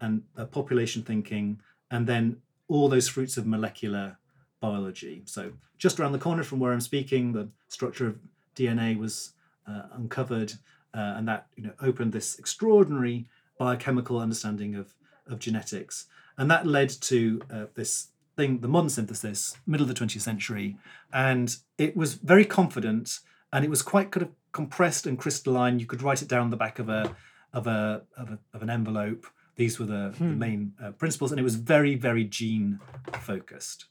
and 0.00 0.22
uh, 0.36 0.44
population 0.44 1.02
thinking, 1.02 1.60
and 1.90 2.06
then 2.06 2.36
all 2.68 2.88
those 2.88 3.08
fruits 3.08 3.36
of 3.36 3.46
molecular 3.46 4.18
biology. 4.60 5.22
So, 5.24 5.52
just 5.78 5.98
around 5.98 6.12
the 6.12 6.18
corner 6.18 6.44
from 6.44 6.60
where 6.60 6.72
I'm 6.72 6.80
speaking, 6.80 7.32
the 7.32 7.48
structure 7.68 8.06
of 8.06 8.18
DNA 8.54 8.98
was 8.98 9.32
uh, 9.66 9.82
uncovered, 9.92 10.52
uh, 10.94 11.14
and 11.16 11.26
that 11.28 11.46
you 11.56 11.64
know 11.64 11.72
opened 11.80 12.12
this 12.12 12.38
extraordinary 12.38 13.26
biochemical 13.58 14.18
understanding 14.18 14.74
of 14.74 14.94
of 15.26 15.38
genetics, 15.38 16.06
and 16.36 16.50
that 16.50 16.66
led 16.66 16.88
to 16.88 17.40
uh, 17.52 17.64
this 17.74 18.08
thing, 18.36 18.60
the 18.60 18.68
modern 18.68 18.90
synthesis, 18.90 19.56
middle 19.66 19.88
of 19.88 19.94
the 19.94 20.04
20th 20.04 20.20
century, 20.20 20.76
and 21.12 21.56
it 21.78 21.96
was 21.96 22.14
very 22.14 22.44
confident, 22.44 23.20
and 23.52 23.64
it 23.64 23.70
was 23.70 23.82
quite 23.82 24.10
kind 24.10 24.22
of 24.26 24.32
compressed 24.52 25.06
and 25.06 25.18
crystalline. 25.18 25.78
You 25.78 25.86
could 25.86 26.02
write 26.02 26.22
it 26.22 26.28
down 26.28 26.50
the 26.50 26.56
back 26.56 26.78
of 26.78 26.88
a 26.88 27.14
of 27.52 27.66
a 27.66 28.02
of, 28.16 28.30
a, 28.30 28.38
of 28.54 28.62
an 28.62 28.70
envelope. 28.70 29.26
These 29.56 29.78
were 29.78 29.86
the, 29.86 30.14
the 30.18 30.24
main 30.24 30.72
uh, 30.82 30.92
principles, 30.92 31.32
and 31.32 31.38
it 31.38 31.44
was 31.44 31.56
very, 31.56 31.94
very 31.94 32.24
gene 32.24 32.80
focused. 33.20 33.86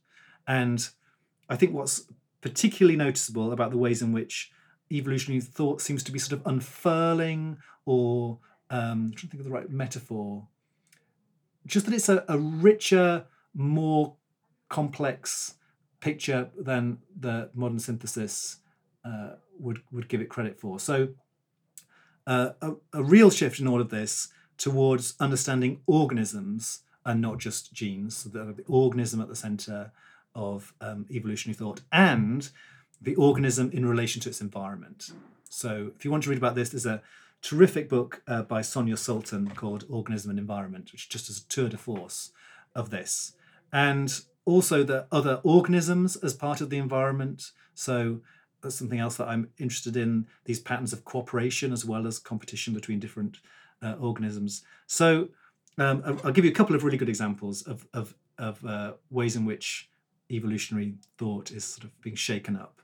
And 0.47 0.89
I 1.47 1.55
think 1.57 1.73
what's 1.73 2.05
particularly 2.41 2.97
noticeable 2.97 3.51
about 3.51 3.69
the 3.69 3.77
ways 3.77 4.01
in 4.01 4.11
which 4.11 4.51
evolutionary 4.91 5.41
thought 5.41 5.81
seems 5.81 6.01
to 6.03 6.11
be 6.11 6.17
sort 6.17 6.39
of 6.39 6.47
unfurling, 6.47 7.57
or 7.85 8.39
um, 8.71 8.79
I'm 8.79 9.11
trying 9.11 9.15
to 9.15 9.27
think 9.27 9.41
of 9.41 9.45
the 9.45 9.51
right 9.51 9.69
metaphor, 9.69 10.47
just 11.67 11.85
that 11.85 11.93
it's 11.93 12.09
a, 12.09 12.25
a 12.27 12.39
richer, 12.39 13.25
more 13.53 14.15
complex 14.69 15.55
picture 15.99 16.49
than 16.57 16.99
the 17.19 17.51
modern 17.53 17.79
synthesis 17.79 18.57
uh, 19.09 19.35
would 19.59 19.81
would 19.91 20.07
give 20.07 20.21
it 20.21 20.29
credit 20.29 20.59
for. 20.59 20.79
So, 20.79 21.09
uh, 22.27 22.51
a, 22.61 22.71
a 22.93 23.03
real 23.03 23.29
shift 23.29 23.59
in 23.59 23.67
all 23.67 23.81
of 23.81 23.89
this 23.89 24.29
towards 24.57 25.15
understanding 25.19 25.81
organisms 25.87 26.81
and 27.05 27.21
not 27.21 27.37
just 27.39 27.73
genes. 27.73 28.17
So 28.17 28.29
the, 28.29 28.53
the 28.53 28.63
organism 28.67 29.21
at 29.21 29.29
the 29.29 29.35
center 29.35 29.91
of 30.35 30.73
um, 30.81 31.05
evolutionary 31.09 31.55
thought 31.55 31.81
and 31.91 32.49
the 33.01 33.15
organism 33.15 33.71
in 33.71 33.85
relation 33.85 34.21
to 34.21 34.29
its 34.29 34.41
environment. 34.41 35.11
So, 35.49 35.91
if 35.95 36.05
you 36.05 36.11
want 36.11 36.23
to 36.23 36.29
read 36.29 36.37
about 36.37 36.55
this, 36.55 36.69
there's 36.69 36.85
a 36.85 37.01
terrific 37.41 37.89
book 37.89 38.21
uh, 38.27 38.43
by 38.43 38.61
Sonia 38.61 38.97
Sultan 38.97 39.49
called 39.49 39.85
Organism 39.89 40.29
and 40.29 40.39
Environment, 40.39 40.91
which 40.91 41.09
just 41.09 41.29
is 41.29 41.39
a 41.39 41.47
tour 41.47 41.69
de 41.69 41.77
force 41.77 42.31
of 42.75 42.89
this. 42.89 43.33
And 43.71 44.21
also 44.45 44.83
the 44.83 45.05
other 45.11 45.39
organisms 45.43 46.15
as 46.17 46.33
part 46.33 46.61
of 46.61 46.69
the 46.69 46.77
environment. 46.77 47.51
So 47.73 48.21
that's 48.61 48.75
something 48.75 48.99
else 48.99 49.17
that 49.17 49.27
I'm 49.27 49.49
interested 49.57 49.95
in 49.97 50.27
these 50.45 50.59
patterns 50.59 50.93
of 50.93 51.05
cooperation 51.05 51.71
as 51.71 51.85
well 51.85 52.07
as 52.07 52.19
competition 52.19 52.73
between 52.73 52.99
different 52.99 53.37
uh, 53.81 53.95
organisms. 53.99 54.63
So 54.87 55.29
um, 55.77 56.03
I'll- 56.23 56.31
give 56.31 56.45
you 56.45 56.51
a 56.51 56.53
couple 56.53 56.75
of 56.75 56.83
really 56.83 56.97
good 56.97 57.09
examples 57.09 57.61
of, 57.63 57.87
of, 57.93 58.15
of 58.37 58.63
uh, 58.65 58.93
ways 59.09 59.35
in 59.35 59.45
which 59.45 59.89
evolutionary 60.31 60.95
thought 61.17 61.51
is 61.51 61.63
sort 61.63 61.85
of 61.85 62.01
being 62.01 62.15
shaken 62.15 62.55
up. 62.55 62.81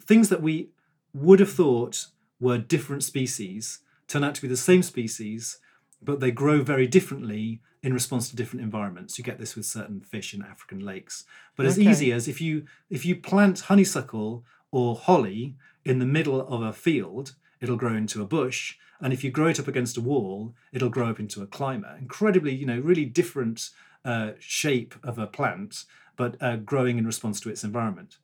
Things 0.00 0.28
that 0.30 0.42
we 0.42 0.70
would 1.12 1.40
have 1.40 1.52
thought 1.52 2.06
were 2.40 2.58
different 2.58 3.04
species 3.04 3.80
turn 4.08 4.24
out 4.24 4.34
to 4.34 4.42
be 4.42 4.48
the 4.48 4.56
same 4.56 4.82
species 4.82 5.58
but 6.02 6.20
they 6.20 6.30
grow 6.30 6.62
very 6.62 6.86
differently 6.86 7.60
in 7.82 7.94
response 7.94 8.28
to 8.28 8.36
different 8.36 8.62
environments. 8.62 9.18
You 9.18 9.24
get 9.24 9.38
this 9.38 9.56
with 9.56 9.66
certain 9.66 10.00
fish 10.00 10.34
in 10.34 10.42
African 10.42 10.80
lakes. 10.80 11.24
But 11.56 11.66
as 11.66 11.78
easy 11.78 12.12
as 12.12 12.28
if 12.28 12.40
you 12.40 12.64
if 12.90 13.04
you 13.04 13.16
plant 13.16 13.60
honeysuckle 13.60 14.44
or 14.70 14.96
holly 14.96 15.56
in 15.84 15.98
the 15.98 16.06
middle 16.06 16.40
of 16.46 16.62
a 16.62 16.72
field, 16.72 17.34
it'll 17.60 17.76
grow 17.76 17.94
into 17.94 18.22
a 18.22 18.26
bush. 18.26 18.76
And 19.00 19.12
if 19.12 19.24
you 19.24 19.30
grow 19.30 19.48
it 19.48 19.58
up 19.58 19.68
against 19.68 19.96
a 19.96 20.02
wall, 20.02 20.54
it'll 20.72 20.90
grow 20.90 21.08
up 21.08 21.20
into 21.20 21.42
a 21.42 21.46
climber. 21.46 21.96
Incredibly, 21.98 22.54
you 22.54 22.66
know, 22.66 22.80
really 22.80 23.06
different 23.06 23.70
uh, 24.04 24.32
shape 24.38 24.94
of 25.02 25.18
a 25.18 25.26
plant, 25.26 25.84
but 26.16 26.36
uh, 26.40 26.56
growing 26.56 26.98
in 26.98 27.06
response 27.06 27.40
to 27.40 27.50
its 27.50 27.64
environment. 27.64 28.18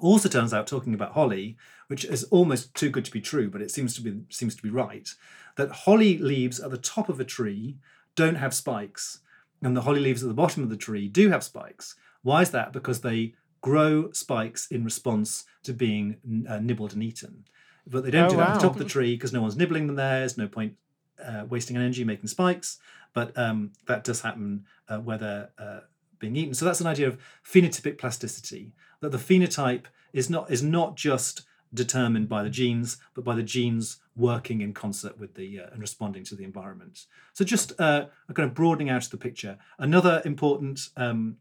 Also 0.00 0.28
turns 0.28 0.52
out, 0.52 0.66
talking 0.66 0.94
about 0.94 1.12
holly, 1.12 1.56
which 1.86 2.04
is 2.04 2.24
almost 2.24 2.74
too 2.74 2.90
good 2.90 3.04
to 3.04 3.12
be 3.12 3.20
true, 3.20 3.48
but 3.48 3.62
it 3.62 3.70
seems 3.70 3.94
to 3.94 4.00
be 4.00 4.22
seems 4.30 4.56
to 4.56 4.62
be 4.62 4.70
right, 4.70 5.08
that 5.56 5.70
holly 5.70 6.18
leaves 6.18 6.58
at 6.58 6.70
the 6.70 6.78
top 6.78 7.08
of 7.08 7.20
a 7.20 7.24
tree 7.24 7.76
don't 8.16 8.36
have 8.36 8.54
spikes, 8.54 9.20
and 9.62 9.76
the 9.76 9.82
holly 9.82 10.00
leaves 10.00 10.22
at 10.22 10.28
the 10.28 10.34
bottom 10.34 10.62
of 10.62 10.70
the 10.70 10.76
tree 10.76 11.08
do 11.08 11.28
have 11.28 11.44
spikes. 11.44 11.94
Why 12.22 12.42
is 12.42 12.50
that? 12.50 12.72
Because 12.72 13.00
they 13.00 13.34
grow 13.62 14.10
spikes 14.12 14.66
in 14.70 14.84
response 14.84 15.44
to 15.62 15.72
being 15.72 16.44
uh, 16.48 16.58
nibbled 16.58 16.92
and 16.92 17.02
eaten, 17.02 17.44
but 17.86 18.04
they 18.04 18.10
don't 18.10 18.26
Oh, 18.26 18.30
do 18.30 18.36
that 18.36 18.48
at 18.50 18.54
the 18.54 18.60
top 18.60 18.72
of 18.72 18.78
the 18.78 18.84
tree 18.84 19.14
because 19.14 19.32
no 19.32 19.40
one's 19.40 19.56
nibbling 19.56 19.86
them 19.86 19.96
there. 19.96 20.18
There's 20.20 20.36
no 20.38 20.48
point 20.48 20.74
uh, 21.24 21.44
wasting 21.48 21.76
energy 21.76 22.04
making 22.04 22.26
spikes, 22.28 22.78
but 23.14 23.36
um, 23.38 23.72
that 23.86 24.04
does 24.04 24.20
happen 24.20 24.66
uh, 24.88 24.98
where 24.98 25.18
they're 25.18 25.50
uh, 25.58 25.80
being 26.18 26.36
eaten. 26.36 26.54
So 26.54 26.64
that's 26.64 26.80
an 26.80 26.86
idea 26.86 27.06
of 27.08 27.18
phenotypic 27.44 27.98
plasticity. 27.98 28.72
That 29.00 29.10
the 29.10 29.18
phenotype 29.18 29.86
is 30.12 30.28
not 30.28 30.50
is 30.50 30.62
not 30.62 30.96
just 30.96 31.42
determined 31.74 32.28
by 32.28 32.42
the 32.42 32.50
genes, 32.50 32.98
but 33.14 33.24
by 33.24 33.34
the 33.34 33.42
genes 33.42 33.98
working 34.14 34.60
in 34.60 34.74
concert 34.74 35.18
with 35.18 35.34
the 35.34 35.60
uh, 35.60 35.66
and 35.72 35.80
responding 35.80 36.22
to 36.24 36.34
the 36.36 36.44
environment. 36.44 37.06
So 37.32 37.44
just 37.44 37.72
uh, 37.80 38.06
a 38.28 38.34
kind 38.34 38.48
of 38.48 38.54
broadening 38.54 38.90
out 38.90 39.04
of 39.04 39.10
the 39.10 39.16
picture. 39.16 39.56
Another 39.78 40.20
important 40.24 40.88
um, 40.96 41.36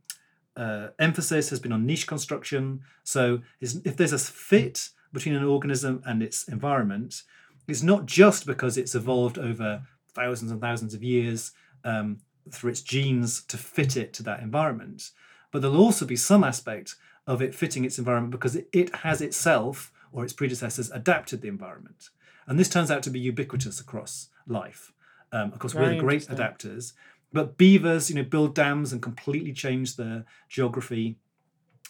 uh, 0.56 0.88
emphasis 1.00 1.50
has 1.50 1.60
been 1.60 1.72
on 1.72 1.86
niche 1.86 2.08
construction. 2.08 2.82
So 3.04 3.42
if 3.60 3.98
there's 3.98 4.14
a 4.14 4.20
fit 4.20 4.90
between 5.14 5.36
an 5.36 5.44
organism 5.44 6.02
and 6.06 6.22
its 6.22 6.48
environment, 6.48 7.24
it's 7.68 7.84
not 7.84 8.06
just 8.06 8.46
because 8.46 8.78
it's 8.78 8.96
evolved 8.96 9.38
over 9.38 9.84
thousands 10.14 10.52
and 10.52 10.60
thousands 10.60 10.94
of 10.94 11.04
years 11.04 11.52
um, 11.84 12.20
through 12.50 12.72
its 12.72 12.82
genes 12.82 13.44
to 13.46 13.58
fit 13.58 13.96
it 13.96 14.14
to 14.14 14.24
that 14.24 14.42
environment, 14.42 15.12
but 15.52 15.62
there'll 15.62 15.78
also 15.78 16.06
be 16.06 16.16
some 16.16 16.44
aspect 16.44 16.96
of 17.28 17.42
it 17.42 17.56
fitting 17.56 17.86
its 17.86 18.00
environment 18.00 18.32
because 18.32 18.56
it, 18.56 18.96
has 18.98 19.22
itself 19.22 19.92
or 20.12 20.24
its 20.24 20.34
predecessors 20.34 20.92
adapted 20.92 21.42
the 21.42 21.48
environment. 21.48 22.10
And 22.48 22.60
this 22.60 22.70
turns 22.70 22.92
out 22.92 23.04
to 23.04 23.10
be 23.10 23.20
ubiquitous 23.20 23.80
across 23.80 24.30
life. 24.48 24.92
Um, 25.32 25.54
of 25.54 25.60
course, 25.60 25.74
we're 25.74 25.94
the 25.94 26.00
great 26.00 26.28
adapters, 26.28 26.92
but 27.34 27.58
beavers, 27.58 28.10
you 28.10 28.16
know, 28.16 28.24
build 28.24 28.56
dams 28.56 28.92
and 28.92 29.02
completely 29.02 29.54
change 29.54 29.96
the 29.96 30.26
geography. 30.50 31.18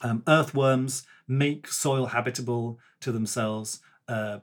Um, 0.03 0.23
earthworms 0.27 1.03
make 1.27 1.67
soil 1.67 2.07
habitable 2.07 2.79
to 3.01 3.11
themselves. 3.11 3.81
Uh, 4.07 4.39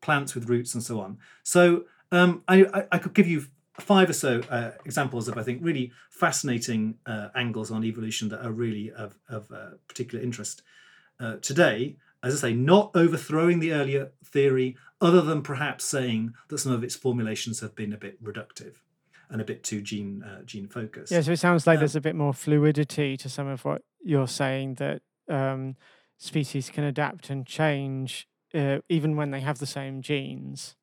plants 0.00 0.34
with 0.34 0.48
roots 0.48 0.74
and 0.74 0.82
so 0.82 1.00
on. 1.00 1.18
So 1.42 1.84
um, 2.12 2.42
I, 2.48 2.64
I, 2.64 2.84
I 2.92 2.98
could 2.98 3.14
give 3.14 3.28
you 3.28 3.46
five 3.74 4.10
or 4.10 4.14
so 4.14 4.40
uh, 4.50 4.72
examples 4.84 5.28
of 5.28 5.38
I 5.38 5.42
think 5.42 5.60
really 5.62 5.92
fascinating 6.10 6.96
uh, 7.06 7.28
angles 7.34 7.70
on 7.70 7.84
evolution 7.84 8.28
that 8.30 8.44
are 8.44 8.52
really 8.52 8.90
of, 8.92 9.18
of 9.28 9.50
uh, 9.50 9.76
particular 9.88 10.22
interest 10.22 10.62
uh, 11.18 11.36
today. 11.36 11.96
As 12.22 12.34
I 12.34 12.48
say, 12.48 12.54
not 12.54 12.90
overthrowing 12.94 13.60
the 13.60 13.72
earlier 13.72 14.12
theory, 14.22 14.76
other 15.00 15.22
than 15.22 15.40
perhaps 15.40 15.86
saying 15.86 16.34
that 16.48 16.58
some 16.58 16.72
of 16.72 16.84
its 16.84 16.94
formulations 16.94 17.60
have 17.60 17.74
been 17.74 17.94
a 17.94 17.96
bit 17.96 18.22
reductive 18.22 18.74
and 19.30 19.40
a 19.40 19.44
bit 19.44 19.62
too 19.62 19.80
gene 19.80 20.22
uh, 20.22 20.42
gene 20.42 20.68
focused. 20.68 21.12
Yeah, 21.12 21.20
so 21.22 21.32
it 21.32 21.38
sounds 21.38 21.66
like 21.66 21.76
Um, 21.76 21.80
there's 21.80 21.96
a 21.96 22.00
bit 22.00 22.16
more 22.16 22.34
fluidity 22.34 23.16
to 23.16 23.28
some 23.28 23.46
of 23.46 23.64
what 23.64 23.82
you're 24.04 24.28
saying 24.28 24.74
that 24.76 25.02
um, 25.28 25.76
species 26.18 26.70
can 26.70 26.84
adapt 26.84 27.30
and 27.30 27.46
change 27.46 28.26
uh, 28.54 28.78
even 28.88 29.16
when 29.16 29.30
they 29.30 29.40
have 29.40 29.58
the 29.58 29.66
same 29.66 30.02
genes. 30.02 30.76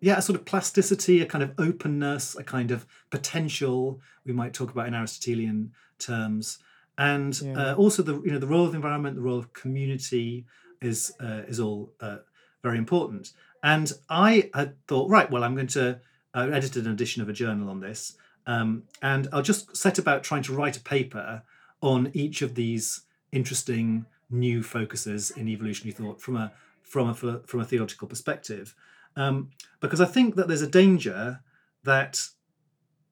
yeah, 0.00 0.18
a 0.18 0.22
sort 0.22 0.38
of 0.38 0.44
plasticity, 0.44 1.20
a 1.22 1.26
kind 1.26 1.42
of 1.42 1.50
openness, 1.58 2.36
a 2.36 2.44
kind 2.44 2.70
of 2.70 2.86
potential. 3.10 4.00
We 4.24 4.32
might 4.32 4.54
talk 4.54 4.70
about 4.70 4.86
in 4.86 4.94
Aristotelian 4.94 5.72
terms, 5.98 6.58
and 6.96 7.40
Yeah. 7.42 7.72
uh, 7.72 7.74
also 7.74 8.02
the 8.02 8.14
you 8.24 8.30
know 8.32 8.38
the 8.38 8.46
role 8.46 8.64
of 8.66 8.72
the 8.72 8.76
environment, 8.76 9.16
the 9.16 9.22
role 9.22 9.38
of 9.38 9.52
community 9.52 10.44
is 10.80 11.12
uh, 11.20 11.42
is 11.48 11.58
all 11.58 11.92
uh, 12.00 12.18
very 12.62 12.78
important. 12.78 13.32
And 13.62 13.90
I 14.08 14.50
had 14.54 14.76
thought, 14.86 15.10
right, 15.10 15.28
well, 15.30 15.42
I'm 15.42 15.54
going 15.56 15.66
to 15.68 16.00
I 16.34 16.48
edited 16.48 16.86
an 16.86 16.92
edition 16.92 17.22
of 17.22 17.28
a 17.28 17.32
journal 17.32 17.70
on 17.70 17.80
this, 17.80 18.16
um, 18.46 18.84
and 19.02 19.28
I'll 19.32 19.42
just 19.42 19.76
set 19.76 19.98
about 19.98 20.22
trying 20.22 20.42
to 20.44 20.54
write 20.54 20.76
a 20.76 20.80
paper 20.80 21.42
on 21.80 22.10
each 22.14 22.42
of 22.42 22.54
these 22.54 23.02
interesting 23.32 24.06
new 24.30 24.62
focuses 24.62 25.30
in 25.30 25.48
evolutionary 25.48 25.92
thought 25.92 26.20
from 26.20 26.36
a 26.36 26.52
from 26.82 27.08
a 27.08 27.14
from 27.14 27.60
a 27.60 27.64
theological 27.64 28.08
perspective 28.08 28.74
um, 29.18 29.50
because 29.80 30.00
I 30.00 30.04
think 30.04 30.36
that 30.36 30.48
there's 30.48 30.62
a 30.62 30.68
danger 30.68 31.40
that 31.84 32.28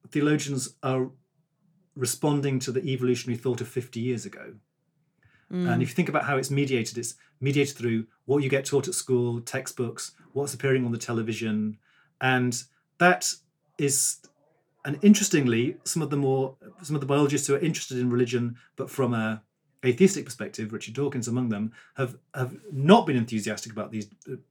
theologians 0.09 0.75
are 0.81 1.09
responding 1.95 2.59
to 2.59 2.71
the 2.71 2.85
evolutionary 2.85 3.37
thought 3.37 3.59
of 3.59 3.67
50 3.67 3.99
years 3.99 4.25
ago. 4.25 4.53
And 5.49 5.81
if 5.81 5.89
you 5.89 5.95
think 5.95 6.09
about 6.09 6.25
how 6.25 6.37
it's 6.37 6.51
mediated, 6.51 6.97
it's 6.97 7.15
mediated 7.39 7.77
through 7.77 8.05
what 8.25 8.43
you 8.43 8.49
get 8.49 8.65
taught 8.65 8.87
at 8.87 8.93
school, 8.93 9.39
textbooks, 9.41 10.11
what's 10.33 10.53
appearing 10.53 10.85
on 10.85 10.91
the 10.91 10.97
television. 10.97 11.77
And 12.19 12.61
that 12.99 13.33
is, 13.77 14.17
and 14.85 14.97
interestingly, 15.01 15.77
some 15.83 16.01
of 16.01 16.09
the 16.09 16.17
more, 16.17 16.55
some 16.81 16.95
of 16.95 17.01
the 17.01 17.07
biologists 17.07 17.47
who 17.47 17.55
are 17.55 17.59
interested 17.59 17.97
in 17.97 18.09
religion, 18.09 18.57
but 18.75 18.89
from 18.89 19.13
a 19.13 19.43
atheistic 19.85 20.25
perspective, 20.25 20.73
Richard 20.73 20.95
Dawkins 20.95 21.27
among 21.27 21.49
them, 21.49 21.71
have, 21.95 22.17
have 22.33 22.57
not 22.71 23.05
been 23.05 23.15
enthusiastic 23.15 23.71
about 23.71 23.91
these, 23.91 24.07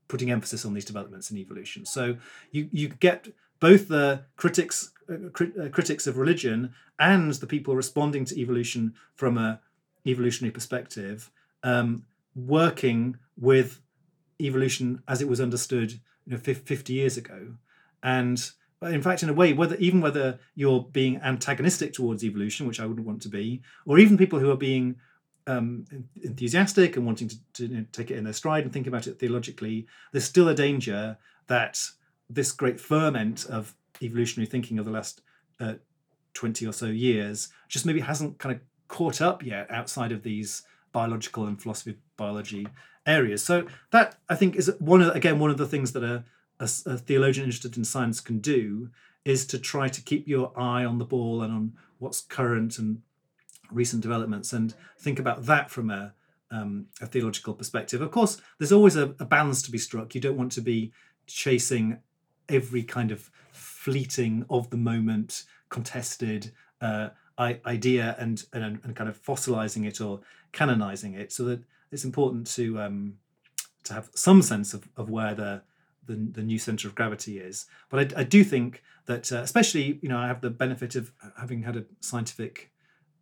putting 0.08 0.30
emphasis 0.30 0.64
on 0.64 0.74
these 0.74 0.84
developments 0.84 1.30
in 1.30 1.36
evolution. 1.38 1.84
So 1.84 2.16
you, 2.52 2.68
you 2.72 2.88
get 2.88 3.28
both 3.60 3.88
the 3.88 4.22
critics, 4.36 4.92
uh, 5.10 5.14
uh, 5.14 5.68
critics 5.70 6.06
of 6.06 6.16
religion 6.16 6.74
and 6.98 7.32
the 7.34 7.46
people 7.46 7.74
responding 7.74 8.24
to 8.26 8.40
evolution 8.40 8.94
from 9.14 9.38
a 9.38 9.60
evolutionary 10.06 10.52
perspective, 10.52 11.30
um, 11.62 12.04
working 12.34 13.16
with 13.36 13.80
evolution 14.40 15.02
as 15.08 15.20
it 15.20 15.28
was 15.28 15.40
understood, 15.40 15.92
you 15.92 16.32
know, 16.32 16.38
fif- 16.38 16.62
50 16.62 16.92
years 16.92 17.16
ago, 17.16 17.54
and 18.02 18.50
in 18.82 19.02
fact, 19.02 19.22
in 19.22 19.28
a 19.28 19.32
way, 19.32 19.52
whether 19.52 19.76
even 19.76 20.00
whether 20.00 20.38
you're 20.54 20.82
being 20.92 21.16
antagonistic 21.22 21.92
towards 21.92 22.24
evolution, 22.24 22.66
which 22.66 22.80
I 22.80 22.86
wouldn't 22.86 23.06
want 23.06 23.22
to 23.22 23.28
be, 23.28 23.62
or 23.86 23.98
even 23.98 24.18
people 24.18 24.38
who 24.38 24.50
are 24.50 24.56
being 24.56 24.96
um, 25.46 25.84
enthusiastic 26.22 26.96
and 26.96 27.06
wanting 27.06 27.28
to, 27.28 27.36
to 27.54 27.66
you 27.66 27.76
know, 27.76 27.84
take 27.92 28.10
it 28.10 28.18
in 28.18 28.24
their 28.24 28.32
stride 28.32 28.64
and 28.64 28.72
think 28.72 28.86
about 28.86 29.06
it 29.06 29.18
theologically, 29.18 29.86
there's 30.12 30.24
still 30.24 30.48
a 30.48 30.54
danger 30.54 31.16
that 31.46 31.80
this 32.28 32.52
great 32.52 32.80
ferment 32.80 33.46
of 33.46 33.74
evolutionary 34.02 34.46
thinking 34.46 34.78
of 34.78 34.84
the 34.84 34.90
last 34.90 35.22
uh, 35.60 35.74
20 36.34 36.66
or 36.66 36.72
so 36.72 36.86
years 36.86 37.48
just 37.68 37.86
maybe 37.86 38.00
hasn't 38.00 38.38
kind 38.38 38.54
of 38.54 38.60
caught 38.88 39.20
up 39.20 39.44
yet 39.44 39.70
outside 39.70 40.12
of 40.12 40.22
these 40.22 40.62
biological 40.92 41.46
and 41.46 41.60
philosophy 41.60 41.90
of 41.90 41.96
biology 42.16 42.66
areas. 43.06 43.42
So 43.42 43.66
that 43.90 44.16
I 44.28 44.34
think 44.34 44.56
is 44.56 44.70
one 44.78 45.00
of 45.00 45.14
again 45.14 45.38
one 45.38 45.50
of 45.50 45.58
the 45.58 45.66
things 45.66 45.92
that 45.92 46.04
a, 46.04 46.24
a 46.60 46.68
a 46.86 46.98
theologian 46.98 47.44
interested 47.44 47.76
in 47.76 47.84
science 47.84 48.20
can 48.20 48.38
do 48.38 48.90
is 49.24 49.46
to 49.46 49.58
try 49.58 49.88
to 49.88 50.00
keep 50.00 50.28
your 50.28 50.52
eye 50.58 50.84
on 50.84 50.98
the 50.98 51.04
ball 51.04 51.42
and 51.42 51.52
on 51.52 51.72
what's 51.98 52.20
current 52.20 52.78
and 52.78 53.02
recent 53.70 54.02
developments 54.02 54.52
and 54.52 54.74
think 54.98 55.18
about 55.18 55.44
that 55.46 55.70
from 55.70 55.90
a 55.90 56.14
um, 56.50 56.86
a 57.00 57.06
theological 57.06 57.54
perspective. 57.54 58.00
Of 58.00 58.12
course, 58.12 58.40
there's 58.58 58.72
always 58.72 58.94
a, 58.96 59.14
a 59.18 59.24
balance 59.24 59.62
to 59.62 59.72
be 59.72 59.78
struck. 59.78 60.14
You 60.14 60.20
don't 60.20 60.36
want 60.36 60.52
to 60.52 60.60
be 60.60 60.92
chasing 61.26 61.98
every 62.48 62.84
kind 62.84 63.10
of 63.10 63.30
fleeting 63.50 64.44
of 64.48 64.70
the 64.70 64.76
moment 64.76 65.42
contested 65.70 66.52
uh, 66.80 67.08
idea 67.38 68.14
and, 68.18 68.44
and 68.52 68.80
and 68.84 68.96
kind 68.96 69.10
of 69.10 69.22
fossilizing 69.22 69.84
it 69.86 70.00
or 70.00 70.20
canonizing 70.52 71.14
it 71.14 71.32
so 71.32 71.44
that 71.44 71.60
it's 71.90 72.04
important 72.04 72.46
to 72.46 72.80
um, 72.80 73.14
to 73.86 73.94
have 73.94 74.10
some 74.14 74.42
sense 74.42 74.74
of, 74.74 74.88
of 74.96 75.08
where 75.10 75.34
the, 75.34 75.62
the 76.06 76.14
the 76.32 76.42
new 76.42 76.58
center 76.58 76.88
of 76.88 76.94
gravity 76.94 77.38
is. 77.38 77.66
But 77.88 78.14
I, 78.16 78.20
I 78.20 78.24
do 78.24 78.44
think 78.44 78.82
that 79.06 79.30
uh, 79.32 79.38
especially 79.38 79.98
you 80.02 80.08
know 80.08 80.18
I 80.18 80.26
have 80.26 80.40
the 80.40 80.50
benefit 80.50 80.94
of 80.96 81.12
having 81.38 81.62
had 81.62 81.76
a 81.76 81.84
scientific 82.00 82.72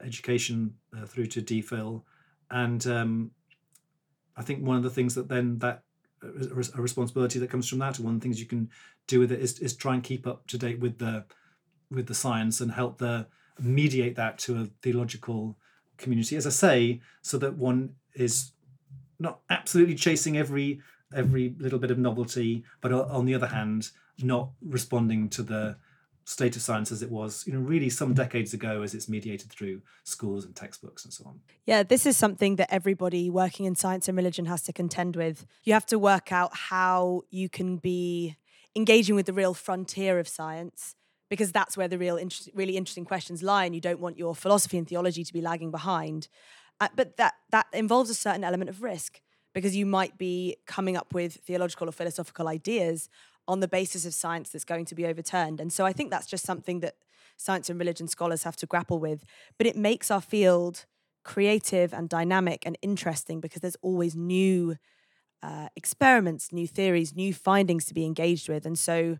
education 0.00 0.74
uh, 0.96 1.06
through 1.06 1.26
to 1.26 1.42
DPhil 1.42 2.02
and 2.50 2.86
um, 2.86 3.30
I 4.36 4.42
think 4.42 4.64
one 4.64 4.76
of 4.76 4.82
the 4.82 4.90
things 4.90 5.14
that 5.14 5.28
then 5.28 5.58
that 5.58 5.82
a 6.22 6.80
responsibility 6.80 7.38
that 7.38 7.50
comes 7.50 7.68
from 7.68 7.80
that 7.80 7.98
one 7.98 8.14
of 8.14 8.20
the 8.20 8.24
things 8.24 8.40
you 8.40 8.46
can 8.46 8.70
do 9.06 9.20
with 9.20 9.30
it 9.30 9.40
is, 9.40 9.58
is 9.58 9.76
try 9.76 9.92
and 9.92 10.02
keep 10.02 10.26
up 10.26 10.46
to 10.46 10.56
date 10.56 10.80
with 10.80 10.98
the 10.98 11.24
with 11.90 12.06
the 12.06 12.14
science 12.14 12.60
and 12.60 12.72
help 12.72 12.96
the 12.96 13.26
mediate 13.60 14.16
that 14.16 14.38
to 14.38 14.56
a 14.56 14.64
theological 14.80 15.56
community 15.98 16.34
as 16.34 16.46
i 16.46 16.50
say 16.50 17.00
so 17.20 17.36
that 17.36 17.56
one 17.56 17.94
is 18.14 18.52
not 19.18 19.40
absolutely 19.50 19.94
chasing 19.94 20.36
every 20.36 20.80
every 21.14 21.54
little 21.58 21.78
bit 21.78 21.90
of 21.90 21.98
novelty 21.98 22.64
but 22.80 22.92
on 22.92 23.24
the 23.24 23.34
other 23.34 23.48
hand 23.48 23.90
not 24.22 24.50
responding 24.62 25.28
to 25.28 25.42
the 25.42 25.76
state 26.24 26.56
of 26.56 26.62
science 26.62 26.90
as 26.90 27.02
it 27.02 27.10
was, 27.10 27.46
you 27.46 27.52
know, 27.52 27.58
really 27.58 27.90
some 27.90 28.14
decades 28.14 28.54
ago 28.54 28.82
as 28.82 28.94
it's 28.94 29.08
mediated 29.08 29.50
through 29.50 29.82
schools 30.04 30.44
and 30.44 30.56
textbooks 30.56 31.04
and 31.04 31.12
so 31.12 31.24
on. 31.26 31.40
Yeah, 31.66 31.82
this 31.82 32.06
is 32.06 32.16
something 32.16 32.56
that 32.56 32.72
everybody 32.72 33.28
working 33.28 33.66
in 33.66 33.74
science 33.74 34.08
and 34.08 34.16
religion 34.16 34.46
has 34.46 34.62
to 34.62 34.72
contend 34.72 35.16
with. 35.16 35.46
You 35.64 35.74
have 35.74 35.86
to 35.86 35.98
work 35.98 36.32
out 36.32 36.56
how 36.56 37.22
you 37.30 37.48
can 37.48 37.76
be 37.76 38.36
engaging 38.74 39.14
with 39.14 39.26
the 39.26 39.32
real 39.32 39.54
frontier 39.54 40.18
of 40.18 40.26
science 40.26 40.94
because 41.28 41.52
that's 41.52 41.76
where 41.76 41.88
the 41.88 41.98
real 41.98 42.16
inter- 42.16 42.50
really 42.54 42.76
interesting 42.76 43.04
questions 43.04 43.42
lie 43.42 43.66
and 43.66 43.74
you 43.74 43.80
don't 43.80 44.00
want 44.00 44.18
your 44.18 44.34
philosophy 44.34 44.78
and 44.78 44.88
theology 44.88 45.24
to 45.24 45.32
be 45.32 45.40
lagging 45.40 45.70
behind. 45.70 46.28
Uh, 46.80 46.88
but 46.96 47.16
that 47.18 47.34
that 47.50 47.66
involves 47.72 48.10
a 48.10 48.14
certain 48.14 48.42
element 48.42 48.68
of 48.68 48.82
risk 48.82 49.20
because 49.54 49.74
you 49.74 49.86
might 49.86 50.18
be 50.18 50.56
coming 50.66 50.96
up 50.96 51.14
with 51.14 51.34
theological 51.36 51.88
or 51.88 51.92
philosophical 51.92 52.48
ideas 52.48 53.08
on 53.48 53.60
the 53.60 53.68
basis 53.68 54.04
of 54.04 54.12
science 54.14 54.50
that's 54.50 54.64
going 54.64 54.84
to 54.86 54.94
be 54.94 55.06
overturned. 55.06 55.60
And 55.60 55.72
so 55.72 55.86
I 55.86 55.92
think 55.92 56.10
that's 56.10 56.26
just 56.26 56.44
something 56.44 56.80
that 56.80 56.96
science 57.36 57.70
and 57.70 57.78
religion 57.78 58.08
scholars 58.08 58.42
have 58.42 58.56
to 58.56 58.66
grapple 58.66 58.98
with. 58.98 59.24
But 59.58 59.66
it 59.66 59.76
makes 59.76 60.10
our 60.10 60.20
field 60.20 60.84
creative 61.24 61.92
and 61.94 62.08
dynamic 62.08 62.64
and 62.66 62.76
interesting 62.82 63.40
because 63.40 63.62
there's 63.62 63.76
always 63.82 64.14
new 64.14 64.76
uh, 65.42 65.68
experiments, 65.76 66.52
new 66.52 66.66
theories, 66.66 67.14
new 67.14 67.32
findings 67.34 67.84
to 67.86 67.94
be 67.94 68.04
engaged 68.04 68.48
with. 68.48 68.64
And 68.66 68.78
so, 68.78 69.18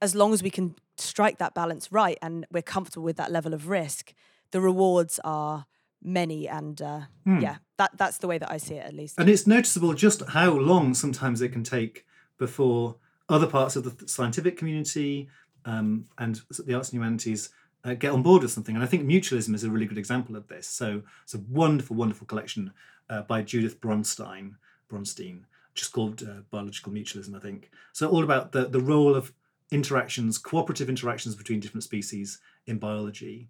as 0.00 0.14
long 0.14 0.32
as 0.32 0.42
we 0.42 0.50
can 0.50 0.74
strike 0.96 1.38
that 1.38 1.54
balance 1.54 1.90
right 1.92 2.18
and 2.20 2.44
we're 2.50 2.62
comfortable 2.62 3.04
with 3.04 3.16
that 3.16 3.30
level 3.30 3.54
of 3.54 3.68
risk, 3.68 4.12
the 4.50 4.60
rewards 4.60 5.18
are 5.24 5.66
many. 6.02 6.48
And 6.48 6.80
uh, 6.82 7.00
Hmm. 7.24 7.40
yeah, 7.40 7.56
that 7.82 7.98
that's 7.98 8.18
the 8.18 8.28
way 8.28 8.38
that 8.38 8.50
I 8.50 8.58
see 8.58 8.74
it, 8.74 8.86
at 8.86 8.94
least. 8.94 9.18
And 9.18 9.28
it's 9.28 9.46
noticeable 9.46 9.92
just 9.94 10.22
how 10.28 10.52
long 10.52 10.94
sometimes 10.94 11.42
it 11.42 11.50
can 11.50 11.64
take 11.64 12.06
before 12.38 12.96
other 13.28 13.46
parts 13.46 13.76
of 13.76 13.82
the 13.84 14.08
scientific 14.08 14.56
community 14.56 15.28
um, 15.64 16.06
and 16.18 16.40
the 16.64 16.74
arts 16.74 16.90
and 16.90 16.98
humanities 16.98 17.50
uh, 17.84 17.94
get 17.94 18.12
on 18.12 18.22
board 18.22 18.42
with 18.42 18.52
something. 18.52 18.74
And 18.74 18.84
I 18.84 18.86
think 18.86 19.04
mutualism 19.04 19.54
is 19.54 19.64
a 19.64 19.70
really 19.70 19.86
good 19.86 19.98
example 19.98 20.36
of 20.36 20.46
this. 20.48 20.66
So 20.66 21.02
it's 21.24 21.34
a 21.34 21.40
wonderful, 21.48 21.96
wonderful 21.96 22.26
collection 22.26 22.72
uh, 23.10 23.22
by 23.22 23.42
Judith 23.42 23.80
Bronstein, 23.80 24.54
Bronstein, 24.90 25.40
just 25.74 25.92
called 25.92 26.22
uh, 26.22 26.42
Biological 26.50 26.92
Mutualism, 26.92 27.34
I 27.34 27.40
think. 27.40 27.70
So 27.92 28.08
all 28.08 28.22
about 28.22 28.52
the, 28.52 28.66
the 28.66 28.80
role 28.80 29.14
of 29.14 29.32
interactions, 29.70 30.38
cooperative 30.38 30.88
interactions 30.88 31.34
between 31.34 31.60
different 31.60 31.84
species 31.84 32.38
in 32.66 32.78
biology. 32.78 33.48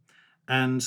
And 0.48 0.82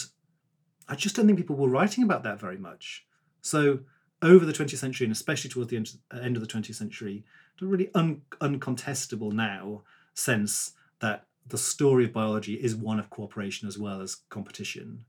I 0.88 0.96
just 0.96 1.16
don't 1.16 1.26
think 1.26 1.38
people 1.38 1.56
were 1.56 1.70
writing 1.70 2.04
about 2.04 2.24
that 2.24 2.40
very 2.40 2.58
much. 2.58 3.06
So 3.46 3.78
over 4.24 4.44
the 4.44 4.52
20th 4.52 4.78
century, 4.78 5.06
and 5.06 5.12
especially 5.12 5.52
towards 5.52 5.70
the 5.70 5.78
end, 5.78 6.36
of 6.36 6.42
the 6.42 6.48
20th 6.48 6.74
century, 6.74 7.24
a 7.62 7.66
really 7.66 7.92
un, 7.94 8.24
uncontestable 8.42 9.32
now 9.32 9.84
sense 10.16 10.72
that 11.00 11.26
the 11.46 11.58
story 11.60 12.06
of 12.06 12.14
biology 12.14 12.56
is 12.56 12.76
one 12.76 13.00
of 13.00 13.12
cooperation 13.12 13.68
as 13.68 13.78
well 13.78 14.02
as 14.02 14.16
competition. 14.30 15.06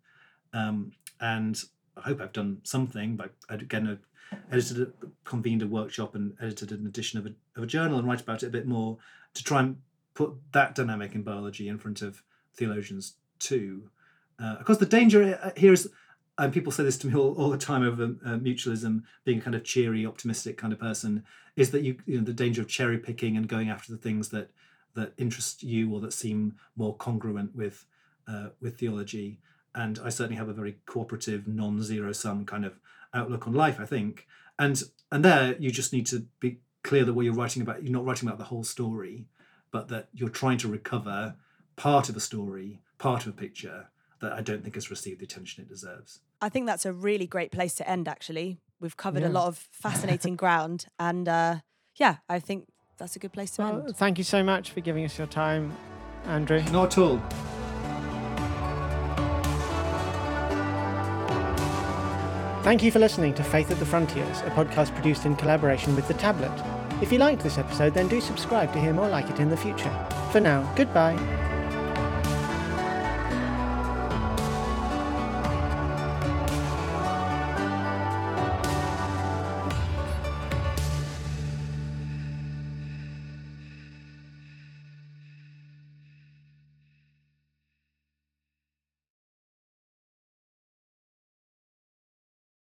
Um, 0.52 0.92
and 1.18 1.58
I 1.96 2.02
hope 2.02 2.20
I've 2.20 2.34
done 2.34 2.58
something, 2.62 3.16
but 3.16 3.30
again 3.48 3.88
I 3.88 4.36
edited, 4.54 4.82
a, 4.82 5.06
convened 5.24 5.62
a 5.62 5.66
workshop 5.66 6.14
and 6.14 6.34
edited 6.38 6.72
an 6.72 6.86
edition 6.86 7.18
of 7.18 7.24
a, 7.24 7.32
of 7.56 7.62
a 7.62 7.66
journal 7.66 7.98
and 7.98 8.06
write 8.06 8.20
about 8.20 8.42
it 8.42 8.48
a 8.48 8.50
bit 8.50 8.66
more 8.66 8.98
to 9.32 9.44
try 9.44 9.60
and 9.60 9.78
put 10.12 10.34
that 10.52 10.74
dynamic 10.74 11.14
in 11.14 11.22
biology 11.22 11.68
in 11.68 11.78
front 11.78 12.02
of 12.02 12.22
theologians 12.52 13.14
too. 13.38 13.88
Uh, 14.38 14.56
of 14.60 14.66
course, 14.66 14.78
the 14.78 14.84
danger 14.84 15.38
uh, 15.42 15.52
here 15.56 15.72
is 15.72 15.88
and 16.38 16.52
people 16.52 16.72
say 16.72 16.84
this 16.84 16.98
to 16.98 17.06
me 17.06 17.14
all, 17.14 17.34
all 17.34 17.50
the 17.50 17.58
time 17.58 17.82
over 17.82 18.14
uh, 18.24 18.36
mutualism 18.36 19.02
being 19.24 19.38
a 19.38 19.42
kind 19.42 19.54
of 19.54 19.64
cheery 19.64 20.04
optimistic 20.04 20.58
kind 20.58 20.72
of 20.72 20.78
person 20.78 21.24
is 21.56 21.70
that 21.70 21.82
you 21.82 21.96
you 22.06 22.18
know 22.18 22.24
the 22.24 22.32
danger 22.32 22.60
of 22.62 22.68
cherry 22.68 22.98
picking 22.98 23.36
and 23.36 23.48
going 23.48 23.68
after 23.70 23.92
the 23.92 23.98
things 23.98 24.28
that 24.30 24.50
that 24.94 25.12
interest 25.18 25.62
you 25.62 25.92
or 25.92 26.00
that 26.00 26.12
seem 26.12 26.54
more 26.76 26.94
congruent 26.96 27.54
with 27.54 27.86
uh, 28.28 28.48
with 28.60 28.78
theology 28.78 29.38
and 29.74 29.98
i 30.04 30.08
certainly 30.08 30.36
have 30.36 30.48
a 30.48 30.54
very 30.54 30.76
cooperative 30.86 31.46
non-zero 31.46 32.12
sum 32.12 32.44
kind 32.44 32.64
of 32.64 32.78
outlook 33.14 33.46
on 33.46 33.54
life 33.54 33.80
i 33.80 33.86
think 33.86 34.26
and 34.58 34.82
and 35.10 35.24
there 35.24 35.56
you 35.58 35.70
just 35.70 35.92
need 35.92 36.06
to 36.06 36.26
be 36.40 36.58
clear 36.82 37.04
that 37.04 37.14
what 37.14 37.24
you're 37.24 37.34
writing 37.34 37.62
about 37.62 37.82
you're 37.82 37.92
not 37.92 38.04
writing 38.04 38.28
about 38.28 38.38
the 38.38 38.44
whole 38.44 38.64
story 38.64 39.26
but 39.70 39.88
that 39.88 40.08
you're 40.12 40.28
trying 40.28 40.58
to 40.58 40.68
recover 40.68 41.34
part 41.76 42.08
of 42.08 42.16
a 42.16 42.20
story 42.20 42.80
part 42.98 43.26
of 43.26 43.28
a 43.28 43.36
picture 43.36 43.88
that 44.20 44.32
I 44.32 44.40
don't 44.40 44.62
think 44.62 44.74
has 44.74 44.90
received 44.90 45.20
the 45.20 45.24
attention 45.24 45.62
it 45.62 45.68
deserves. 45.68 46.20
I 46.40 46.48
think 46.48 46.66
that's 46.66 46.84
a 46.86 46.92
really 46.92 47.26
great 47.26 47.50
place 47.50 47.74
to 47.76 47.88
end, 47.88 48.08
actually. 48.08 48.58
We've 48.80 48.96
covered 48.96 49.22
Yeah. 49.22 49.28
a 49.28 49.30
lot 49.30 49.46
of 49.48 49.56
fascinating 49.72 50.36
ground. 50.42 50.86
And 50.98 51.28
uh, 51.28 51.56
yeah, 51.96 52.16
I 52.28 52.38
think 52.40 52.66
that's 52.98 53.16
a 53.16 53.18
good 53.18 53.32
place 53.32 53.52
to 53.52 53.62
Well, 53.62 53.80
end. 53.86 53.96
thank 53.96 54.18
you 54.18 54.24
so 54.24 54.42
much 54.42 54.70
for 54.70 54.80
giving 54.80 55.04
us 55.04 55.16
your 55.18 55.26
time, 55.26 55.72
Andrew. 56.26 56.62
Not 56.70 56.92
at 56.92 56.98
all. 56.98 57.20
Thank 62.62 62.82
you 62.82 62.90
for 62.90 62.98
listening 62.98 63.32
to 63.34 63.44
Faith 63.44 63.70
at 63.70 63.78
the 63.78 63.86
Frontiers, 63.86 64.40
a 64.40 64.50
podcast 64.50 64.92
produced 64.92 65.24
in 65.24 65.36
collaboration 65.36 65.94
with 65.94 66.08
The 66.08 66.14
Tablet. 66.14 66.50
If 67.00 67.12
you 67.12 67.18
liked 67.18 67.42
this 67.44 67.58
episode, 67.58 67.94
then 67.94 68.08
do 68.08 68.20
subscribe 68.20 68.72
to 68.72 68.80
hear 68.80 68.92
more 68.92 69.08
like 69.08 69.30
it 69.30 69.38
in 69.38 69.50
the 69.50 69.56
future. 69.56 69.92
For 70.32 70.40
now, 70.40 70.68
goodbye. 70.74 71.14